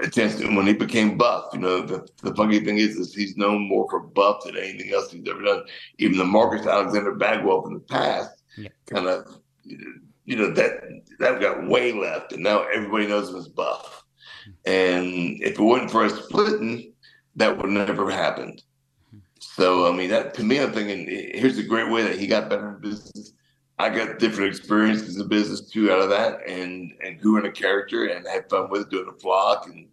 a 0.00 0.08
chance 0.08 0.36
to, 0.36 0.54
when 0.54 0.66
he 0.66 0.72
became 0.72 1.16
buff. 1.16 1.46
You 1.52 1.60
know, 1.60 1.82
the, 1.82 2.06
the 2.22 2.34
funny 2.34 2.60
thing 2.60 2.78
is, 2.78 2.96
is 2.96 3.14
he's 3.14 3.36
known 3.36 3.68
more 3.68 3.88
for 3.88 4.00
buff 4.00 4.44
than 4.44 4.56
anything 4.56 4.92
else 4.92 5.10
he's 5.10 5.28
ever 5.28 5.42
done. 5.42 5.64
Even 5.98 6.18
the 6.18 6.24
Marcus 6.24 6.66
Alexander 6.66 7.14
Bagwell 7.14 7.62
from 7.62 7.74
the 7.74 7.80
past, 7.80 8.42
yeah. 8.56 8.68
kind 8.86 9.06
of, 9.06 9.38
you 9.64 10.36
know, 10.36 10.50
that 10.52 10.80
that 11.18 11.40
got 11.40 11.66
way 11.66 11.92
left, 11.92 12.32
and 12.32 12.42
now 12.42 12.64
everybody 12.74 13.06
knows 13.06 13.28
him 13.28 13.36
as 13.36 13.48
buff. 13.48 14.04
Hmm. 14.44 14.50
And 14.66 15.42
if 15.42 15.58
it 15.58 15.60
wasn't 15.60 15.90
for 15.90 16.04
us 16.04 16.24
splitting, 16.24 16.92
that 17.36 17.56
would 17.56 17.70
never 17.70 18.10
have 18.10 18.18
happened. 18.18 18.62
Hmm. 19.10 19.18
So 19.38 19.92
I 19.92 19.96
mean, 19.96 20.10
that 20.10 20.34
to 20.34 20.42
me, 20.42 20.60
I'm 20.60 20.72
thinking 20.72 21.06
here's 21.34 21.58
a 21.58 21.62
great 21.62 21.90
way 21.90 22.02
that 22.02 22.18
he 22.18 22.26
got 22.26 22.50
better 22.50 22.74
in 22.74 22.80
business 22.80 23.33
I 23.78 23.88
got 23.88 24.18
different 24.18 24.54
experiences 24.54 25.16
in 25.16 25.28
business 25.28 25.60
too 25.62 25.90
out 25.90 26.00
of 26.00 26.10
that, 26.10 26.48
and 26.48 26.92
and 27.02 27.20
grew 27.20 27.38
in 27.38 27.46
a 27.46 27.52
character 27.52 28.06
and 28.06 28.26
had 28.26 28.48
fun 28.48 28.70
with 28.70 28.82
it, 28.82 28.90
doing 28.90 29.08
a 29.08 29.18
Flock, 29.18 29.66
and 29.66 29.88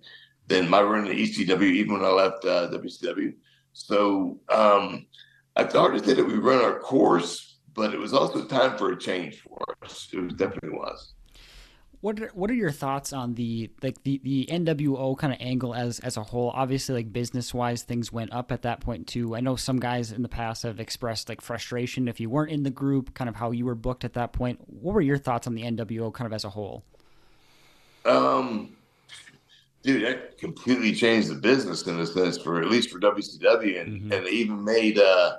then 0.48 0.70
my 0.70 0.82
run 0.82 1.06
to 1.06 1.16
ECW 1.16 1.64
even 1.64 1.94
when 1.94 2.06
I 2.06 2.10
left 2.10 2.46
uh, 2.46 2.70
WCW. 2.70 3.34
So 3.74 4.40
um, 4.50 5.06
I 5.56 5.68
started 5.68 6.04
that 6.06 6.26
we 6.26 6.36
run 6.36 6.64
our 6.64 6.80
course, 6.80 7.58
but 7.74 7.94
it 7.94 8.00
was 8.00 8.14
also 8.14 8.46
time 8.46 8.78
for 8.78 8.92
a 8.92 9.00
change 9.00 9.42
for 9.42 9.58
us. 9.82 10.10
It 10.14 10.20
was 10.20 10.34
definitely 10.34 10.78
was 10.78 11.14
what 12.02 12.20
are, 12.20 12.32
what 12.34 12.50
are 12.50 12.56
your 12.56 12.72
thoughts 12.72 13.14
on 13.14 13.36
the 13.36 13.70
like 13.84 14.04
the, 14.04 14.20
the 14.24 14.48
NWO 14.52 15.16
kind 15.18 15.32
of 15.32 15.40
angle 15.40 15.76
as 15.76 16.00
as 16.00 16.18
a 16.18 16.24
whole? 16.24 16.52
Obviously, 16.56 16.96
like 16.96 17.14
business 17.14 17.54
wise, 17.54 17.84
things 17.84 18.12
went 18.12 18.34
up 18.34 18.52
at 18.52 18.64
that 18.64 18.82
point 18.82 19.08
too. 19.08 19.36
I 19.36 19.40
know 19.40 19.56
some 19.56 19.80
guys 19.80 20.12
in 20.12 20.24
the 20.24 20.30
past 20.30 20.64
have 20.64 20.80
expressed 20.80 21.30
like 21.30 21.42
frustration 21.42 22.08
if 22.08 22.20
you 22.20 22.30
weren't 22.30 22.52
in 22.52 22.64
the 22.64 22.72
group, 22.72 23.14
kind 23.14 23.30
of 23.30 23.36
how 23.36 23.52
you 23.52 23.66
were 23.66 23.76
booked 23.76 24.04
at 24.04 24.14
that 24.14 24.34
point. 24.34 24.60
What 24.68 24.96
were 24.96 25.02
your 25.02 25.20
thoughts 25.20 25.46
on 25.46 25.54
the 25.54 25.62
NWO 25.62 26.12
kind 26.12 26.26
of 26.26 26.34
as 26.34 26.44
a 26.44 26.50
whole? 26.50 26.84
Um, 28.04 28.76
dude, 29.84 30.04
that 30.04 30.40
completely 30.40 30.94
changed 30.94 31.30
the 31.30 31.36
business 31.36 31.86
in 31.86 32.00
a 32.00 32.08
sense 32.08 32.40
for 32.40 32.62
at 32.62 32.68
least 32.68 32.90
for 32.90 33.00
WCW, 33.00 33.80
and 33.80 34.02
mm-hmm. 34.02 34.12
and 34.12 34.28
even 34.28 34.64
made 34.64 34.98
uh 34.98 35.38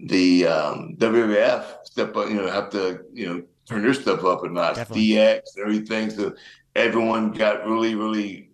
the 0.00 0.48
um, 0.48 0.96
WWF 0.98 1.64
step 1.84 2.16
up. 2.16 2.28
You 2.28 2.34
know, 2.34 2.50
have 2.50 2.70
to 2.70 3.04
you 3.12 3.26
know 3.26 3.42
turn 3.68 3.82
their 3.82 3.94
stuff 3.94 4.24
up 4.24 4.44
a 4.44 4.48
notch, 4.48 4.76
Definitely. 4.76 5.08
DX, 5.08 5.40
everything. 5.60 6.10
So 6.10 6.34
everyone 6.74 7.32
got 7.32 7.66
really, 7.66 7.94
really 7.94 8.50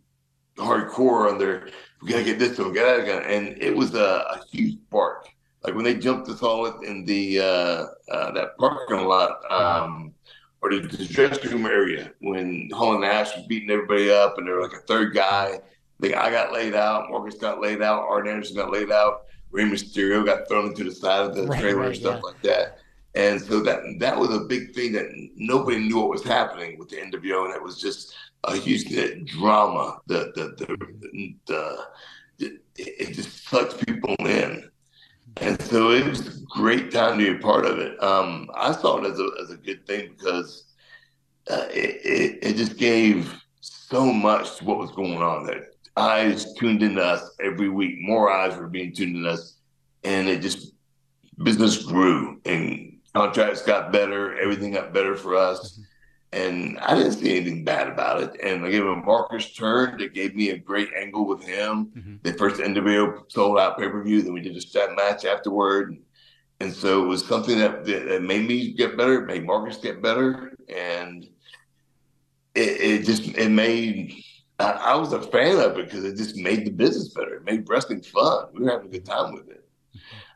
hardcore 0.57 1.31
on 1.31 1.39
their, 1.39 1.69
we 2.03 2.11
gotta 2.11 2.25
get 2.25 2.39
this 2.39 2.57
get 2.57 2.75
that 2.75 3.07
done. 3.07 3.23
And 3.23 3.61
it 3.63 3.75
was 3.75 3.95
a, 3.95 4.25
a, 4.31 4.41
huge 4.51 4.79
spark. 4.87 5.29
Like 5.65 5.75
when 5.75 5.85
they 5.85 5.95
jumped 5.95 6.29
us 6.29 6.43
all 6.43 6.67
in 6.83 7.05
the 7.05 7.41
uh, 7.41 7.87
uh, 8.13 8.31
that 8.33 8.57
parking 8.59 9.07
lot, 9.07 9.41
um, 9.51 10.15
or 10.61 10.71
the, 10.71 10.81
the 10.81 11.05
dressing 11.05 11.51
room 11.51 11.67
area, 11.67 12.13
when 12.21 12.69
Hall 12.73 12.93
and 12.93 13.03
Nash 13.03 13.37
was 13.37 13.47
beating 13.47 13.71
everybody 13.71 14.11
up, 14.11 14.39
and 14.39 14.47
there 14.47 14.57
was 14.57 14.71
like 14.71 14.81
a 14.81 14.87
third 14.87 15.15
guy. 15.15 15.61
The 16.01 16.11
guy 16.11 16.31
got 16.31 16.53
laid 16.53 16.75
out, 16.75 17.11
Marcus 17.11 17.35
got 17.35 17.61
laid 17.61 17.83
out, 17.83 18.07
Arn 18.09 18.29
Anderson 18.29 18.55
got 18.55 18.71
laid 18.71 18.93
out, 18.93 19.23
Rey 19.51 19.65
Mysterio 19.65 20.25
got 20.25 20.49
thrown 20.49 20.69
into 20.69 20.85
the 20.85 20.93
side 20.93 21.29
of 21.29 21.35
the 21.35 21.47
right, 21.47 21.61
trailer 21.61 21.81
right, 21.81 21.89
and 21.89 21.97
stuff 21.97 22.21
yeah. 22.23 22.23
like 22.23 22.43
that. 22.43 22.79
And 23.19 23.43
so 23.43 23.59
that 23.65 23.81
that 23.99 24.17
was 24.17 24.31
a 24.31 24.45
big 24.45 24.73
thing 24.77 24.93
that 24.93 25.09
nobody 25.35 25.81
knew 25.81 25.99
what 25.99 26.09
was 26.09 26.23
happening 26.23 26.79
with 26.79 26.89
the 26.89 26.99
NWO, 26.99 27.47
and 27.47 27.55
it 27.55 27.63
was 27.63 27.81
just 27.81 28.15
a 28.45 28.55
huge 28.57 28.85
drama. 29.27 29.99
The 30.07 30.31
the 30.37 31.35
the, 31.49 31.85
the, 32.39 32.59
it 32.77 33.15
just 33.15 33.49
sucked 33.49 33.85
people 33.85 34.15
in, 34.21 34.71
and 35.39 35.61
so 35.63 35.91
it 35.91 36.07
was 36.07 36.29
a 36.29 36.41
great 36.47 36.93
time 36.93 37.19
to 37.19 37.33
be 37.33 37.37
a 37.37 37.43
part 37.43 37.67
of 37.67 37.81
it. 37.81 38.01
Um, 38.01 38.49
I 38.55 38.71
saw 38.71 38.99
it 38.99 39.11
as 39.11 39.19
a 39.19 39.29
as 39.43 39.51
a 39.51 39.57
good 39.57 39.85
thing 39.85 40.15
because 40.17 40.73
uh, 41.51 41.67
it, 41.71 42.01
it 42.05 42.39
it 42.41 42.57
just 42.57 42.77
gave 42.77 43.35
so 43.59 44.13
much 44.13 44.59
to 44.59 44.65
what 44.65 44.79
was 44.79 44.93
going 44.93 45.21
on. 45.21 45.45
That 45.45 45.75
eyes 45.97 46.55
tuned 46.55 46.85
into 46.85 47.03
us 47.03 47.29
every 47.43 47.69
week. 47.69 47.97
More 47.99 48.31
eyes 48.31 48.57
were 48.57 48.69
being 48.69 48.93
tuned 48.93 49.17
in 49.17 49.27
us, 49.27 49.57
and 50.05 50.29
it 50.29 50.41
just 50.41 50.75
business 51.43 51.83
grew 51.83 52.41
and 52.45 52.88
contracts 53.15 53.63
got 53.63 53.93
better, 53.93 54.39
everything 54.39 54.73
got 54.73 54.93
better 54.93 55.17
for 55.17 55.37
us. 55.37 55.73
Mm-hmm. 55.73 55.83
And 56.31 56.79
I 56.81 56.95
didn't 56.95 57.13
see 57.13 57.37
anything 57.37 57.65
bad 57.65 57.89
about 57.89 58.23
it. 58.23 58.39
And 58.43 58.65
I 58.65 58.71
gave 58.71 58.83
him 58.83 58.89
a 58.89 58.97
Marcus 58.97 59.51
turn 59.55 59.97
that 59.97 60.13
gave 60.13 60.37
me 60.37 60.51
a 60.51 60.59
great 60.59 60.91
angle 60.95 61.27
with 61.27 61.43
him. 61.43 61.87
Mm-hmm. 61.87 62.17
The 62.23 62.35
first 62.35 62.61
NWO 62.61 63.31
sold 63.33 63.59
out 63.59 63.79
pay 63.79 63.89
per 63.89 64.03
view. 64.03 64.21
Then 64.21 64.35
we 64.35 64.43
did 64.43 64.55
a 64.55 64.61
strap 64.61 64.91
match 64.95 65.25
afterward. 65.25 65.97
And 66.61 66.73
so 66.73 67.03
it 67.03 67.07
was 67.07 67.25
something 67.25 67.59
that, 67.59 67.87
that 67.87 68.23
made 68.23 68.47
me 68.47 68.73
get 68.73 68.97
better, 68.97 69.23
made 69.23 69.47
Marcus 69.47 69.79
get 69.79 70.03
better. 70.03 70.55
And 70.69 71.25
it, 72.55 72.81
it 72.81 73.05
just, 73.05 73.27
it 73.29 73.49
made, 73.49 74.15
I, 74.59 74.73
I 74.73 74.95
was 74.97 75.13
a 75.13 75.23
fan 75.23 75.59
of 75.61 75.79
it 75.79 75.87
because 75.87 76.05
it 76.05 76.17
just 76.17 76.37
made 76.37 76.67
the 76.67 76.71
business 76.71 77.09
better. 77.15 77.37
It 77.37 77.45
made 77.45 77.69
wrestling 77.69 78.03
fun. 78.03 78.49
We 78.53 78.65
were 78.65 78.71
having 78.71 78.89
a 78.89 78.91
good 78.91 79.07
time 79.07 79.33
with 79.33 79.49
it. 79.49 79.65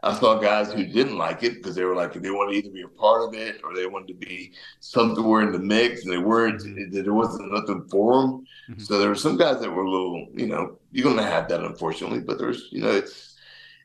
I 0.04 0.14
saw 0.18 0.38
guys 0.38 0.72
who 0.72 0.84
didn't 0.84 1.16
like 1.16 1.44
it 1.44 1.54
because 1.54 1.76
they 1.76 1.84
were 1.84 1.94
like 1.94 2.12
they 2.14 2.30
wanted 2.30 2.52
to 2.52 2.58
either 2.58 2.70
be 2.70 2.82
a 2.82 2.88
part 2.88 3.22
of 3.22 3.34
it 3.34 3.60
or 3.62 3.74
they 3.74 3.86
wanted 3.86 4.08
to 4.08 4.14
be 4.26 4.52
somewhere 4.80 5.42
in 5.42 5.52
the 5.52 5.60
mix, 5.60 6.02
and 6.02 6.12
they 6.12 6.18
weren't. 6.18 6.62
There 6.92 7.14
wasn't 7.14 7.52
nothing 7.52 7.86
for 7.88 8.20
them. 8.20 8.46
Mm-hmm. 8.70 8.80
So 8.80 8.98
there 8.98 9.08
were 9.08 9.14
some 9.14 9.36
guys 9.36 9.60
that 9.60 9.70
were 9.70 9.84
a 9.84 9.90
little, 9.90 10.26
you 10.34 10.46
know, 10.46 10.78
you're 10.90 11.08
gonna 11.08 11.22
have 11.22 11.48
that 11.48 11.60
unfortunately. 11.60 12.20
But 12.20 12.38
there's, 12.38 12.68
you 12.72 12.82
know, 12.82 12.90
it's 12.90 13.36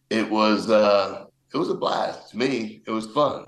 it 0.10 0.30
was 0.30 0.70
uh 0.70 1.26
it 1.54 1.58
was 1.58 1.70
a 1.70 1.76
blast 1.76 2.32
to 2.32 2.38
me. 2.38 2.82
It 2.88 2.92
was 2.92 3.08
fun. 3.08 3.46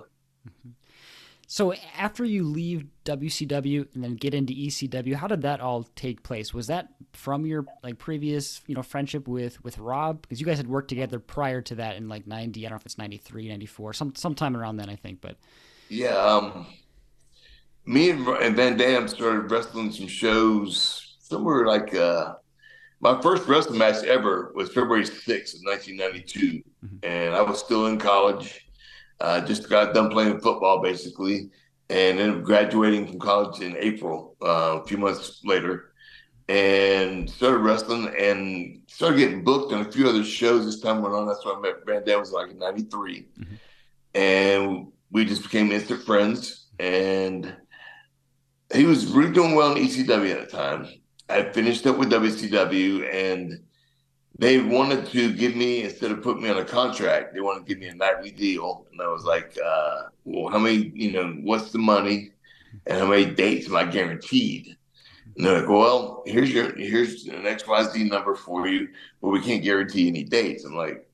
So 1.51 1.73
after 1.97 2.23
you 2.23 2.43
leave 2.43 2.85
WCW 3.05 3.95
and 3.95 4.03
then 4.03 4.13
get 4.13 4.35
into 4.35 4.53
ECW, 4.53 5.15
how 5.15 5.25
did 5.25 5.41
that 5.41 5.59
all 5.59 5.81
take 5.95 6.21
place? 6.21 6.53
Was 6.53 6.67
that 6.67 6.89
from 7.13 7.43
your 7.43 7.65
like 7.81 7.97
previous, 7.97 8.61
you 8.67 8.75
know, 8.75 8.83
friendship 8.83 9.27
with 9.27 9.61
with 9.63 9.79
Rob? 9.79 10.21
Because 10.21 10.39
you 10.39 10.45
guys 10.45 10.57
had 10.57 10.67
worked 10.67 10.89
together 10.89 11.17
prior 11.17 11.59
to 11.63 11.73
that 11.75 11.95
in 11.95 12.07
like 12.07 12.27
90, 12.27 12.59
I 12.59 12.69
don't 12.69 12.73
know 12.73 12.79
if 12.79 12.85
it's 12.85 12.99
93, 12.99 13.47
94, 13.47 13.93
some 13.93 14.13
sometime 14.13 14.55
around 14.55 14.77
then 14.77 14.91
I 14.91 14.95
think, 14.95 15.21
but 15.21 15.37
Yeah, 15.89 16.15
um 16.15 16.67
me 17.83 18.11
and, 18.11 18.27
and 18.27 18.55
Van 18.55 18.77
Dam 18.77 19.07
started 19.07 19.49
wrestling 19.49 19.91
some 19.91 20.05
shows 20.05 21.17
somewhere 21.17 21.65
like 21.65 21.95
uh 21.95 22.35
my 22.99 23.19
first 23.23 23.47
wrestling 23.47 23.79
match 23.79 24.03
ever 24.03 24.51
was 24.53 24.69
February 24.69 25.03
6th 25.03 25.55
of 25.55 25.61
1992 25.63 26.61
mm-hmm. 26.85 26.97
and 27.01 27.33
I 27.33 27.41
was 27.41 27.57
still 27.57 27.87
in 27.87 27.97
college 27.97 28.68
uh, 29.21 29.41
just 29.41 29.69
got 29.69 29.93
done 29.93 30.09
playing 30.09 30.39
football 30.39 30.81
basically, 30.81 31.49
and 31.89 32.19
then 32.19 32.43
graduating 32.43 33.07
from 33.07 33.19
college 33.19 33.61
in 33.61 33.75
April, 33.77 34.35
uh, 34.41 34.79
a 34.81 34.85
few 34.85 34.97
months 34.97 35.41
later, 35.43 35.93
and 36.47 37.29
started 37.29 37.59
wrestling 37.59 38.13
and 38.17 38.81
started 38.87 39.19
getting 39.19 39.43
booked 39.43 39.73
on 39.73 39.85
a 39.85 39.91
few 39.91 40.07
other 40.07 40.23
shows 40.23 40.65
as 40.65 40.79
time 40.79 41.01
went 41.01 41.15
on. 41.15 41.27
That's 41.27 41.45
when 41.45 41.57
I 41.57 41.59
met 41.61 41.85
Van 41.85 42.03
Dam 42.03 42.19
was 42.19 42.31
like 42.31 42.51
in 42.51 42.59
'93, 42.59 43.27
mm-hmm. 43.39 43.55
and 44.15 44.87
we 45.11 45.25
just 45.25 45.43
became 45.43 45.71
instant 45.71 46.03
friends. 46.03 46.67
And 46.79 47.55
he 48.73 48.85
was 48.85 49.07
really 49.07 49.33
doing 49.33 49.55
well 49.55 49.75
in 49.75 49.83
ECW 49.83 50.31
at 50.31 50.49
the 50.49 50.57
time. 50.57 50.87
I 51.27 51.43
finished 51.51 51.85
up 51.85 51.97
with 51.97 52.11
WCW 52.11 53.13
and 53.13 53.59
they 54.39 54.59
wanted 54.59 55.05
to 55.07 55.33
give 55.33 55.55
me 55.55 55.83
instead 55.83 56.11
of 56.11 56.23
putting 56.23 56.41
me 56.43 56.49
on 56.49 56.57
a 56.57 56.65
contract, 56.65 57.33
they 57.33 57.41
wanted 57.41 57.59
to 57.59 57.65
give 57.65 57.79
me 57.79 57.87
a 57.87 57.93
nightly 57.93 58.31
deal, 58.31 58.87
and 58.91 59.01
I 59.01 59.07
was 59.07 59.23
like, 59.23 59.57
uh, 59.63 60.03
"Well, 60.25 60.51
how 60.51 60.57
many? 60.57 60.91
You 60.95 61.11
know, 61.11 61.33
what's 61.43 61.71
the 61.71 61.79
money?" 61.79 62.31
and 62.85 62.99
how 62.99 63.07
many 63.07 63.25
dates 63.25 63.67
am 63.67 63.75
I 63.75 63.85
guaranteed? 63.85 64.75
And 65.35 65.45
they're 65.45 65.59
like, 65.61 65.69
well, 65.69 66.23
here's 66.25 66.51
your 66.51 66.75
here's 66.75 67.25
an 67.27 67.43
XYZ 67.43 68.09
number 68.09 68.35
for 68.35 68.67
you, 68.67 68.89
but 69.21 69.29
we 69.29 69.41
can't 69.41 69.63
guarantee 69.63 70.07
any 70.07 70.23
dates. 70.23 70.65
I'm 70.65 70.75
like, 70.75 71.07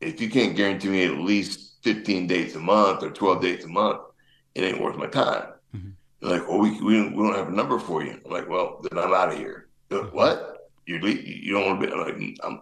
if 0.00 0.20
you 0.20 0.30
can't 0.30 0.56
guarantee 0.56 0.88
me 0.88 1.04
at 1.04 1.18
least 1.18 1.74
15 1.82 2.26
dates 2.26 2.54
a 2.54 2.58
month 2.58 3.02
or 3.02 3.10
12 3.10 3.42
dates 3.42 3.64
a 3.64 3.68
month, 3.68 4.00
it 4.54 4.64
ain't 4.64 4.80
worth 4.80 4.96
my 4.96 5.06
time. 5.06 5.48
Mm-hmm. 5.74 5.90
They're 6.20 6.38
like, 6.38 6.48
well, 6.48 6.58
we, 6.58 6.80
we, 6.80 6.96
don't, 6.96 7.14
we 7.14 7.22
don't 7.22 7.36
have 7.36 7.48
a 7.48 7.52
number 7.52 7.78
for 7.78 8.02
you. 8.02 8.18
I'm 8.24 8.30
like, 8.30 8.48
well, 8.48 8.80
then 8.82 9.02
I'm 9.02 9.12
out 9.12 9.32
of 9.32 9.38
here. 9.38 9.68
Like, 9.90 10.02
mm-hmm. 10.02 10.16
what? 10.16 10.55
You 10.86 10.98
you 11.04 11.52
don't 11.52 11.66
want 11.66 11.80
to 11.80 11.86
be 11.86 11.92
like, 11.92 12.38
I'm, 12.44 12.60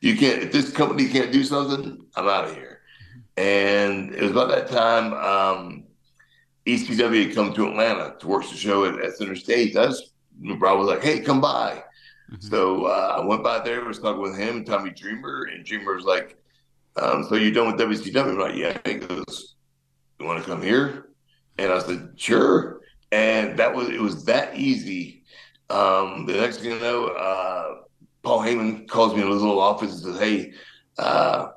you 0.00 0.16
can't, 0.16 0.42
if 0.42 0.52
this 0.52 0.70
company 0.70 1.08
can't 1.08 1.32
do 1.32 1.42
something, 1.42 2.06
I'm 2.16 2.28
out 2.28 2.44
of 2.44 2.54
here. 2.54 2.80
And 3.36 4.14
it 4.14 4.22
was 4.22 4.30
about 4.30 4.48
that 4.50 4.68
time, 4.68 5.12
um, 5.14 5.84
ECW 6.66 7.26
had 7.26 7.34
come 7.34 7.52
to 7.54 7.66
Atlanta 7.66 8.14
to 8.20 8.28
watch 8.28 8.50
the 8.50 8.56
show 8.56 8.84
at, 8.84 9.00
at 9.00 9.16
Center 9.16 9.36
Stage. 9.36 9.76
I 9.76 9.86
was, 9.86 10.12
Rob 10.40 10.78
was 10.78 10.88
like, 10.88 11.02
hey, 11.02 11.20
come 11.20 11.40
by. 11.40 11.82
Mm-hmm. 12.30 12.46
So 12.46 12.86
uh, 12.86 13.18
I 13.18 13.24
went 13.24 13.42
by 13.42 13.60
there, 13.60 13.84
was 13.84 13.98
talking 13.98 14.22
with 14.22 14.38
him, 14.38 14.64
Tommy 14.64 14.90
Dreamer, 14.90 15.48
and 15.52 15.64
Dreamer 15.64 15.94
was 15.94 16.04
like, 16.04 16.38
um, 16.96 17.24
so 17.24 17.34
you're 17.34 17.52
done 17.52 17.66
with 17.66 17.80
WCW? 17.80 18.30
I'm 18.30 18.38
like, 18.38 18.54
yeah. 18.54 18.78
He 18.84 18.94
goes, 18.94 19.56
you 20.20 20.26
want 20.26 20.42
to 20.42 20.48
come 20.48 20.62
here? 20.62 21.08
And 21.58 21.72
I 21.72 21.80
said, 21.80 22.12
sure. 22.16 22.80
And 23.10 23.58
that 23.58 23.74
was, 23.74 23.88
it 23.88 24.00
was 24.00 24.24
that 24.26 24.56
easy. 24.56 25.23
Um, 25.74 26.24
the 26.24 26.34
next 26.34 26.58
thing 26.58 26.70
you 26.70 26.78
know, 26.78 27.06
uh, 27.08 27.78
Paul 28.22 28.40
Heyman 28.40 28.86
calls 28.86 29.12
me 29.12 29.22
in 29.22 29.28
his 29.28 29.42
little 29.42 29.60
office 29.60 29.92
and 29.92 30.14
says, 30.14 30.20
hey, 30.20 30.52
uh, 30.98 31.48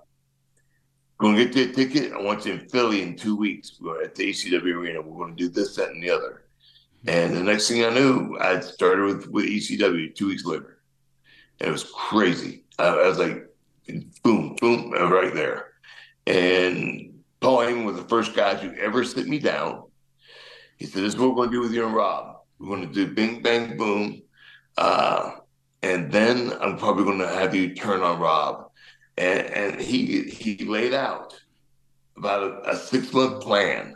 going 1.20 1.36
to 1.36 1.46
get 1.46 1.56
you 1.56 1.70
a 1.70 1.74
ticket. 1.74 2.14
I 2.14 2.22
want 2.22 2.44
you 2.44 2.54
in 2.54 2.68
Philly 2.68 3.04
in 3.04 3.16
two 3.16 3.36
weeks. 3.36 3.78
We're 3.80 4.02
at 4.02 4.16
the 4.16 4.32
ECW 4.32 4.74
arena. 4.74 5.02
We're 5.02 5.24
going 5.24 5.36
to 5.36 5.44
do 5.44 5.50
this, 5.50 5.76
that, 5.76 5.90
and 5.90 6.02
the 6.02 6.10
other. 6.10 6.46
And 7.06 7.38
the 7.38 7.44
next 7.44 7.68
thing 7.68 7.86
I 7.86 7.92
knew, 7.92 8.38
I 8.42 8.60
started 8.60 9.04
with, 9.06 9.28
with 9.28 9.46
ECW 9.46 10.16
two 10.16 10.30
weeks 10.30 10.46
later. 10.46 10.80
And 11.60 11.70
it 11.70 11.72
was 11.72 11.84
crazy. 11.84 12.64
I, 12.80 12.88
I 12.88 13.08
was 13.08 13.20
like, 13.20 13.48
boom, 14.24 14.56
boom, 14.60 14.94
right 14.94 15.34
there. 15.34 15.74
And 16.26 17.20
Paul 17.40 17.60
Heyman 17.60 17.86
was 17.86 17.98
the 17.98 18.10
first 18.10 18.36
guy 18.36 18.56
to 18.56 18.76
ever 18.80 19.04
sit 19.04 19.28
me 19.28 19.38
down. 19.38 19.84
He 20.78 20.86
said, 20.86 21.04
This 21.04 21.14
is 21.14 21.20
what 21.20 21.30
we're 21.30 21.36
going 21.36 21.50
to 21.50 21.56
do 21.56 21.62
with 21.62 21.72
you 21.72 21.86
and 21.86 21.96
Rob. 21.96 22.37
We're 22.60 22.76
going 22.76 22.88
to 22.88 22.94
do 22.94 23.14
bing, 23.14 23.42
bang, 23.42 23.78
boom. 23.78 24.22
Uh, 24.78 25.32
and 25.84 26.12
then 26.12 26.54
I'm 26.60 26.78
probably 26.78 27.04
going 27.04 27.20
to 27.20 27.28
have 27.28 27.54
you 27.56 27.76
turn 27.76 28.02
on 28.02 28.20
Rob. 28.20 28.72
And, 29.18 29.42
and 29.48 29.82
he 29.82 30.24
he 30.24 30.64
laid 30.66 30.94
out 30.94 31.34
about 32.18 32.44
a, 32.44 32.72
a 32.72 32.76
six 32.76 33.12
month 33.14 33.42
plan, 33.42 33.96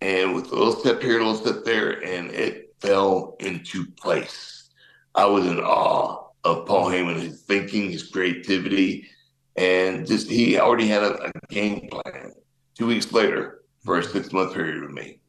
and 0.00 0.34
with 0.34 0.50
a 0.50 0.54
little 0.54 0.72
step 0.72 1.00
here, 1.00 1.20
a 1.20 1.24
little 1.24 1.36
step 1.36 1.64
there, 1.64 2.04
and 2.04 2.30
it 2.32 2.74
fell 2.80 3.36
into 3.38 3.86
place. 3.86 4.70
I 5.14 5.26
was 5.26 5.46
in 5.46 5.60
awe 5.60 6.28
of 6.44 6.66
Paul 6.66 6.90
Heyman, 6.90 7.20
his 7.20 7.42
thinking, 7.42 7.90
his 7.90 8.08
creativity, 8.08 9.06
and 9.56 10.06
just 10.06 10.28
he 10.28 10.58
already 10.58 10.88
had 10.88 11.02
a, 11.02 11.26
a 11.26 11.32
game 11.50 11.88
plan. 11.88 12.32
Two 12.74 12.86
weeks 12.86 13.12
later, 13.12 13.62
for 13.84 13.98
a 13.98 14.04
six 14.04 14.32
month 14.32 14.54
period 14.54 14.82
with 14.82 14.92
me, 14.92 15.20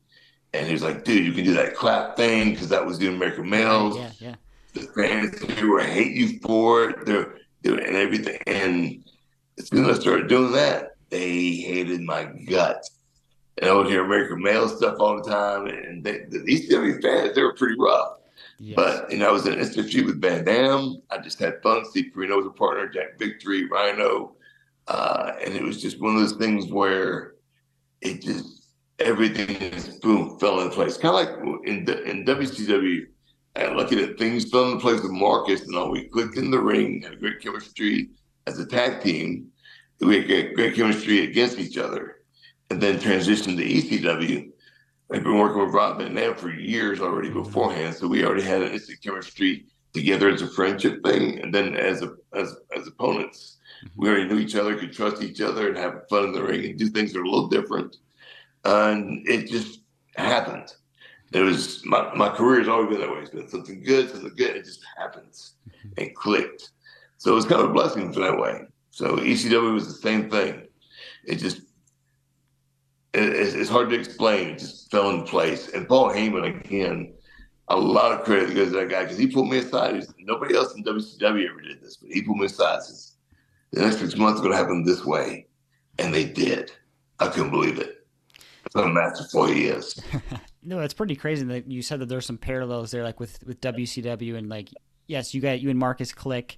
and 0.54 0.68
he 0.68 0.74
was 0.74 0.84
like, 0.84 1.04
"Dude, 1.04 1.26
you 1.26 1.34
can 1.34 1.44
do 1.44 1.54
that 1.54 1.76
clap 1.76 2.16
thing 2.18 2.52
because 2.52 2.70
that 2.70 2.86
was 2.86 2.98
the 3.00 3.08
American 3.08 3.50
males. 3.50 3.98
Yeah, 3.98 4.12
yeah. 4.20 4.36
The 4.74 4.82
fans 4.82 5.38
who 5.60 5.72
were 5.72 5.82
hate 5.82 6.16
you 6.16 6.40
for 6.40 6.90
it, 6.90 7.06
they're 7.06 7.36
doing 7.64 7.86
and 7.86 7.96
everything. 7.96 8.40
And 8.48 9.04
as 9.58 9.68
soon 9.68 9.86
as 9.86 9.98
I 9.98 10.02
started 10.02 10.28
doing 10.28 10.52
that, 10.54 10.96
they 11.10 11.56
hated 11.56 12.02
my 12.02 12.26
guts. 12.26 12.92
And 13.58 13.70
I 13.70 13.74
would 13.74 13.88
hear 13.88 14.06
American 14.06 14.42
male 14.42 14.70
stuff 14.70 14.98
all 15.00 15.22
the 15.22 15.30
time, 15.30 15.68
and 15.68 16.04
they, 16.04 16.20
the 16.30 16.40
ECW 16.40 17.02
fans 17.02 17.36
they 17.36 17.42
were 17.42 17.54
pretty 17.54 17.76
rough. 17.78 18.20
Yes. 18.58 18.76
But 18.76 19.12
you 19.12 19.18
know, 19.18 19.30
I 19.30 19.32
was 19.32 19.46
in 19.46 19.54
an 19.54 19.60
institute 19.60 20.06
with 20.06 20.22
Van 20.22 20.46
Dam. 20.46 21.02
I 21.10 21.18
just 21.18 21.40
had 21.40 21.62
fun. 21.62 21.86
Steve 21.86 22.12
Corino 22.16 22.38
was 22.38 22.46
a 22.46 22.52
partner, 22.52 22.88
Jack 22.88 23.18
Victory, 23.18 23.68
Rhino, 23.68 24.36
uh, 24.88 25.34
and 25.44 25.54
it 25.56 25.64
was 25.64 25.82
just 25.82 26.00
one 26.00 26.16
of 26.16 26.22
those 26.22 26.38
things 26.38 26.72
where 26.72 27.36
it 28.02 28.22
just 28.22 28.59
everything 29.00 29.72
just 29.72 30.02
boom 30.02 30.38
fell 30.40 30.62
in 30.62 30.70
place. 30.70 30.98
Kind 30.98 31.16
of 31.16 31.46
like 31.46 31.68
in 31.68 31.90
in 32.06 32.26
WCW, 32.26 33.06
and 33.56 33.76
looking 33.76 34.00
at 34.00 34.18
things 34.18 34.50
fell 34.50 34.72
in 34.72 34.80
place 34.80 35.02
with 35.02 35.12
Marcus 35.12 35.62
and 35.62 35.76
all. 35.76 35.92
We 35.92 36.06
clicked 36.06 36.38
in 36.38 36.52
the 36.52 36.60
ring, 36.60 37.02
had 37.02 37.20
great 37.20 37.42
chemistry 37.42 38.10
as 38.48 38.60
a 38.60 38.66
tag 38.66 39.02
team. 39.02 39.48
We 40.00 40.18
had 40.18 40.56
great 40.56 40.76
chemistry 40.76 41.26
against 41.26 41.60
each 41.60 41.78
other, 41.78 42.18
and 42.70 42.82
then 42.82 43.00
transitioned 43.00 43.58
to 43.58 43.66
ECW 43.66 44.50
I've 45.12 45.24
been 45.24 45.40
working 45.40 45.66
with 45.66 45.74
Rob 45.74 45.98
Van 45.98 46.14
Dam 46.14 46.36
for 46.36 46.52
years 46.52 47.02
already 47.02 47.32
beforehand, 47.32 47.96
so 47.96 48.08
we 48.08 48.24
already 48.24 48.44
had 48.44 48.62
an 48.62 48.72
instant 48.72 49.02
chemistry 49.02 49.66
together 49.92 50.30
as 50.30 50.44
a 50.44 50.48
friendship 50.48 51.04
thing, 51.04 51.40
and 51.40 51.54
then 51.54 51.76
as 51.76 52.04
a 52.04 52.14
as 52.34 52.56
as 52.78 52.88
opponents, 52.88 53.58
we 53.96 54.08
already 54.08 54.28
knew 54.28 54.38
each 54.38 54.56
other, 54.56 54.76
could 54.78 54.94
trust 54.94 55.24
each 55.24 55.42
other, 55.42 55.68
and 55.68 55.78
have 55.78 56.08
fun 56.12 56.26
in 56.26 56.32
the 56.32 56.44
ring 56.44 56.64
and 56.64 56.78
do 56.78 56.90
things 56.90 57.12
that 57.12 57.20
are 57.20 57.24
a 57.24 57.30
little 57.30 57.48
different. 57.48 57.98
And 58.66 59.28
it 59.28 59.48
just 59.50 59.82
happened. 60.16 60.74
It 61.32 61.42
was 61.42 61.86
my 61.86 62.14
my 62.16 62.30
career 62.30 62.60
has 62.60 62.68
always 62.68 62.90
been 62.90 63.02
that 63.02 63.12
way. 63.12 63.20
It's 63.20 63.30
been 63.30 63.48
something 63.48 63.84
good, 63.84 64.10
something 64.10 64.36
good. 64.36 64.56
It 64.56 64.66
just 64.66 64.82
happens 64.98 65.54
and 65.98 66.16
clicked. 66.16 66.72
So 67.18 67.36
it's 67.38 67.46
kind 67.46 67.62
of 67.62 67.70
a 67.70 67.74
blessing 67.74 68.02
in 68.02 68.12
that 68.22 68.40
way. 68.40 68.64
So 68.92 69.18
ECW 69.18 69.74
was 69.74 69.88
the 69.88 70.02
same 70.02 70.30
thing. 70.30 70.64
It 71.26 71.36
just 71.36 71.62
it's, 73.14 73.70
hard 73.70 73.90
to 73.90 73.96
explain. 73.96 74.50
It 74.50 74.60
just 74.60 74.92
fell 74.92 75.10
in 75.12 75.24
place. 75.24 75.70
And 75.70 75.88
Paul 75.88 76.10
Heyman, 76.10 76.60
again, 76.60 77.14
a 77.68 77.76
lot 77.76 78.12
of 78.12 78.24
credit 78.24 78.56
goes 78.56 78.72
to 78.72 78.80
that 78.80 78.90
guy 78.90 79.04
because 79.04 79.18
he 79.18 79.28
pulled 79.28 79.50
me 79.50 79.60
aside. 79.60 80.04
Nobody 80.20 80.56
else 80.56 80.76
in 80.76 80.84
WCW 80.84 81.50
ever 81.50 81.62
did 81.62 81.82
this, 81.82 81.98
but 81.98 82.12
he 82.12 82.22
pulled 82.22 82.38
me 82.38 82.46
aside. 82.46 82.84
Says, 82.84 83.14
the 83.72 83.82
next 83.82 84.00
six 84.00 84.16
months 84.16 84.40
are 84.40 84.44
going 84.44 84.54
to 84.54 84.58
happen 84.58 84.84
this 84.84 85.06
way. 85.06 85.48
And 85.98 86.14
they 86.14 86.26
did. 86.26 86.72
I 87.20 87.28
couldn't 87.28 87.52
believe 87.52 87.80
it. 87.80 87.99
How 88.74 88.88
masterful 88.88 89.46
he 89.48 89.66
is. 89.66 90.00
no, 90.64 90.80
it's 90.80 90.94
pretty 90.94 91.16
crazy 91.16 91.46
that 91.46 91.70
you 91.70 91.82
said 91.82 92.00
that 92.00 92.10
there's 92.10 92.26
some 92.26 92.38
parallels 92.38 92.92
there, 92.92 93.04
like 93.04 93.20
with, 93.20 93.40
with 93.46 93.62
WCW 93.62 94.38
and 94.38 94.50
like, 94.50 94.70
yes, 95.08 95.34
you 95.34 95.42
got 95.42 95.60
you 95.60 95.70
and 95.70 95.80
Marcus 95.80 96.12
Click 96.12 96.58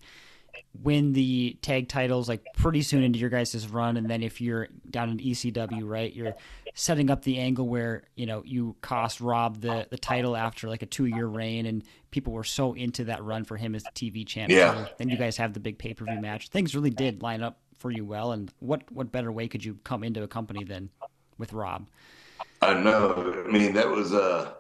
win 0.84 1.14
the 1.14 1.58
tag 1.62 1.88
titles 1.88 2.30
like 2.30 2.46
pretty 2.56 2.82
soon 2.82 3.04
into 3.04 3.20
your 3.20 3.30
guys' 3.30 3.68
run, 3.68 3.98
and 3.98 4.10
then 4.10 4.24
if 4.24 4.42
you're 4.42 4.68
down 4.90 5.10
in 5.10 5.18
ECW, 5.18 5.82
right, 5.84 6.14
you're 6.14 6.36
setting 6.74 7.10
up 7.10 7.24
the 7.24 7.38
angle 7.40 7.68
where 7.68 8.04
you 8.16 8.26
know 8.26 8.44
you 8.46 8.76
cost 8.82 9.22
Rob 9.22 9.62
the 9.62 9.88
the 9.90 9.98
title 9.98 10.36
after 10.36 10.70
like 10.70 10.82
a 10.82 10.86
two 10.86 11.06
year 11.06 11.28
reign, 11.28 11.66
and 11.66 11.84
people 12.12 12.34
were 12.34 12.44
so 12.44 12.74
into 12.74 13.06
that 13.06 13.24
run 13.24 13.44
for 13.44 13.58
him 13.58 13.76
as 13.76 13.84
the 13.84 13.92
TV 13.92 14.26
champion. 14.26 14.60
Yeah. 14.60 14.88
then 14.98 15.10
you 15.10 15.18
guys 15.18 15.38
have 15.38 15.54
the 15.54 15.60
big 15.60 15.78
pay 15.78 15.94
per 15.94 16.06
view 16.06 16.20
match. 16.20 16.50
Things 16.50 16.76
really 16.76 16.90
did 16.90 17.22
line 17.22 17.42
up 17.42 17.60
for 17.78 17.92
you 17.92 18.06
well, 18.06 18.32
and 18.32 18.52
what 18.60 18.84
what 18.92 19.12
better 19.12 19.32
way 19.32 19.48
could 19.48 19.64
you 19.64 19.80
come 19.84 20.04
into 20.04 20.24
a 20.24 20.28
company 20.28 20.64
than 20.64 20.90
with 21.38 21.54
Rob? 21.54 21.88
I 22.62 22.74
know. 22.76 23.44
I 23.46 23.52
mean, 23.52 23.74
that 23.74 23.90
was 23.90 24.14
uh 24.14 24.54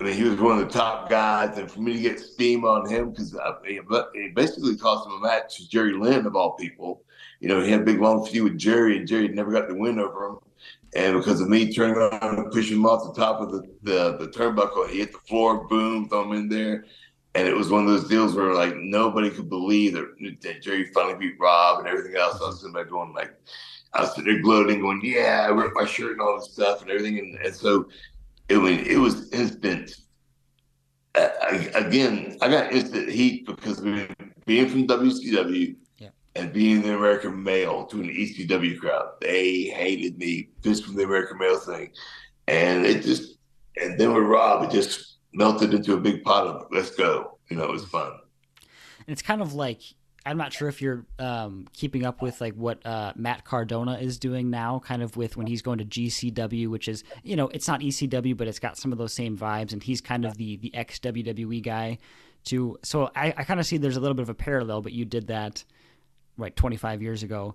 I 0.00 0.04
mean, 0.04 0.14
he 0.14 0.24
was 0.24 0.40
one 0.40 0.58
of 0.58 0.66
the 0.66 0.72
top 0.72 1.08
guys, 1.08 1.56
and 1.58 1.70
for 1.70 1.80
me 1.80 1.92
to 1.92 2.00
get 2.00 2.18
steam 2.18 2.64
on 2.64 2.88
him 2.90 3.10
because 3.10 3.36
it 3.64 4.34
basically 4.34 4.76
cost 4.76 5.06
him 5.06 5.12
a 5.12 5.20
match 5.20 5.58
to 5.58 5.68
Jerry 5.68 5.92
Lynn 5.92 6.26
of 6.26 6.34
all 6.34 6.52
people. 6.52 7.04
You 7.38 7.48
know, 7.48 7.62
he 7.62 7.70
had 7.70 7.82
a 7.82 7.84
big 7.84 8.00
long 8.00 8.26
feud 8.26 8.44
with 8.44 8.58
Jerry, 8.58 8.98
and 8.98 9.06
Jerry 9.06 9.28
never 9.28 9.52
got 9.52 9.68
the 9.68 9.74
win 9.74 10.00
over 10.00 10.26
him. 10.26 10.38
And 10.94 11.16
because 11.16 11.40
of 11.40 11.48
me 11.48 11.72
turning 11.72 11.96
around 11.96 12.38
and 12.38 12.50
pushing 12.50 12.78
him 12.78 12.86
off 12.86 13.14
the 13.14 13.20
top 13.20 13.40
of 13.40 13.52
the, 13.52 13.62
the, 13.82 14.16
the 14.18 14.28
turnbuckle, 14.28 14.90
he 14.90 14.98
hit 14.98 15.12
the 15.12 15.18
floor, 15.20 15.68
boom, 15.68 16.08
throw 16.08 16.22
him 16.24 16.32
in 16.32 16.48
there. 16.48 16.84
And 17.34 17.48
it 17.48 17.56
was 17.56 17.70
one 17.70 17.86
of 17.86 17.88
those 17.88 18.08
deals 18.08 18.34
where 18.34 18.52
like 18.52 18.76
nobody 18.76 19.30
could 19.30 19.48
believe 19.48 19.94
that, 19.94 20.36
that 20.42 20.62
Jerry 20.62 20.84
finally 20.92 21.14
beat 21.14 21.40
Rob 21.40 21.78
and 21.78 21.88
everything 21.88 22.16
else. 22.16 22.40
I 22.42 22.46
was 22.46 22.60
sitting 22.60 22.74
there 22.74 22.84
going 22.84 23.14
like, 23.14 23.34
I 23.94 24.02
was 24.02 24.14
sitting 24.14 24.32
there 24.32 24.42
gloating, 24.42 24.80
going, 24.80 25.00
"Yeah, 25.02 25.46
I 25.46 25.52
ripped 25.52 25.74
my 25.74 25.84
shirt 25.84 26.12
and 26.12 26.20
all 26.20 26.38
this 26.38 26.52
stuff 26.52 26.82
and 26.82 26.90
everything." 26.90 27.18
And, 27.18 27.34
and 27.36 27.54
so 27.54 27.88
it 28.48 28.56
was 28.56 28.78
it 28.78 28.96
was 28.98 29.30
instant. 29.32 29.96
Uh, 31.14 31.28
I, 31.42 31.70
again, 31.74 32.38
I 32.40 32.48
got 32.48 32.72
instant 32.72 33.08
heat 33.08 33.46
because 33.46 33.80
being 34.46 34.68
from 34.68 34.86
WCW 34.86 35.76
yeah. 35.98 36.08
and 36.36 36.52
being 36.52 36.80
the 36.80 36.96
American 36.96 37.42
male 37.42 37.84
to 37.86 38.00
an 38.00 38.08
ECW 38.08 38.78
crowd, 38.78 39.10
they 39.20 39.64
hated 39.64 40.16
me 40.16 40.48
just 40.62 40.84
from 40.84 40.94
the 40.94 41.04
American 41.04 41.38
male 41.38 41.58
thing, 41.58 41.90
and 42.48 42.86
it 42.86 43.02
just 43.02 43.36
and 43.76 43.98
then 43.98 44.14
with 44.14 44.24
Rob, 44.24 44.64
it 44.64 44.70
just 44.70 45.18
melted 45.34 45.74
into 45.74 45.94
a 45.94 46.00
big 46.00 46.22
pot 46.22 46.46
of 46.46 46.66
let's 46.70 46.90
go. 46.90 47.38
You 47.50 47.56
know, 47.56 47.64
it 47.64 47.72
was 47.72 47.84
fun. 47.84 48.12
And 49.06 49.12
it's 49.12 49.22
kind 49.22 49.42
of 49.42 49.52
like 49.54 49.82
I'm 50.24 50.36
not 50.36 50.52
sure 50.52 50.68
if 50.68 50.80
you're 50.80 51.04
um, 51.18 51.66
keeping 51.72 52.04
up 52.04 52.22
with 52.22 52.40
like 52.40 52.54
what 52.54 52.84
uh, 52.86 53.12
Matt 53.16 53.44
Cardona 53.44 53.98
is 53.98 54.18
doing 54.18 54.50
now, 54.50 54.78
kind 54.78 55.02
of 55.02 55.16
with 55.16 55.36
when 55.36 55.46
he's 55.46 55.62
going 55.62 55.78
to 55.78 55.84
GCW, 55.84 56.68
which 56.68 56.88
is 56.88 57.02
you 57.22 57.36
know 57.36 57.48
it's 57.48 57.66
not 57.66 57.80
ECW, 57.80 58.36
but 58.36 58.46
it's 58.46 58.58
got 58.58 58.76
some 58.76 58.92
of 58.92 58.98
those 58.98 59.12
same 59.12 59.36
vibes, 59.36 59.72
and 59.72 59.82
he's 59.82 60.00
kind 60.00 60.24
of 60.24 60.36
the 60.36 60.56
the 60.56 60.74
ex 60.74 60.98
WWE 60.98 61.62
guy. 61.62 61.98
To 62.46 62.78
so 62.82 63.10
I, 63.14 63.34
I 63.36 63.44
kind 63.44 63.60
of 63.60 63.66
see 63.66 63.76
there's 63.76 63.96
a 63.96 64.00
little 64.00 64.14
bit 64.14 64.22
of 64.22 64.30
a 64.30 64.34
parallel, 64.34 64.82
but 64.82 64.92
you 64.92 65.04
did 65.04 65.28
that 65.28 65.64
right 66.36 66.54
25 66.54 67.02
years 67.02 67.22
ago. 67.22 67.54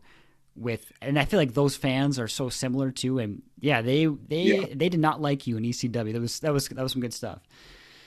with, 0.56 0.92
and 1.02 1.20
I 1.20 1.26
feel 1.26 1.40
like 1.40 1.54
those 1.54 1.76
fans 1.76 2.20
are 2.20 2.28
so 2.28 2.50
similar 2.50 2.92
too. 2.92 3.20
And 3.20 3.44
yeah, 3.60 3.82
they 3.82 4.06
they 4.06 4.42
yeah. 4.44 4.66
they 4.74 4.90
did 4.90 5.00
not 5.00 5.22
like 5.22 5.48
you 5.48 5.58
in 5.58 5.64
ECW. 5.64 6.14
That 6.14 6.22
was 6.22 6.40
that 6.40 6.54
was 6.54 6.68
that 6.70 6.84
was 6.84 6.92
some 6.92 7.02
good 7.02 7.14
stuff. 7.14 7.40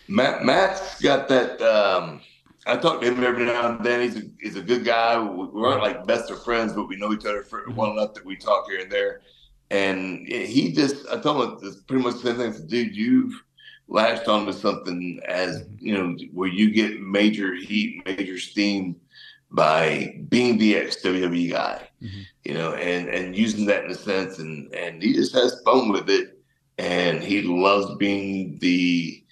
Matt 0.08 0.44
Matt's 0.44 1.00
got 1.00 1.28
that. 1.28 1.62
Um, 1.62 2.20
I 2.66 2.76
talk 2.76 3.00
to 3.00 3.06
him 3.06 3.24
every 3.24 3.46
now 3.46 3.70
and 3.70 3.84
then. 3.84 4.02
He's 4.02 4.16
a 4.16 4.22
he's 4.38 4.56
a 4.56 4.62
good 4.62 4.84
guy. 4.84 5.18
We 5.18 5.64
aren't 5.64 5.82
like 5.82 6.06
best 6.06 6.30
of 6.30 6.42
friends, 6.44 6.72
but 6.72 6.88
we 6.88 6.96
know 6.96 7.12
each 7.12 7.24
other 7.24 7.42
for 7.42 7.62
mm-hmm. 7.62 7.74
well 7.74 7.92
enough 7.92 8.14
that 8.14 8.24
we 8.24 8.36
talk 8.36 8.66
here 8.68 8.80
and 8.80 8.90
there. 8.90 9.22
And 9.70 10.26
he 10.26 10.72
just, 10.72 11.06
I 11.08 11.20
told 11.20 11.62
him 11.62 11.68
it's 11.68 11.82
pretty 11.82 12.02
much 12.02 12.20
the 12.20 12.34
same 12.34 12.52
thing. 12.52 12.66
Dude, 12.66 12.96
you've 12.96 13.40
latched 13.88 14.28
onto 14.28 14.52
something 14.52 15.20
as 15.26 15.62
mm-hmm. 15.62 15.86
you 15.86 15.94
know 15.94 16.16
where 16.32 16.48
you 16.48 16.70
get 16.70 17.00
major 17.00 17.54
heat, 17.54 18.02
major 18.04 18.38
steam 18.38 18.96
by 19.52 20.20
being 20.28 20.58
the 20.58 20.76
ex 20.76 20.96
WWE 21.02 21.50
guy, 21.50 21.88
mm-hmm. 22.02 22.20
you 22.44 22.54
know, 22.54 22.74
and 22.74 23.08
and 23.08 23.36
using 23.36 23.66
that 23.66 23.84
in 23.84 23.90
a 23.90 23.94
sense, 23.94 24.38
and 24.38 24.72
and 24.74 25.02
he 25.02 25.12
just 25.12 25.34
has 25.34 25.62
fun 25.64 25.90
with 25.90 26.10
it, 26.10 26.38
and 26.78 27.22
he 27.22 27.42
loves 27.42 27.94
being 27.96 28.58
the 28.58 29.24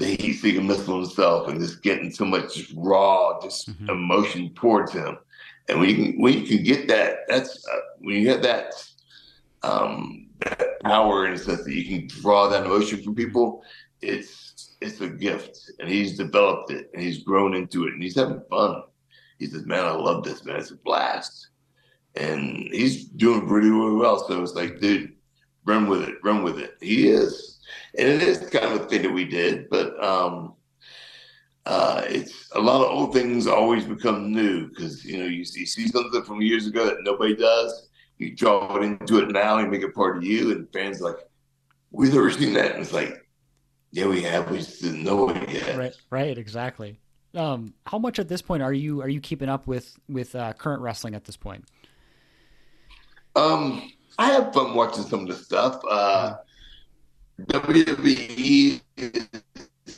the 0.00 0.16
heat 0.16 0.34
seeking 0.34 0.66
missile 0.66 1.00
himself, 1.00 1.48
and 1.48 1.60
just 1.60 1.82
getting 1.82 2.10
so 2.10 2.24
much 2.24 2.72
raw, 2.74 3.40
just 3.40 3.68
mm-hmm. 3.68 3.90
emotion 3.90 4.52
towards 4.54 4.92
him. 4.92 5.18
And 5.68 5.78
when 5.78 5.88
you 5.90 5.96
can 5.96 6.20
when 6.20 6.34
you 6.34 6.46
can 6.46 6.62
get 6.64 6.88
that, 6.88 7.18
that's 7.28 7.66
uh, 7.68 7.80
when 7.98 8.16
you 8.16 8.24
get 8.24 8.42
that 8.42 8.74
um 9.62 10.28
that 10.40 10.80
power 10.82 11.26
in 11.26 11.34
a 11.34 11.38
sense 11.38 11.64
that 11.64 11.74
you 11.74 11.84
can 11.84 12.08
draw 12.08 12.48
that 12.48 12.66
emotion 12.66 13.02
from 13.02 13.14
people. 13.14 13.62
It's 14.02 14.76
it's 14.80 15.00
a 15.00 15.08
gift, 15.08 15.58
and 15.78 15.88
he's 15.88 16.16
developed 16.16 16.70
it, 16.72 16.90
and 16.92 17.02
he's 17.02 17.22
grown 17.22 17.54
into 17.54 17.86
it, 17.86 17.92
and 17.92 18.02
he's 18.02 18.16
having 18.16 18.42
fun 18.50 18.82
he 19.40 19.46
says, 19.46 19.64
"Man, 19.64 19.84
I 19.84 19.92
love 19.92 20.22
this, 20.22 20.44
man. 20.44 20.56
It's 20.56 20.70
a 20.70 20.76
blast." 20.76 21.48
And 22.14 22.68
he's 22.70 23.06
doing 23.06 23.48
pretty 23.48 23.70
well. 23.70 24.26
So 24.28 24.42
it's 24.42 24.54
like, 24.54 24.80
dude, 24.80 25.14
run 25.64 25.88
with 25.88 26.02
it, 26.02 26.16
run 26.22 26.42
with 26.42 26.58
it. 26.58 26.74
He 26.80 27.08
is, 27.08 27.49
and 27.98 28.08
it 28.08 28.22
is 28.22 28.38
kind 28.50 28.66
of 28.66 28.72
a 28.72 28.84
thing 28.86 29.02
that 29.02 29.12
we 29.12 29.24
did, 29.24 29.68
but 29.70 30.02
um, 30.02 30.54
uh, 31.66 32.02
it's 32.06 32.50
a 32.54 32.60
lot 32.60 32.82
of 32.82 32.90
old 32.90 33.12
things 33.12 33.46
always 33.46 33.84
become 33.84 34.32
new 34.32 34.68
because 34.68 35.04
you 35.04 35.18
know 35.18 35.26
you 35.26 35.44
see, 35.44 35.60
you 35.60 35.66
see 35.66 35.88
something 35.88 36.22
from 36.22 36.40
years 36.40 36.66
ago 36.66 36.84
that 36.86 37.02
nobody 37.02 37.36
does. 37.36 37.88
You 38.18 38.34
draw 38.34 38.76
it 38.76 38.82
into 38.82 39.18
it 39.18 39.30
now, 39.30 39.58
and 39.58 39.70
make 39.70 39.82
it 39.82 39.94
part 39.94 40.16
of 40.16 40.24
you, 40.24 40.52
and 40.52 40.70
fans 40.72 41.00
like, 41.00 41.16
we've 41.90 42.12
never 42.12 42.30
seen 42.30 42.52
that, 42.52 42.72
and 42.72 42.82
it's 42.82 42.92
like, 42.92 43.26
yeah, 43.92 44.06
we 44.06 44.22
have. 44.22 44.50
We 44.50 44.58
just 44.58 44.82
didn't 44.82 45.04
know 45.04 45.30
it 45.30 45.48
yet. 45.48 45.76
Right, 45.76 45.96
right, 46.10 46.36
exactly. 46.36 47.00
Um, 47.34 47.74
how 47.86 47.98
much 47.98 48.18
at 48.18 48.28
this 48.28 48.42
point 48.42 48.62
are 48.62 48.72
you 48.72 49.00
are 49.02 49.08
you 49.08 49.20
keeping 49.20 49.48
up 49.48 49.66
with 49.66 49.96
with 50.08 50.34
uh, 50.34 50.52
current 50.54 50.82
wrestling 50.82 51.14
at 51.14 51.24
this 51.24 51.36
point? 51.36 51.64
Um, 53.36 53.92
I 54.18 54.32
have 54.32 54.52
fun 54.52 54.74
watching 54.74 55.04
some 55.04 55.20
of 55.20 55.28
the 55.28 55.34
stuff. 55.34 55.80
Uh, 55.88 56.36
WWE, 57.46 58.80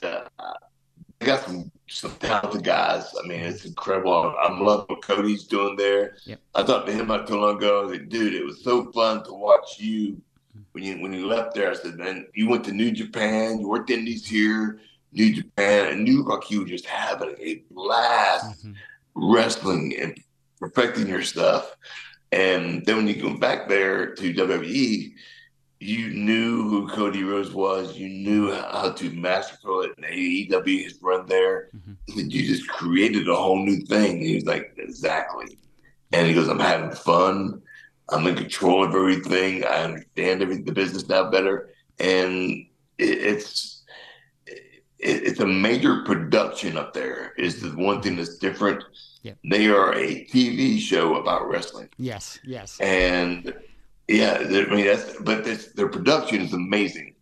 uh, 0.03 0.21
got 1.21 1.45
some 1.45 1.71
some 1.89 2.13
talented 2.21 2.65
guys. 2.65 3.13
I 3.23 3.27
mean, 3.27 3.41
it's 3.41 3.65
incredible. 3.65 4.35
I'm 4.43 4.61
loving 4.65 4.87
what 4.89 5.03
Cody's 5.03 5.45
doing 5.45 5.77
there. 5.77 6.17
Yep. 6.25 6.41
I 6.55 6.63
talked 6.63 6.87
to 6.87 6.93
him 6.93 7.09
not 7.09 7.27
too 7.27 7.39
long 7.39 7.57
ago. 7.57 7.81
I 7.81 7.83
was 7.85 7.93
like, 7.93 8.09
dude, 8.09 8.35
it 8.35 8.45
was 8.45 8.65
so 8.65 8.91
fun 8.93 9.23
to 9.25 9.33
watch 9.33 9.79
you 9.79 10.21
when 10.73 10.85
you 10.85 11.03
when 11.03 11.13
you 11.13 11.27
left 11.27 11.55
there. 11.55 11.71
I 11.71 11.75
said, 11.75 11.97
man, 11.97 12.27
you 12.35 12.49
went 12.49 12.65
to 12.65 12.73
New 12.73 12.91
Japan, 12.91 13.61
you 13.61 13.69
worked 13.69 13.91
in 13.91 14.05
these 14.05 14.27
here 14.27 14.81
New 15.13 15.35
Japan 15.35 15.93
and 15.93 16.05
New 16.05 16.25
York, 16.25 16.51
you 16.51 16.61
were 16.61 16.67
just 16.67 16.87
having 16.87 17.35
a 17.39 17.63
blast 17.71 18.67
mm-hmm. 18.67 19.33
wrestling 19.33 19.95
and 20.01 20.19
perfecting 20.59 21.07
your 21.07 21.23
stuff. 21.23 21.77
And 22.33 22.85
then 22.87 22.97
when 22.97 23.09
you 23.09 23.21
go 23.21 23.37
back 23.37 23.69
there 23.69 24.15
to 24.15 24.35
WWE, 24.35 25.13
you 25.83 26.11
knew 26.11 26.69
who 26.69 26.89
Cody 26.89 27.25
Rhodes 27.25 27.53
was. 27.53 27.97
You 27.97 28.09
knew 28.09 28.53
how 28.53 28.93
to 28.93 29.11
masterful 29.11 29.83
it. 29.83 29.93
And 29.97 30.07
AEW 30.07 30.85
has 30.85 30.99
run 31.03 31.27
there. 31.27 31.71
Mm-hmm. 31.77 32.31
You 32.31 32.47
just 32.47 32.69
created 32.69 33.29
a 33.29 33.35
whole 33.35 33.65
new 33.65 33.81
thing. 33.81 34.19
And 34.19 34.23
he 34.23 34.37
was 34.37 34.47
like, 34.47 34.75
exactly. 34.79 35.59
And 36.13 36.27
he 36.27 36.35
goes, 36.35 36.49
I'm 36.49 36.61
having 36.61 36.93
fun. 36.93 37.63
I'm 38.11 38.27
in 38.27 38.37
control 38.37 38.85
of 38.85 38.95
everything. 38.95 39.65
I 39.65 39.83
understand 39.85 40.43
everything, 40.43 40.65
the 40.65 40.73
business 40.73 41.09
now 41.09 41.31
better. 41.31 41.71
And 41.99 42.67
it, 42.99 43.19
it's 43.19 43.83
it, 44.47 44.67
it's 45.01 45.41
a 45.41 45.47
major 45.47 46.03
production 46.05 46.77
up 46.77 46.93
there. 46.93 47.33
Is 47.39 47.61
the 47.61 47.71
one 47.71 48.03
thing 48.03 48.17
that's 48.17 48.39
different. 48.39 48.85
Yep. 49.23 49.39
They 49.51 49.69
are 49.69 49.95
a 49.95 50.25
TV 50.27 50.79
show 50.79 51.17
about 51.17 51.49
wrestling. 51.49 51.89
Yes, 51.97 52.39
yes. 52.45 52.79
And 52.81 53.55
yeah, 54.13 54.39
I 54.41 54.75
mean 54.75 54.87
that's 54.87 55.17
but 55.21 55.45
this, 55.45 55.69
their 55.69 55.89
production 55.89 56.41
is 56.43 56.53
amazing. 56.53 57.15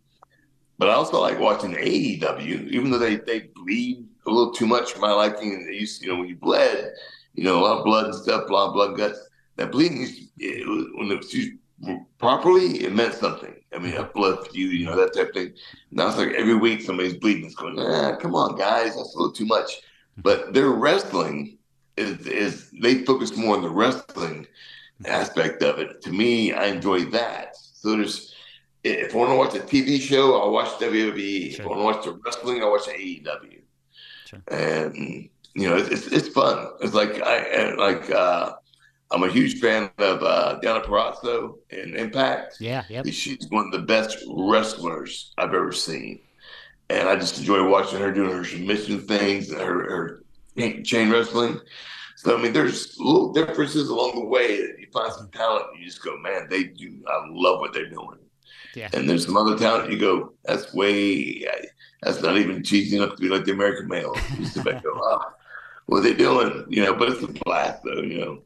But 0.77 0.89
I 0.89 0.93
also 0.93 1.21
like 1.21 1.39
watching 1.39 1.73
AEW, 1.73 2.69
even 2.69 2.91
though 2.91 2.97
they 2.97 3.17
they 3.17 3.49
bleed 3.55 4.05
a 4.25 4.29
little 4.29 4.53
too 4.53 4.67
much 4.67 4.93
for 4.93 4.99
my 4.99 5.11
liking. 5.11 5.65
They 5.65 5.73
used, 5.73 6.01
you 6.01 6.09
know, 6.09 6.19
when 6.19 6.27
you 6.27 6.35
bled, 6.35 6.91
you 7.33 7.43
know, 7.43 7.59
a 7.59 7.61
lot 7.61 7.77
of 7.79 7.85
blood 7.85 8.05
and 8.05 8.15
stuff, 8.15 8.49
a 8.49 8.53
lot 8.53 8.69
of 8.69 8.73
blood 8.73 8.97
guts. 8.97 9.19
That 9.57 9.71
bleeding, 9.71 10.07
it 10.37 10.67
was, 10.67 10.85
when 10.95 11.11
it 11.11 11.17
was 11.17 11.33
used 11.33 11.53
properly, 12.17 12.83
it 12.83 12.93
meant 12.93 13.13
something. 13.13 13.55
I 13.73 13.79
mean, 13.79 13.95
a 13.95 14.03
blood 14.03 14.47
feud, 14.47 14.73
you 14.73 14.85
know, 14.85 14.95
that 14.95 15.13
type 15.13 15.29
of 15.29 15.33
thing. 15.33 15.53
Now 15.91 16.07
it's 16.07 16.17
like 16.17 16.33
every 16.33 16.55
week 16.55 16.81
somebody's 16.81 17.17
bleeding. 17.17 17.45
It's 17.45 17.55
going, 17.55 17.79
ah, 17.79 18.15
come 18.17 18.35
on, 18.35 18.57
guys, 18.57 18.95
that's 18.95 19.15
a 19.15 19.17
little 19.17 19.31
too 19.31 19.45
much. 19.45 19.81
But 20.17 20.53
their 20.53 20.69
wrestling 20.69 21.57
is, 21.97 22.25
is 22.27 22.71
they 22.81 23.03
focus 23.05 23.35
more 23.35 23.55
on 23.55 23.61
the 23.61 23.69
wrestling 23.69 24.47
aspect 25.05 25.63
of 25.63 25.79
it. 25.79 26.01
To 26.01 26.11
me, 26.11 26.53
I 26.53 26.65
enjoy 26.65 27.05
that. 27.05 27.55
So 27.55 27.95
there's, 27.95 28.33
if 28.83 29.13
I 29.13 29.17
want 29.17 29.31
to 29.31 29.35
watch 29.35 29.55
a 29.55 29.65
TV 29.65 29.99
show, 29.99 30.39
I'll 30.39 30.51
watch 30.51 30.79
WWE. 30.79 31.53
Sure. 31.53 31.61
If 31.61 31.65
I 31.65 31.67
want 31.67 31.79
to 31.79 31.83
watch 31.83 32.05
the 32.05 32.21
wrestling, 32.23 32.61
I'll 32.61 32.71
watch 32.71 32.87
AEW. 32.87 33.61
Sure. 34.25 34.41
And 34.47 35.29
you 35.53 35.69
know, 35.69 35.77
it's, 35.77 36.07
it's 36.07 36.29
fun. 36.29 36.67
It's 36.81 36.93
like 36.93 37.21
I 37.21 37.73
like 37.73 38.09
uh 38.09 38.53
I'm 39.11 39.23
a 39.23 39.29
huge 39.29 39.59
fan 39.59 39.89
of 39.97 40.23
uh, 40.23 40.59
Deonna 40.63 40.85
Purrazzo 40.85 41.55
in 41.69 41.95
Impact. 41.95 42.55
Yeah, 42.61 42.83
yep. 42.89 43.05
She's 43.07 43.45
one 43.49 43.65
of 43.65 43.71
the 43.73 43.85
best 43.85 44.17
wrestlers 44.29 45.33
I've 45.37 45.53
ever 45.53 45.73
seen, 45.73 46.21
and 46.89 47.09
I 47.09 47.17
just 47.17 47.39
enjoy 47.39 47.67
watching 47.67 47.99
her 47.99 48.11
doing 48.11 48.31
her 48.31 48.45
submission 48.45 49.01
things 49.01 49.51
and 49.51 49.59
her, 49.59 50.23
her 50.55 50.81
chain 50.83 51.09
wrestling. 51.09 51.59
So 52.21 52.37
I 52.37 52.41
mean, 52.41 52.53
there's 52.53 52.99
little 52.99 53.33
differences 53.33 53.89
along 53.89 54.13
the 54.13 54.25
way 54.25 54.61
that 54.61 54.79
you 54.79 54.85
find 54.93 55.11
some 55.11 55.29
talent. 55.29 55.65
And 55.71 55.79
you 55.79 55.87
just 55.87 56.03
go, 56.03 56.15
man, 56.19 56.45
they 56.51 56.65
do. 56.65 57.03
I 57.07 57.25
love 57.27 57.61
what 57.61 57.73
they're 57.73 57.89
doing. 57.89 58.19
Yeah. 58.75 58.89
And 58.93 59.09
there's 59.09 59.25
some 59.25 59.35
other 59.35 59.57
talent. 59.57 59.91
You 59.91 59.97
go, 59.97 60.33
that's 60.45 60.71
way. 60.71 61.43
That's 62.03 62.21
not 62.21 62.37
even 62.37 62.63
cheesy 62.63 62.97
enough 62.97 63.15
to 63.15 63.21
be 63.21 63.27
like 63.27 63.45
the 63.45 63.53
American 63.53 63.87
male. 63.87 64.15
You 64.37 64.45
sit 64.45 64.63
back, 64.63 64.83
go, 64.83 64.91
oh, 64.93 65.33
what 65.87 65.97
are 65.97 66.01
they 66.01 66.13
doing? 66.13 66.63
You 66.69 66.83
know, 66.83 66.93
but 66.93 67.09
it's 67.09 67.23
a 67.23 67.27
blast, 67.27 67.81
though. 67.83 68.01
You 68.01 68.19
know. 68.19 68.41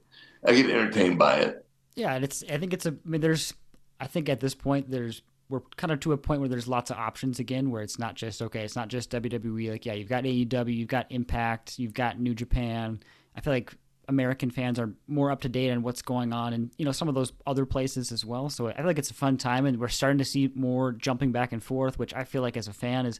I 0.46 0.54
get 0.54 0.70
entertained 0.70 1.20
by 1.20 1.40
it. 1.40 1.66
Yeah, 1.96 2.14
and 2.14 2.24
it's 2.24 2.46
I 2.50 2.58
think 2.58 2.72
it's 2.72 2.86
a 2.86 2.92
I 2.92 3.10
mean 3.10 3.20
there's 3.20 3.54
I 4.00 4.08
think 4.08 4.30
at 4.30 4.40
this 4.40 4.56
point 4.56 4.90
there's 4.90 5.22
we're 5.50 5.62
kind 5.76 5.92
of 5.92 6.00
to 6.02 6.14
a 6.14 6.18
point 6.18 6.40
where 6.40 6.50
there's 6.50 6.68
lots 6.68 6.92
of 6.92 6.98
options 6.98 7.40
again 7.40 7.72
where 7.72 7.82
it's 7.82 8.00
not 8.00 8.16
just 8.16 8.42
okay, 8.42 8.64
it's 8.64 8.78
not 8.78 8.88
just 8.88 9.12
WWE 9.12 9.72
like 9.72 9.86
yeah, 9.86 9.94
you've 9.94 10.08
got 10.08 10.24
AEW, 10.24 10.74
you've 10.74 10.88
got 10.88 11.12
Impact, 11.12 11.78
you've 11.78 11.94
got 11.94 12.22
New 12.22 12.34
Japan. 12.34 13.02
I 13.36 13.42
feel 13.42 13.54
like 13.54 13.76
American 14.08 14.52
fans 14.52 14.80
are 14.80 14.94
more 15.08 15.32
up 15.32 15.42
to 15.42 15.50
date 15.50 15.72
on 15.72 15.82
what's 15.82 16.02
going 16.02 16.32
on 16.32 16.54
and 16.54 16.72
you 16.78 16.86
know 16.86 16.92
some 16.92 17.08
of 17.08 17.16
those 17.16 17.34
other 17.46 17.66
places 17.66 18.12
as 18.12 18.24
well. 18.24 18.50
So 18.50 18.68
I 18.68 18.78
feel 18.78 18.86
like 18.86 19.00
it's 19.00 19.12
a 19.12 19.16
fun 19.16 19.38
time 19.38 19.66
and 19.66 19.80
we're 19.80 19.88
starting 19.88 20.20
to 20.20 20.26
see 20.26 20.52
more 20.54 20.92
jumping 20.92 21.32
back 21.32 21.52
and 21.52 21.64
forth, 21.64 21.98
which 21.98 22.14
I 22.14 22.24
feel 22.24 22.42
like 22.42 22.58
as 22.58 22.68
a 22.68 22.74
fan 22.74 23.06
is 23.06 23.20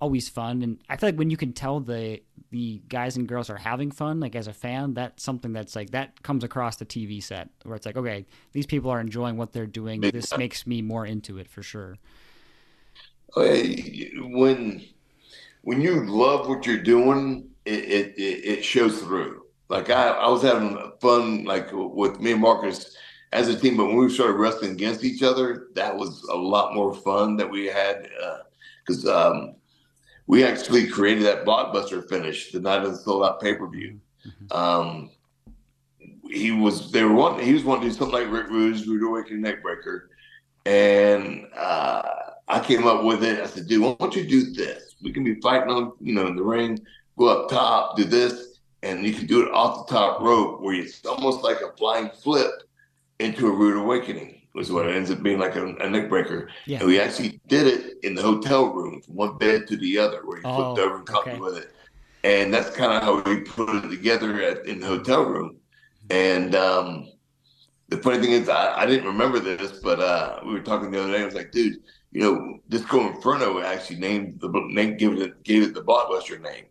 always 0.00 0.28
fun. 0.28 0.62
And 0.62 0.78
i 0.88 0.96
feel 0.96 1.08
like 1.08 1.16
when 1.16 1.30
you 1.30 1.36
can 1.36 1.52
tell 1.52 1.80
the 1.80 2.20
the 2.50 2.82
guys 2.88 3.16
and 3.16 3.28
girls 3.28 3.48
are 3.48 3.56
having 3.56 3.90
fun 3.90 4.20
like 4.20 4.34
as 4.34 4.46
a 4.46 4.52
fan 4.52 4.92
that's 4.92 5.22
something 5.22 5.52
that's 5.52 5.74
like 5.74 5.90
that 5.90 6.22
comes 6.22 6.44
across 6.44 6.76
the 6.76 6.84
tv 6.84 7.22
set 7.22 7.48
where 7.62 7.76
it's 7.76 7.86
like 7.86 7.96
okay 7.96 8.26
these 8.52 8.66
people 8.66 8.90
are 8.90 9.00
enjoying 9.00 9.36
what 9.36 9.52
they're 9.52 9.66
doing. 9.66 10.00
This 10.00 10.36
makes 10.36 10.66
me 10.66 10.82
more 10.82 11.06
into 11.06 11.38
it 11.38 11.48
for 11.48 11.62
sure. 11.62 11.96
Uh, 13.36 13.58
when 14.20 14.82
when 15.62 15.80
you 15.80 16.04
love 16.04 16.48
what 16.48 16.66
you're 16.66 16.82
doing 16.82 17.48
it 17.64 17.84
it, 17.84 18.14
it 18.18 18.64
shows 18.64 19.00
through 19.00 19.41
like 19.72 19.90
I, 19.90 20.08
I 20.10 20.28
was 20.28 20.42
having 20.42 20.92
fun 21.00 21.44
like 21.44 21.70
with 21.72 22.20
me 22.20 22.32
and 22.32 22.40
marcus 22.40 22.96
as 23.32 23.48
a 23.48 23.58
team 23.58 23.76
but 23.76 23.86
when 23.86 23.96
we 23.96 24.10
started 24.10 24.34
wrestling 24.34 24.72
against 24.72 25.02
each 25.02 25.22
other 25.22 25.68
that 25.74 25.96
was 25.96 26.22
a 26.24 26.36
lot 26.36 26.74
more 26.74 26.94
fun 26.94 27.36
that 27.36 27.50
we 27.50 27.66
had 27.66 28.08
because 28.84 29.06
uh, 29.06 29.30
um, 29.30 29.56
we 30.26 30.44
actually 30.44 30.86
created 30.86 31.24
that 31.24 31.44
blockbuster 31.44 32.08
finish 32.08 32.52
the 32.52 32.60
night 32.60 32.82
of 32.82 32.92
the 32.92 32.96
sold 32.96 33.24
out 33.24 33.40
pay 33.40 33.54
per 33.54 33.68
view. 33.68 34.00
Mm-hmm. 34.26 34.56
Um, 34.56 35.10
he 36.30 36.50
was 36.50 36.90
they 36.92 37.04
were 37.04 37.14
wanting 37.14 37.44
he 37.44 37.52
was 37.52 37.64
wanting 37.64 37.84
to 37.84 37.88
do 37.90 37.98
something 37.98 38.20
like 38.20 38.32
Rick 38.32 38.48
Rude's 38.48 38.86
Rude 38.86 39.06
Awakening 39.06 39.42
Neckbreaker, 39.42 40.02
and 40.64 41.46
uh, 41.56 42.02
I 42.48 42.60
came 42.60 42.86
up 42.86 43.04
with 43.04 43.24
it. 43.24 43.40
I 43.40 43.46
said, 43.46 43.66
"Dude, 43.66 43.82
why 43.82 43.94
don't 43.98 44.14
you 44.14 44.26
do 44.26 44.52
this? 44.52 44.94
We 45.02 45.12
can 45.12 45.24
be 45.24 45.40
fighting 45.40 45.70
on 45.70 45.92
you 46.00 46.14
know 46.14 46.26
in 46.26 46.36
the 46.36 46.42
ring, 46.42 46.78
go 47.18 47.26
up 47.26 47.50
top, 47.50 47.96
do 47.96 48.04
this, 48.04 48.51
and 48.82 49.04
you 49.04 49.12
can 49.14 49.26
do 49.26 49.42
it 49.46 49.52
off 49.52 49.86
the 49.86 49.94
top 49.94 50.20
rope 50.20 50.60
where 50.60 50.74
it's 50.74 51.04
almost 51.06 51.42
like 51.42 51.60
a 51.60 51.76
flying 51.76 52.10
flip." 52.10 52.50
into 53.22 53.46
a 53.46 53.50
rude 53.50 53.76
awakening 53.80 54.42
was 54.54 54.70
what 54.70 54.86
it 54.86 54.94
ends 54.94 55.10
up 55.10 55.22
being 55.22 55.38
like 55.38 55.56
a, 55.56 55.74
a 55.76 55.88
neck 55.88 56.08
breaker. 56.08 56.50
Yeah. 56.66 56.78
And 56.78 56.86
we 56.86 57.00
actually 57.00 57.40
did 57.46 57.66
it 57.66 57.96
in 58.02 58.14
the 58.14 58.22
hotel 58.22 58.66
room 58.66 59.00
from 59.00 59.14
one 59.14 59.38
bed 59.38 59.66
to 59.68 59.76
the 59.76 59.98
other 59.98 60.26
where 60.26 60.38
you 60.38 60.42
Oh, 60.44 60.74
flipped 60.74 60.86
over 60.86 60.96
and 60.96 61.06
comfy 61.06 61.30
okay. 61.30 61.40
with 61.40 61.56
it. 61.56 61.72
And 62.24 62.52
that's 62.52 62.70
kind 62.76 62.92
of 62.92 63.02
how 63.02 63.20
we 63.22 63.40
put 63.40 63.84
it 63.84 63.88
together 63.88 64.42
at, 64.42 64.66
in 64.66 64.80
the 64.80 64.86
hotel 64.86 65.24
room. 65.24 65.56
And 66.10 66.54
um, 66.54 67.08
the 67.88 67.96
funny 67.98 68.20
thing 68.20 68.32
is, 68.32 68.48
I, 68.48 68.80
I 68.82 68.86
didn't 68.86 69.06
remember 69.06 69.40
this, 69.40 69.80
but 69.80 70.00
uh, 70.00 70.40
we 70.44 70.52
were 70.52 70.60
talking 70.60 70.90
the 70.90 71.02
other 71.02 71.12
day. 71.12 71.22
I 71.22 71.24
was 71.24 71.34
like, 71.34 71.50
dude, 71.50 71.78
you 72.10 72.20
know, 72.20 72.58
Disco 72.68 73.08
Inferno 73.08 73.60
actually 73.60 74.00
named 74.00 74.40
the 74.40 74.50
name, 74.68 74.96
gave 74.98 75.18
it, 75.18 75.42
gave 75.44 75.62
it 75.62 75.74
the 75.74 75.82
Blockbuster 75.82 76.40
name. 76.40 76.66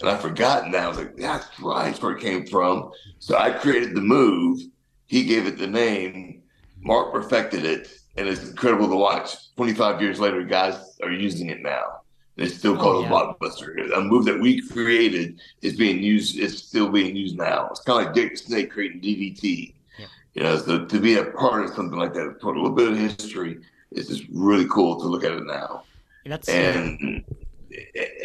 And 0.00 0.10
I 0.10 0.16
forgotten 0.16 0.72
that. 0.72 0.84
I 0.84 0.88
was 0.88 0.98
like, 0.98 1.16
that's 1.16 1.46
right, 1.60 1.86
that's 1.86 2.00
where 2.02 2.12
it 2.16 2.20
came 2.20 2.46
from. 2.46 2.90
So 3.18 3.36
I 3.36 3.50
created 3.50 3.94
the 3.94 4.00
move. 4.00 4.60
He 5.06 5.24
gave 5.24 5.46
it 5.46 5.58
the 5.58 5.66
name. 5.66 6.42
Mark 6.80 7.12
perfected 7.12 7.64
it. 7.64 7.88
And 8.16 8.26
it's 8.28 8.48
incredible 8.50 8.88
to 8.88 8.96
watch. 8.96 9.54
25 9.56 10.00
years 10.00 10.18
later, 10.20 10.42
guys 10.44 10.98
are 11.02 11.10
using 11.10 11.48
it 11.50 11.62
now. 11.62 12.00
It's 12.36 12.54
still 12.56 12.74
Oh, 12.74 12.76
called 12.82 13.04
yeah. 13.04 13.10
a 13.10 13.12
blockbuster. 13.34 13.94
A 13.94 14.00
move 14.00 14.24
that 14.24 14.40
we 14.40 14.66
created 14.68 15.40
is 15.60 15.76
being 15.76 16.02
used. 16.02 16.38
It's 16.38 16.58
still 16.62 16.88
being 16.88 17.14
used 17.14 17.36
now. 17.36 17.68
It's 17.70 17.80
kind 17.80 18.00
of 18.00 18.06
like 18.06 18.14
Jake 18.14 18.38
Snake 18.38 18.70
creating 18.70 19.00
DDT. 19.02 19.74
Yeah. 19.98 20.06
You 20.34 20.42
know, 20.44 20.56
so 20.58 20.84
to 20.86 21.00
be 21.00 21.16
a 21.18 21.24
part 21.26 21.64
of 21.64 21.74
something 21.74 21.98
like 21.98 22.14
that, 22.14 22.38
for 22.40 22.54
a 22.54 22.56
little 22.56 22.74
bit 22.74 22.88
of 22.88 22.96
history, 22.98 23.58
it's 23.90 24.08
just 24.08 24.24
really 24.32 24.66
cool 24.68 24.98
to 25.00 25.06
look 25.06 25.22
at 25.24 25.32
it 25.32 25.44
now 25.44 25.84
That's 26.24 26.48
and 26.48 27.22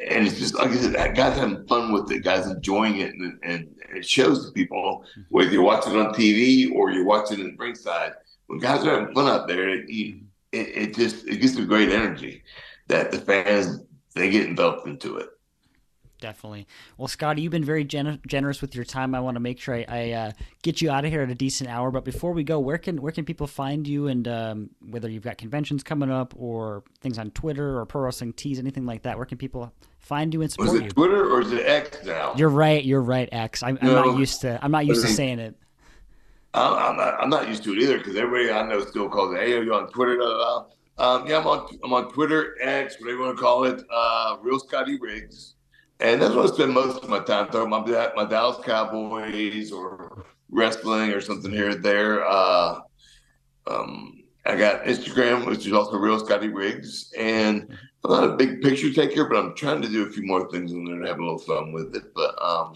and 0.09 0.27
it's 0.27 0.39
just 0.39 0.55
like 0.55 0.69
I 0.69 0.75
said, 0.75 1.15
guys 1.15 1.37
having 1.37 1.65
fun 1.67 1.91
with 1.91 2.11
it, 2.11 2.23
guys 2.23 2.47
enjoying 2.47 2.99
it, 2.99 3.13
and, 3.13 3.39
and 3.43 3.67
it 3.95 4.05
shows 4.05 4.45
to 4.45 4.51
people 4.51 5.03
mm-hmm. 5.03 5.21
whether 5.29 5.49
you're 5.49 5.63
watching 5.63 5.93
it 5.93 5.99
on 5.99 6.13
TV 6.13 6.71
or 6.73 6.91
you're 6.91 7.05
watching 7.05 7.39
it 7.39 7.57
ringside. 7.57 8.13
When 8.47 8.59
guys 8.59 8.85
are 8.85 8.99
having 8.99 9.13
fun 9.13 9.27
out 9.27 9.47
there, 9.47 9.69
it, 9.69 9.87
mm-hmm. 9.87 10.25
it, 10.51 10.67
it 10.77 10.95
just 10.95 11.27
it 11.27 11.37
gives 11.37 11.57
a 11.57 11.65
great 11.65 11.89
energy 11.89 12.43
that 12.87 13.11
the 13.11 13.19
fans 13.19 13.81
they 14.15 14.29
get 14.29 14.47
enveloped 14.47 14.87
into 14.87 15.17
it. 15.17 15.29
Definitely. 16.19 16.65
Well, 16.97 17.07
Scotty, 17.07 17.43
you've 17.43 17.51
been 17.51 17.63
very 17.63 17.83
gen- 17.83 18.19
generous 18.25 18.59
with 18.59 18.73
your 18.75 18.85
time. 18.85 19.13
I 19.13 19.19
want 19.19 19.35
to 19.35 19.39
make 19.39 19.59
sure 19.59 19.75
I, 19.75 19.85
I 19.87 20.11
uh, 20.11 20.31
get 20.63 20.81
you 20.81 20.89
out 20.89 21.05
of 21.05 21.11
here 21.11 21.21
at 21.21 21.29
a 21.29 21.35
decent 21.35 21.69
hour. 21.69 21.91
But 21.91 22.05
before 22.05 22.31
we 22.31 22.43
go, 22.43 22.59
where 22.59 22.79
can 22.79 23.01
where 23.01 23.11
can 23.11 23.23
people 23.23 23.45
find 23.45 23.87
you? 23.87 24.07
And 24.07 24.27
um, 24.27 24.69
whether 24.89 25.09
you've 25.09 25.23
got 25.23 25.37
conventions 25.37 25.83
coming 25.83 26.09
up 26.09 26.33
or 26.35 26.83
things 27.01 27.19
on 27.19 27.29
Twitter 27.31 27.77
or 27.77 27.85
Pro 27.85 28.01
Wrestling 28.01 28.33
Tees, 28.33 28.57
anything 28.57 28.85
like 28.85 29.03
that, 29.03 29.17
where 29.17 29.27
can 29.27 29.37
people 29.37 29.71
find 29.99 30.33
you 30.33 30.41
and 30.41 30.51
support 30.51 30.71
Was 30.71 30.81
it 30.81 30.83
you? 30.85 30.89
Twitter 30.89 31.31
or 31.31 31.41
is 31.41 31.51
it 31.51 31.65
X 31.67 32.03
now? 32.03 32.33
You're 32.35 32.49
right. 32.49 32.83
You're 32.83 33.01
right, 33.01 33.29
X. 33.31 33.61
I'm, 33.61 33.77
I'm 33.81 33.87
not 33.87 34.17
used 34.17 34.41
to. 34.41 34.59
I'm 34.63 34.71
not 34.71 34.87
used 34.87 35.05
to 35.05 35.11
saying 35.11 35.37
it. 35.37 35.55
I'm, 36.55 36.73
I'm 36.73 36.97
not. 36.97 37.21
I'm 37.21 37.29
not 37.29 37.47
used 37.47 37.63
to 37.65 37.73
it 37.73 37.79
either 37.79 37.99
because 37.99 38.15
everybody 38.15 38.51
I 38.51 38.67
know 38.67 38.83
still 38.83 39.07
calls 39.07 39.35
it. 39.35 39.41
Hey, 39.41 39.53
are 39.53 39.63
you 39.63 39.75
on 39.75 39.87
Twitter? 39.91 40.19
Um, 40.99 41.27
yeah, 41.27 41.37
I'm 41.37 41.45
on. 41.45 41.77
I'm 41.83 41.93
on 41.93 42.11
Twitter, 42.11 42.55
X, 42.59 42.99
whatever 42.99 43.19
you 43.19 43.23
want 43.23 43.37
to 43.37 43.43
call 43.43 43.65
it. 43.65 43.83
Uh, 43.93 44.37
Real 44.41 44.59
Scotty 44.59 44.97
Riggs, 44.99 45.53
and 45.99 46.21
that's 46.21 46.33
where 46.33 46.43
I 46.43 46.47
spend 46.47 46.73
most 46.73 47.03
of 47.03 47.09
my 47.09 47.19
time 47.19 47.47
talking 47.47 47.67
about 47.73 47.87
my, 48.15 48.23
my 48.23 48.29
Dallas 48.29 48.63
Cowboys 48.63 49.71
or 49.71 50.25
wrestling 50.49 51.11
or 51.11 51.21
something 51.21 51.51
here 51.51 51.69
or 51.69 51.75
there. 51.75 52.25
Uh, 52.27 52.79
um, 53.67 54.23
I 54.45 54.55
got 54.55 54.83
Instagram, 54.83 55.45
which 55.45 55.67
is 55.67 55.73
also 55.73 55.97
Real 55.97 56.19
Scotty 56.19 56.47
Riggs, 56.47 57.11
and 57.17 57.67
I'm 58.05 58.11
not 58.11 58.23
a 58.23 58.35
big 58.37 58.61
picture 58.61 58.93
taker, 58.93 59.25
but 59.25 59.37
I'm 59.37 59.55
trying 59.55 59.81
to 59.81 59.89
do 59.89 60.05
a 60.07 60.09
few 60.09 60.23
more 60.25 60.49
things 60.49 60.71
in 60.71 60.85
there 60.85 60.99
to 60.99 61.07
have 61.07 61.19
a 61.19 61.21
little 61.21 61.39
fun 61.39 61.73
with 61.73 61.93
it. 61.95 62.13
But 62.13 62.41
um, 62.41 62.73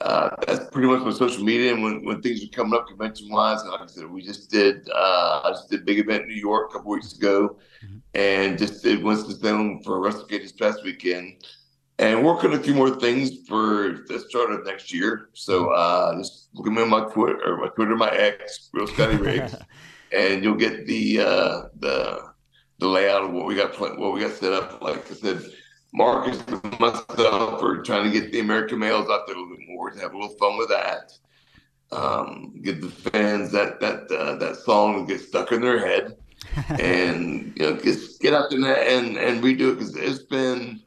uh, 0.00 0.30
that's 0.46 0.70
pretty 0.70 0.88
much 0.88 1.02
my 1.02 1.10
social 1.10 1.44
media. 1.44 1.74
And 1.74 1.82
when, 1.82 2.04
when 2.04 2.22
things 2.22 2.42
are 2.42 2.48
coming 2.48 2.78
up 2.78 2.86
convention 2.88 3.28
wise, 3.28 3.62
like 3.66 3.82
I 3.82 3.86
said, 3.86 4.06
we 4.06 4.22
just 4.22 4.50
did, 4.50 4.88
uh, 4.94 5.42
I 5.44 5.50
just 5.50 5.68
did 5.68 5.80
a 5.80 5.84
big 5.84 5.98
event 5.98 6.22
in 6.22 6.28
New 6.28 6.34
York 6.34 6.70
a 6.70 6.74
couple 6.74 6.92
weeks 6.92 7.14
ago 7.14 7.58
Mhm. 7.84 8.00
and 8.14 8.58
just 8.58 8.82
did 8.82 9.02
Winston-Salem 9.02 9.82
for 9.82 10.00
WrestleCade 10.00 10.42
this 10.42 10.52
past 10.52 10.82
weekend. 10.82 11.44
And 11.98 12.24
working 12.24 12.50
on 12.50 12.58
a 12.58 12.62
few 12.62 12.74
more 12.74 12.90
things 12.90 13.46
for 13.46 14.04
the 14.08 14.18
start 14.18 14.50
of 14.50 14.66
next 14.66 14.92
year. 14.92 15.28
So 15.32 15.70
uh, 15.70 16.16
just 16.18 16.48
look 16.52 16.66
at 16.66 16.72
me 16.72 16.82
on 16.82 16.90
my 16.90 17.04
Twitter, 17.04 17.40
or 17.44 17.58
my 17.58 17.68
Twitter, 17.68 17.94
my 17.94 18.10
ex, 18.10 18.68
Real 18.72 18.88
Scotty 18.88 19.16
Riggs, 19.16 19.54
and 20.12 20.42
you'll 20.42 20.56
get 20.56 20.86
the 20.86 21.20
uh, 21.20 21.62
the 21.78 22.34
the 22.78 22.88
layout 22.88 23.24
of 23.24 23.30
what 23.32 23.46
we 23.46 23.54
got 23.54 23.78
what 23.78 24.12
we 24.12 24.20
got 24.20 24.32
set 24.32 24.52
up. 24.52 24.82
Like 24.82 25.08
I 25.08 25.14
said, 25.14 25.44
Marcus 25.92 26.42
and 26.48 26.80
myself 26.80 27.62
are 27.62 27.82
trying 27.82 28.10
to 28.10 28.20
get 28.20 28.32
the 28.32 28.40
American 28.40 28.80
males 28.80 29.08
out 29.08 29.26
there 29.26 29.36
a 29.36 29.40
little 29.40 29.56
bit 29.56 29.68
more 29.68 29.90
to 29.90 30.00
have 30.00 30.12
a 30.12 30.18
little 30.18 30.36
fun 30.36 30.58
with 30.58 30.68
that. 30.68 31.12
Um, 31.92 32.60
give 32.62 32.80
the 32.80 32.88
fans 32.88 33.52
that 33.52 33.78
that 33.80 34.10
uh, 34.10 34.34
that 34.36 34.56
song 34.56 35.06
get 35.06 35.20
stuck 35.20 35.52
in 35.52 35.60
their 35.60 35.78
head, 35.78 36.16
and 36.80 37.52
you 37.56 37.62
know, 37.62 37.76
just 37.76 38.20
get 38.20 38.34
out 38.34 38.50
there 38.50 38.88
and 38.88 39.16
and 39.16 39.42
redo 39.42 39.72
it 39.72 39.78
because 39.78 39.96
it's 39.96 40.24
been. 40.24 40.80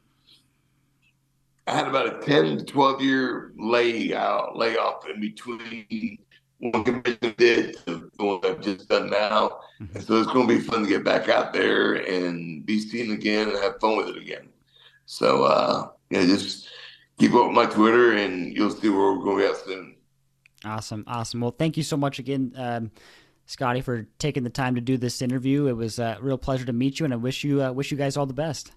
I 1.68 1.72
had 1.72 1.86
about 1.86 2.06
a 2.06 2.24
ten 2.24 2.56
to 2.56 2.64
twelve 2.64 3.02
year 3.02 3.52
layout 3.58 4.56
layoff 4.56 5.06
in 5.06 5.20
between 5.20 6.18
one 6.60 7.02
I 7.04 7.34
did 7.36 7.76
to 7.86 8.10
the 8.18 8.24
one 8.24 8.40
I've 8.42 8.62
just 8.62 8.88
done 8.88 9.10
now. 9.10 9.60
And 9.78 10.02
so 10.02 10.16
it's 10.16 10.32
going 10.32 10.48
to 10.48 10.54
be 10.54 10.60
fun 10.60 10.82
to 10.82 10.88
get 10.88 11.04
back 11.04 11.28
out 11.28 11.52
there 11.52 11.94
and 11.94 12.64
be 12.64 12.80
seen 12.80 13.12
again 13.12 13.50
and 13.50 13.58
have 13.58 13.78
fun 13.80 13.98
with 13.98 14.08
it 14.08 14.16
again. 14.16 14.48
So, 15.04 15.44
uh, 15.44 15.88
yeah, 16.08 16.24
just 16.24 16.68
keep 17.18 17.34
up 17.34 17.48
with 17.48 17.54
my 17.54 17.66
Twitter 17.66 18.12
and 18.16 18.56
you'll 18.56 18.70
see 18.70 18.88
where 18.88 19.12
we're 19.12 19.24
going 19.24 19.36
to 19.36 19.42
be 19.42 19.48
at 19.50 19.56
soon. 19.58 19.94
Awesome, 20.64 21.04
awesome. 21.06 21.40
Well, 21.40 21.54
thank 21.56 21.76
you 21.76 21.82
so 21.82 21.98
much 21.98 22.18
again, 22.18 22.52
um, 22.56 22.90
Scotty, 23.44 23.82
for 23.82 24.08
taking 24.18 24.42
the 24.42 24.50
time 24.50 24.74
to 24.74 24.80
do 24.80 24.96
this 24.96 25.20
interview. 25.20 25.66
It 25.66 25.76
was 25.76 25.98
a 25.98 26.16
real 26.20 26.38
pleasure 26.38 26.64
to 26.64 26.72
meet 26.72 26.98
you, 26.98 27.04
and 27.04 27.12
I 27.12 27.18
wish 27.18 27.44
you 27.44 27.62
uh, 27.62 27.72
wish 27.72 27.90
you 27.92 27.96
guys 27.96 28.16
all 28.16 28.26
the 28.26 28.34
best. 28.34 28.72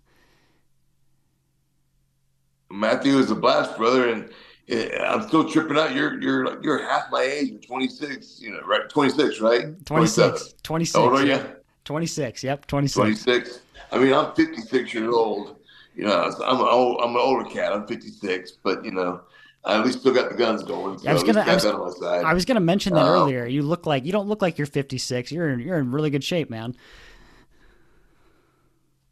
Matthew 2.72 3.18
is 3.18 3.32
a 3.32 3.36
blast, 3.36 3.78
brother, 3.78 4.10
and 4.10 4.30
uh, 4.72 5.04
I'm 5.04 5.28
still 5.28 5.48
tripping 5.50 5.78
out. 5.78 5.94
You're 5.94 6.22
you're 6.22 6.62
you're 6.64 6.88
half 6.88 7.12
my 7.12 7.22
age. 7.22 7.50
You're 7.52 7.60
26, 7.60 8.42
you 8.42 8.52
know, 8.52 8.62
right? 8.62 8.88
26, 8.90 9.40
right? 9.42 9.86
26, 9.86 10.56
26. 10.64 10.96
How 10.96 11.04
old 11.04 11.20
are 11.20 11.24
you? 11.24 11.32
yep. 11.32 11.64
26, 11.86 12.44
yep, 12.44 12.68
26. 12.68 12.96
26. 12.96 13.60
I 13.92 13.98
mean, 13.98 14.14
I'm 14.14 14.34
56 14.34 14.94
years 14.94 15.14
old. 15.14 15.58
You 15.96 16.06
know, 16.06 16.32
I'm 16.46 16.60
an 16.62 16.68
old, 16.70 17.02
I'm 17.04 17.10
an 17.12 17.22
older 17.22 17.50
cat. 17.50 17.74
I'm 17.74 17.86
56, 17.86 18.52
but 18.64 18.86
you 18.86 18.92
know, 18.92 19.22
I 19.66 19.78
at 19.80 19.86
least 19.86 20.00
still 20.00 20.14
got 20.14 20.30
the 20.30 20.38
guns 20.38 20.64
going. 20.64 21.00
So 21.00 21.10
I 21.10 21.14
was 21.14 21.24
gonna- 21.24 21.42
I 21.42 21.54
was- 21.54 21.66
on 21.66 21.80
my 21.82 21.90
side. 21.92 22.24
I 22.24 22.34
was 22.34 22.46
going 22.46 22.56
to 22.56 22.62
mention 22.62 22.94
that 22.94 23.06
Uh, 23.06 23.10
earlier. 23.10 23.46
You 23.46 23.64
look 23.64 23.86
like 23.86 24.06
you 24.06 24.12
don't 24.14 24.28
look 24.30 24.42
like 24.42 24.58
you're 24.58 24.68
56. 24.68 25.32
You're 25.32 25.50
in, 25.50 25.60
you're 25.60 25.78
in 25.78 25.92
really 25.92 26.10
good 26.10 26.24
shape, 26.24 26.50
man. 26.50 26.76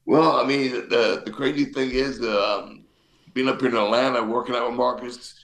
Well, 0.06 0.38
I 0.38 0.46
mean, 0.46 0.72
the 0.90 1.22
the 1.26 1.32
crazy 1.32 1.66
thing 1.66 1.92
is, 1.92 2.22
um, 2.22 2.84
being 3.40 3.50
up 3.54 3.62
here 3.62 3.70
in 3.70 3.76
Atlanta, 3.78 4.22
working 4.22 4.56
out 4.56 4.68
with 4.70 4.78
Marcus. 4.78 5.36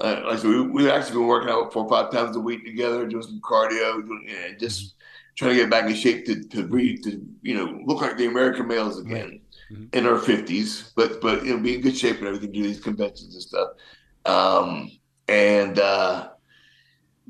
Uh, 0.00 0.22
like 0.24 0.38
I 0.38 0.40
said, 0.40 0.48
we 0.48 0.62
we 0.62 0.90
actually 0.90 1.18
been 1.18 1.26
working 1.26 1.50
out 1.50 1.72
four 1.72 1.84
or 1.84 1.88
five 1.88 2.10
times 2.10 2.34
a 2.36 2.40
week 2.40 2.64
together, 2.64 3.06
doing 3.06 3.22
some 3.22 3.40
cardio, 3.42 4.04
doing, 4.04 4.26
and 4.46 4.58
just 4.58 4.94
trying 5.36 5.50
to 5.50 5.56
get 5.56 5.70
back 5.70 5.88
in 5.88 5.94
shape 5.94 6.24
to 6.26 6.42
to 6.48 6.66
to 6.68 7.26
you 7.42 7.54
know 7.54 7.78
look 7.84 8.00
like 8.00 8.16
the 8.16 8.26
American 8.26 8.66
males 8.66 8.98
again 8.98 9.40
Mhm. 9.70 9.94
in 9.94 10.06
our 10.06 10.18
fifties, 10.18 10.92
but 10.96 11.20
but 11.20 11.44
you 11.44 11.54
know 11.54 11.62
be 11.62 11.74
in 11.76 11.82
good 11.82 11.96
shape 11.96 12.18
and 12.18 12.26
everything, 12.26 12.52
do 12.52 12.62
these 12.62 12.80
conventions 12.80 13.34
and 13.34 13.42
stuff. 13.42 13.68
Um, 14.24 14.90
and 15.28 15.78
uh, 15.78 16.30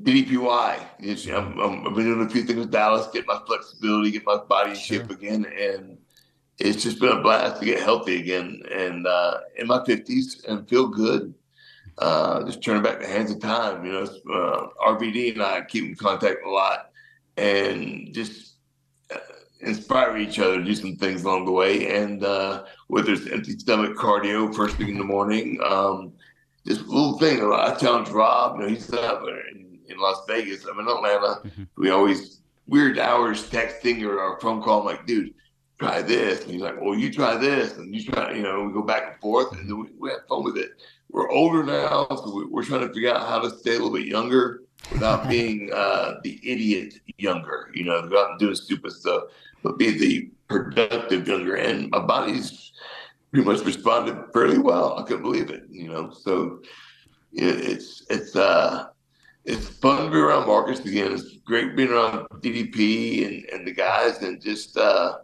DDPY, 0.01 1.35
I'm, 1.35 1.59
I'm, 1.59 1.87
I've 1.87 1.95
been 1.95 2.05
doing 2.05 2.25
a 2.25 2.29
few 2.29 2.43
things 2.43 2.59
with 2.59 2.71
Dallas, 2.71 3.07
get 3.13 3.27
my 3.27 3.39
flexibility, 3.45 4.11
get 4.11 4.25
my 4.25 4.37
body 4.37 4.71
in 4.71 4.75
Sure. 4.75 4.99
shape 4.99 5.11
again, 5.11 5.45
and 5.45 5.97
it's 6.59 6.83
just 6.83 6.99
been 6.99 7.17
a 7.17 7.21
blast 7.21 7.59
to 7.59 7.65
get 7.65 7.81
healthy 7.81 8.19
again 8.19 8.61
and 8.71 9.07
uh, 9.07 9.39
in 9.57 9.67
my 9.67 9.79
50s 9.79 10.47
and 10.47 10.67
feel 10.67 10.87
good. 10.87 11.33
Uh, 11.97 12.43
just 12.45 12.63
turning 12.63 12.81
back 12.81 12.99
the 12.99 13.07
hands 13.07 13.31
of 13.31 13.39
time. 13.39 13.85
You 13.85 13.91
know, 13.91 14.01
uh, 14.01 14.67
RVD 14.87 15.33
and 15.33 15.43
I 15.43 15.61
keep 15.61 15.83
in 15.85 15.95
contact 15.95 16.39
a 16.45 16.49
lot 16.49 16.89
and 17.37 18.13
just 18.13 18.55
uh, 19.13 19.19
inspire 19.61 20.17
each 20.17 20.39
other 20.39 20.57
to 20.57 20.63
do 20.63 20.75
some 20.75 20.95
things 20.95 21.23
along 21.23 21.45
the 21.45 21.51
way. 21.51 21.95
And 21.95 22.23
uh, 22.23 22.63
whether 22.87 23.13
it's 23.13 23.27
empty 23.27 23.57
stomach 23.57 23.95
cardio 23.95 24.53
first 24.55 24.77
thing 24.77 24.89
in 24.89 24.97
the 24.97 25.03
morning, 25.03 25.59
um, 25.63 26.13
just 26.65 26.81
a 26.81 26.85
little 26.85 27.19
thing. 27.19 27.41
I 27.43 27.75
challenge 27.75 28.09
Rob. 28.09 28.55
You 28.55 28.63
know, 28.63 28.69
he's 28.69 28.87
there 28.87 29.47
in, 29.49 29.77
in 29.87 29.97
Las 29.99 30.23
Vegas. 30.27 30.65
I'm 30.65 30.79
in 30.79 30.87
Atlanta. 30.87 31.41
Mhm. 31.45 31.67
We 31.77 31.89
always 31.91 32.41
weird 32.67 32.97
hours 32.97 33.47
texting 33.49 34.03
or 34.03 34.19
our 34.19 34.39
phone 34.39 34.61
call. 34.63 34.79
I'm 34.79 34.85
like, 34.85 35.05
dude, 35.05 35.33
try 35.83 36.01
this. 36.01 36.43
And 36.43 36.51
he's 36.51 36.61
like, 36.61 36.79
well, 36.79 36.95
you 36.95 37.11
try 37.11 37.37
this, 37.37 37.77
and 37.77 37.93
you 37.93 38.03
try. 38.03 38.33
You 38.33 38.43
know, 38.43 38.63
we 38.63 38.73
go 38.73 38.81
back 38.81 39.03
and 39.11 39.21
forth, 39.21 39.51
and 39.53 39.69
then 39.69 39.77
we, 39.77 39.87
we 39.99 40.09
have 40.09 40.25
fun 40.27 40.43
with 40.43 40.57
it. 40.57 40.71
We're 41.09 41.29
older 41.29 41.63
now, 41.63 42.07
so 42.09 42.33
we, 42.33 42.45
we're 42.45 42.63
trying 42.63 42.87
to 42.87 42.93
figure 42.93 43.13
out 43.13 43.27
how 43.27 43.39
to 43.39 43.49
stay 43.49 43.71
a 43.71 43.73
little 43.73 43.91
bit 43.91 44.07
younger 44.07 44.63
without 44.91 45.29
being 45.29 45.71
uh, 45.73 46.15
the 46.23 46.39
idiot 46.43 46.95
younger. 47.17 47.69
You 47.73 47.85
know, 47.85 48.07
go 48.07 48.23
out 48.23 48.31
and 48.31 48.39
do 48.39 48.53
stupid 48.55 48.91
stuff, 48.91 49.23
but 49.61 49.77
be 49.77 49.91
the 49.91 50.29
productive 50.47 51.27
younger. 51.27 51.55
And 51.55 51.89
my 51.91 51.99
body's 51.99 52.71
pretty 53.31 53.47
much 53.47 53.65
responded 53.65 54.17
fairly 54.33 54.59
well. 54.59 54.99
I 54.99 55.03
couldn't 55.03 55.23
believe 55.23 55.49
it. 55.49 55.63
You 55.69 55.89
know, 55.89 56.11
so 56.11 56.61
it, 57.33 57.59
it's 57.59 58.05
it's 58.09 58.35
uh 58.35 58.87
it's 59.45 59.67
fun 59.67 60.05
to 60.05 60.11
be 60.11 60.17
around 60.17 60.47
Marcus 60.47 60.79
again. 60.85 61.11
It's 61.11 61.37
great 61.45 61.75
being 61.75 61.89
around 61.89 62.27
DDP 62.35 63.27
and, 63.27 63.45
and 63.49 63.67
the 63.67 63.73
guys, 63.73 64.21
and 64.21 64.41
just 64.41 64.77
uh, 64.77 65.17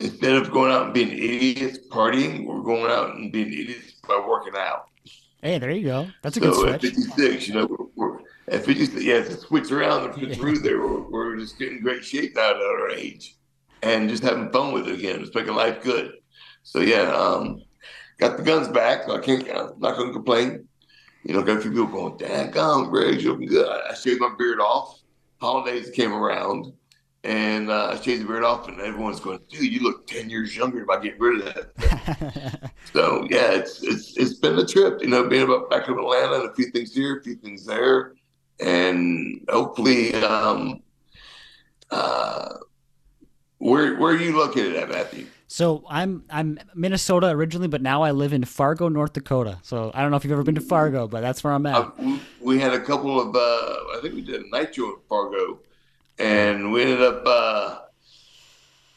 instead 0.00 0.34
of 0.34 0.50
going 0.50 0.72
out 0.72 0.86
and 0.86 0.94
being 0.94 1.10
idiots 1.10 1.78
partying, 1.88 2.46
we're 2.46 2.62
going 2.62 2.90
out 2.90 3.16
and 3.16 3.32
being 3.32 3.52
idiots 3.52 3.92
by 4.06 4.22
working 4.26 4.54
out. 4.56 4.88
Hey, 5.42 5.58
there 5.58 5.70
you 5.70 5.84
go. 5.84 6.08
That's 6.22 6.36
a 6.36 6.40
so 6.40 6.50
good 6.50 6.80
switch. 6.80 6.92
At 6.92 6.96
56, 6.96 7.48
you 7.48 7.54
know, 7.54 7.66
we're, 7.66 7.86
we're 7.94 8.18
at 8.48 8.64
56, 8.64 9.02
yeah, 9.02 9.22
to 9.22 9.36
switch 9.36 9.70
around 9.70 10.04
and 10.04 10.14
fit 10.14 10.36
through 10.36 10.58
there. 10.58 10.80
We're, 10.80 11.08
we're 11.08 11.36
just 11.36 11.58
getting 11.58 11.80
great 11.80 12.04
shape 12.04 12.34
now 12.34 12.50
at 12.50 12.56
our 12.56 12.90
age 12.90 13.36
and 13.82 14.08
just 14.08 14.22
having 14.22 14.50
fun 14.50 14.72
with 14.72 14.88
it 14.88 14.94
again. 14.94 15.20
It's 15.20 15.34
making 15.34 15.54
life 15.54 15.82
good. 15.82 16.12
So, 16.62 16.80
yeah, 16.80 17.12
um, 17.12 17.62
got 18.18 18.36
the 18.36 18.42
guns 18.42 18.68
back. 18.68 19.04
So 19.04 19.16
I 19.16 19.20
can't, 19.20 19.48
I'm 19.50 19.78
not 19.78 19.96
going 19.96 20.08
to 20.08 20.12
complain. 20.12 20.66
You 21.24 21.34
know, 21.34 21.42
got 21.42 21.58
a 21.58 21.60
few 21.60 21.70
people 21.70 21.86
going, 21.86 22.16
dang, 22.16 22.50
gum, 22.52 22.88
Greg, 22.90 23.20
you're 23.20 23.32
looking 23.32 23.48
good. 23.48 23.68
I 23.68 23.94
shaved 23.94 24.20
my 24.20 24.34
beard 24.38 24.60
off. 24.60 25.00
Holidays 25.40 25.90
came 25.90 26.12
around 26.12 26.72
and 27.26 27.70
uh, 27.70 27.88
I 27.92 28.00
shaved 28.00 28.22
the 28.22 28.26
beard 28.26 28.44
off, 28.44 28.68
and 28.68 28.80
everyone's 28.80 29.18
going, 29.18 29.40
"Dude, 29.48 29.72
you 29.72 29.80
look 29.80 30.06
ten 30.06 30.30
years 30.30 30.56
younger 30.56 30.84
by 30.84 31.00
getting 31.00 31.20
rid 31.20 31.40
of 31.40 31.54
that." 31.54 32.70
so 32.92 33.26
yeah, 33.28 33.50
it's 33.50 33.82
it's 33.82 34.16
it's 34.16 34.34
been 34.34 34.56
a 34.58 34.64
trip, 34.64 35.02
you 35.02 35.08
know, 35.08 35.28
being 35.28 35.42
about 35.42 35.68
back 35.68 35.88
in 35.88 35.98
Atlanta, 35.98 36.40
and 36.40 36.50
a 36.50 36.54
few 36.54 36.70
things 36.70 36.94
here, 36.94 37.18
a 37.18 37.22
few 37.22 37.34
things 37.34 37.66
there, 37.66 38.14
and 38.60 39.44
hopefully, 39.50 40.14
um, 40.14 40.80
uh, 41.90 42.54
where 43.58 43.96
where 43.96 44.14
are 44.14 44.18
you 44.18 44.38
located 44.38 44.76
at, 44.76 44.88
Matthew? 44.88 45.26
So 45.48 45.84
I'm 45.88 46.24
I'm 46.30 46.60
Minnesota 46.76 47.28
originally, 47.30 47.68
but 47.68 47.82
now 47.82 48.02
I 48.02 48.12
live 48.12 48.34
in 48.34 48.44
Fargo, 48.44 48.88
North 48.88 49.14
Dakota. 49.14 49.58
So 49.62 49.90
I 49.94 50.02
don't 50.02 50.12
know 50.12 50.16
if 50.16 50.22
you've 50.22 50.32
ever 50.32 50.44
been 50.44 50.54
to 50.56 50.60
Fargo, 50.60 51.08
but 51.08 51.22
that's 51.22 51.42
where 51.42 51.52
I'm 51.52 51.66
at. 51.66 51.74
Uh, 51.74 52.18
we 52.40 52.60
had 52.60 52.72
a 52.72 52.80
couple 52.80 53.20
of, 53.20 53.34
uh, 53.34 53.38
I 53.38 53.98
think 54.02 54.14
we 54.14 54.22
did 54.22 54.42
a 54.42 54.50
night 54.50 54.74
show 54.74 54.90
in 54.90 54.96
Fargo 55.08 55.60
and 56.18 56.72
we 56.72 56.82
ended 56.82 57.02
up. 57.02 57.22
Uh, 57.26 57.78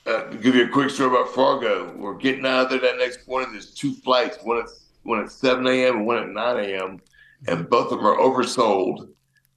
uh, 0.05 0.23
to 0.29 0.37
give 0.37 0.55
you 0.55 0.65
a 0.65 0.69
quick 0.69 0.89
story 0.89 1.09
about 1.09 1.31
Fargo, 1.35 1.93
we're 1.95 2.15
getting 2.15 2.43
out 2.43 2.63
of 2.63 2.69
there 2.71 2.79
that 2.79 2.97
next 2.97 3.27
morning. 3.27 3.51
There's 3.51 3.71
two 3.71 3.93
flights, 3.93 4.39
one 4.41 4.57
at 4.57 4.65
one 5.03 5.23
at 5.23 5.31
7 5.31 5.65
a.m. 5.67 5.97
and 5.97 6.05
one 6.07 6.17
at 6.17 6.29
9 6.29 6.65
a.m. 6.65 6.99
And 7.47 7.69
both 7.69 7.91
of 7.91 7.99
them 7.99 8.07
are 8.07 8.17
oversold. 8.17 9.09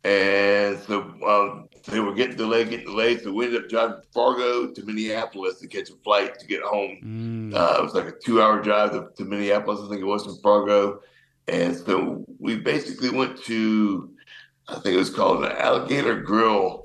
And 0.05 0.79
so 0.81 1.03
um, 1.27 1.69
they 1.87 2.01
were 2.01 2.15
getting 2.15 2.37
delayed, 2.37 2.71
getting 2.71 2.87
delayed. 2.87 3.23
So 3.23 3.33
we 3.33 3.47
ended 3.47 3.65
up 3.65 3.71
driving 3.71 3.97
to 4.03 4.09
Fargo 4.13 4.73
to 4.73 4.85
Minneapolis 4.85 5.61
to 5.61 5.69
catch 5.69 5.91
a 5.91 5.95
flight 6.05 6.39
to 6.39 6.47
get 6.47 6.63
home. 6.63 6.99
Mm. 7.05 7.55
Uh, 7.55 7.79
it 7.79 7.83
was 7.83 7.95
like 7.95 8.07
a 8.07 8.13
two-hour 8.25 8.63
drive 8.63 8.93
to, 8.93 9.09
to, 9.17 9.25
Minneapolis, 9.25 9.81
I 9.85 9.89
think 9.89 10.01
it 10.01 10.07
was 10.07 10.25
from 10.25 10.39
Fargo. 10.39 11.01
And 11.49 11.77
so 11.77 12.25
we 12.39 12.57
basically 12.57 13.11
went 13.11 13.43
to, 13.45 14.11
I 14.69 14.75
think 14.75 14.95
it 14.95 14.99
was 14.99 15.11
called 15.11 15.45
an 15.45 15.53
Alligator 15.53 16.21
Grill 16.21 16.82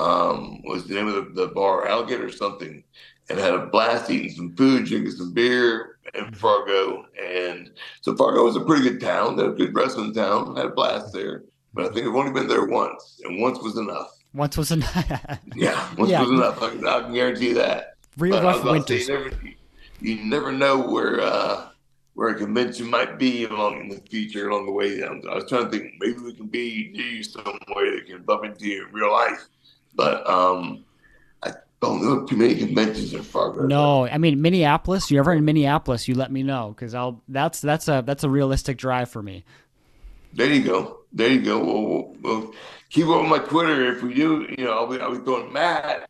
um, 0.00 0.62
was 0.64 0.86
the 0.86 0.94
name 0.94 1.08
of 1.08 1.34
the, 1.34 1.46
the 1.46 1.48
bar, 1.48 1.86
Alligator 1.86 2.26
or 2.26 2.32
something, 2.32 2.82
and 3.28 3.38
had 3.38 3.54
a 3.54 3.66
blast 3.66 4.10
eating 4.10 4.30
some 4.30 4.56
food, 4.56 4.86
drinking 4.86 5.12
some 5.12 5.32
beer 5.32 5.98
in. 6.14 6.32
Fargo. 6.32 7.06
And 7.22 7.70
so 8.00 8.16
Fargo 8.16 8.44
was 8.44 8.56
a 8.56 8.60
pretty 8.60 8.82
good 8.82 9.00
town. 9.00 9.38
Had 9.38 9.46
a 9.46 9.52
good 9.52 9.74
wrestling 9.74 10.14
town. 10.14 10.56
Had 10.56 10.66
a 10.66 10.70
blast 10.70 11.12
there. 11.12 11.44
But 11.72 11.86
I 11.86 11.94
think 11.94 12.06
I've 12.06 12.14
only 12.14 12.32
been 12.32 12.48
there 12.48 12.64
once, 12.64 13.20
and 13.24 13.40
once 13.40 13.58
was 13.60 13.76
enough. 13.76 14.10
Once 14.34 14.56
was 14.56 14.72
enough. 14.72 15.38
yeah, 15.54 15.94
once 15.96 16.10
yeah. 16.10 16.20
was 16.20 16.30
enough. 16.30 16.62
I 16.62 16.70
can, 16.70 16.86
I 16.86 17.00
can 17.02 17.14
guarantee 17.14 17.52
that. 17.52 17.96
Real 18.16 18.36
but 18.36 18.44
rough 18.44 18.64
winters. 18.64 19.06
You 19.06 19.14
never, 19.14 19.30
you 20.00 20.24
never 20.24 20.52
know 20.52 20.78
where 20.78 21.20
uh, 21.20 21.68
where 22.14 22.30
a 22.30 22.34
convention 22.34 22.90
might 22.90 23.18
be 23.18 23.44
along 23.44 23.80
in 23.80 23.88
the 23.88 24.00
future 24.08 24.48
along 24.48 24.66
the 24.66 24.72
way. 24.72 25.02
I 25.02 25.10
was 25.34 25.48
trying 25.48 25.64
to 25.64 25.70
think 25.70 25.94
maybe 26.00 26.18
we 26.18 26.34
can 26.34 26.46
be 26.46 26.90
near 26.92 27.06
you 27.06 27.22
somewhere 27.22 27.96
that 27.96 28.06
can 28.06 28.22
bump 28.22 28.44
into 28.44 28.66
you 28.66 28.86
in 28.86 28.92
real 28.92 29.12
life. 29.12 29.46
But 29.94 30.28
um, 30.28 30.84
I 31.42 31.52
don't 31.80 32.02
know 32.02 32.26
too 32.26 32.36
many 32.36 32.54
conventions 32.54 33.12
in 33.12 33.22
Fargo. 33.22 33.66
No, 33.66 34.06
I 34.06 34.18
mean 34.18 34.40
Minneapolis. 34.40 35.10
You're 35.10 35.20
ever 35.20 35.32
in 35.32 35.44
Minneapolis? 35.44 36.08
You 36.08 36.14
let 36.14 36.30
me 36.30 36.42
know 36.42 36.74
because 36.76 36.94
I'll. 36.94 37.22
That's 37.28 37.60
that's 37.60 37.88
a 37.88 38.02
that's 38.04 38.24
a 38.24 38.30
realistic 38.30 38.78
drive 38.78 39.10
for 39.10 39.22
me. 39.22 39.44
There 40.32 40.52
you 40.52 40.62
go. 40.62 41.00
There 41.12 41.28
you 41.28 41.42
go. 41.42 41.58
We'll, 41.58 41.82
we'll, 41.82 42.16
we'll 42.22 42.54
keep 42.90 43.06
with 43.06 43.26
my 43.26 43.38
Twitter. 43.38 43.92
If 43.92 44.02
we 44.02 44.14
do, 44.14 44.46
you 44.56 44.64
know, 44.64 44.72
I'll 44.72 44.86
be, 44.86 45.00
I'll 45.00 45.12
be 45.12 45.18
going 45.18 45.52
Matt. 45.52 46.08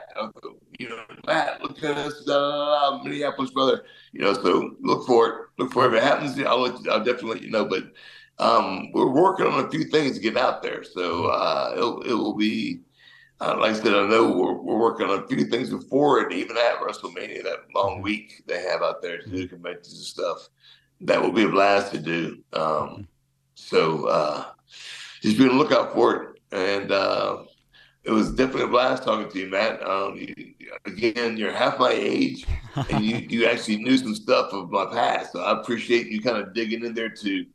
you 0.78 0.89
know, 0.89 1.03
Matt, 1.26 1.62
look 1.62 1.83
at 1.83 1.97
us, 1.97 2.24
da, 2.26 2.39
da, 2.39 2.99
da, 2.99 3.03
Minneapolis 3.03 3.51
brother. 3.51 3.85
You 4.12 4.22
know, 4.22 4.35
so 4.35 4.74
look 4.81 5.07
for 5.07 5.28
it. 5.28 5.35
Look 5.59 5.72
for 5.72 5.87
it. 5.87 5.95
If 5.95 6.03
it 6.03 6.03
happens, 6.03 6.39
I'll 6.41 6.61
let, 6.61 6.74
I'll 6.91 7.05
definitely 7.05 7.31
let 7.31 7.43
you 7.43 7.51
know. 7.51 7.64
But 7.64 7.85
um, 8.39 8.91
we're 8.93 9.11
working 9.11 9.47
on 9.47 9.64
a 9.64 9.70
few 9.70 9.85
things 9.85 10.16
to 10.16 10.22
get 10.22 10.37
out 10.37 10.62
there, 10.62 10.83
so 10.83 11.26
uh, 11.26 11.74
it'll, 11.76 12.03
it 12.03 12.12
will 12.12 12.37
be 12.37 12.81
uh, 13.41 13.57
like 13.59 13.70
I 13.70 13.74
said, 13.74 13.95
I 13.95 14.07
know 14.07 14.32
we're, 14.32 14.53
we're 14.53 14.78
working 14.78 15.09
on 15.09 15.22
a 15.22 15.26
few 15.26 15.45
things 15.45 15.70
before 15.70 16.20
and 16.20 16.32
even 16.32 16.57
at 16.57 16.80
WrestleMania, 16.80 17.43
that 17.45 17.61
long 17.74 17.95
mm-hmm. 17.95 18.03
week 18.03 18.43
they 18.47 18.61
have 18.62 18.82
out 18.82 19.01
there 19.01 19.18
to 19.18 19.28
do 19.28 19.45
mm-hmm. 19.45 19.55
conventions 19.55 19.95
and 19.95 20.05
stuff. 20.05 20.49
That 21.01 21.22
will 21.22 21.32
be 21.32 21.45
a 21.45 21.49
blast 21.49 21.93
to 21.93 21.99
do. 21.99 22.43
Um, 22.53 22.62
mm-hmm. 22.62 23.03
so 23.55 24.07
uh, 24.07 24.45
just 25.22 25.38
be 25.38 25.45
on 25.45 25.51
the 25.51 25.55
lookout 25.55 25.95
for 25.95 26.14
it. 26.16 26.41
And 26.53 26.93
uh, 26.93 27.45
it 28.05 28.11
was 28.11 28.30
definitely 28.30 28.64
a 28.64 28.68
blast 28.68 29.05
talking 29.05 29.30
to 29.30 29.38
you, 29.38 29.49
Matt. 29.49 29.82
Um, 29.86 30.16
you, 30.16 30.55
again, 30.84 31.36
you're 31.36 31.53
half 31.53 31.78
my 31.78 31.93
age, 31.93 32.47
and 32.91 33.05
you, 33.05 33.16
you 33.28 33.47
actually 33.47 33.76
knew 33.76 33.97
some 33.97 34.14
stuff 34.14 34.53
of 34.53 34.70
my 34.70 34.86
past. 34.86 35.32
So 35.32 35.41
I 35.41 35.59
appreciate 35.59 36.09
you 36.09 36.20
kind 36.20 36.38
of 36.38 36.53
digging 36.53 36.84
in 36.84 36.93
there 36.93 37.09
to 37.09 37.47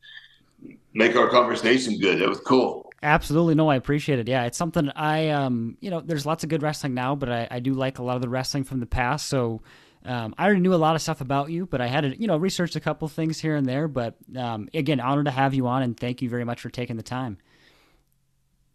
make 0.93 1.15
our 1.15 1.29
conversation 1.29 1.99
good. 1.99 2.21
It 2.21 2.29
was 2.29 2.39
cool. 2.39 2.84
Absolutely. 3.05 3.53
No, 3.53 3.69
I 3.69 3.75
appreciate 3.75 4.17
it. 4.17 4.27
Yeah, 4.27 4.45
it's 4.45 4.57
something 4.57 4.89
I, 4.89 5.29
um, 5.29 5.77
you 5.79 5.91
know, 5.91 6.01
there's 6.01 6.25
lots 6.25 6.43
of 6.43 6.49
good 6.49 6.63
wrestling 6.63 6.95
now, 6.95 7.13
but 7.13 7.31
I, 7.31 7.47
I 7.51 7.59
do 7.59 7.75
like 7.75 7.99
a 7.99 8.03
lot 8.03 8.15
of 8.15 8.23
the 8.23 8.29
wrestling 8.29 8.63
from 8.63 8.79
the 8.79 8.87
past. 8.87 9.27
So 9.27 9.61
um, 10.03 10.33
I 10.39 10.45
already 10.45 10.61
knew 10.61 10.73
a 10.73 10.75
lot 10.75 10.95
of 10.95 11.03
stuff 11.03 11.21
about 11.21 11.51
you, 11.51 11.67
but 11.67 11.81
I 11.81 11.85
had 11.87 12.01
to, 12.01 12.19
you 12.19 12.25
know, 12.25 12.35
research 12.35 12.75
a 12.75 12.79
couple 12.79 13.07
things 13.07 13.39
here 13.39 13.55
and 13.55 13.67
there. 13.67 13.87
But 13.87 14.15
um, 14.35 14.69
again, 14.73 14.99
honored 14.99 15.25
to 15.25 15.31
have 15.31 15.53
you 15.53 15.67
on, 15.67 15.83
and 15.83 15.95
thank 15.95 16.23
you 16.23 16.29
very 16.29 16.45
much 16.45 16.61
for 16.61 16.71
taking 16.71 16.97
the 16.97 17.03
time. 17.03 17.37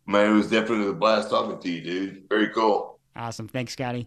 Man, 0.07 0.31
it 0.31 0.35
was 0.35 0.49
definitely 0.49 0.87
a 0.87 0.93
blast 0.93 1.29
talking 1.29 1.59
to 1.59 1.69
you, 1.69 1.81
dude. 1.81 2.29
Very 2.29 2.51
cool. 2.51 3.01
Awesome. 3.17 3.49
Thanks, 3.49 3.73
Scotty. 3.73 4.07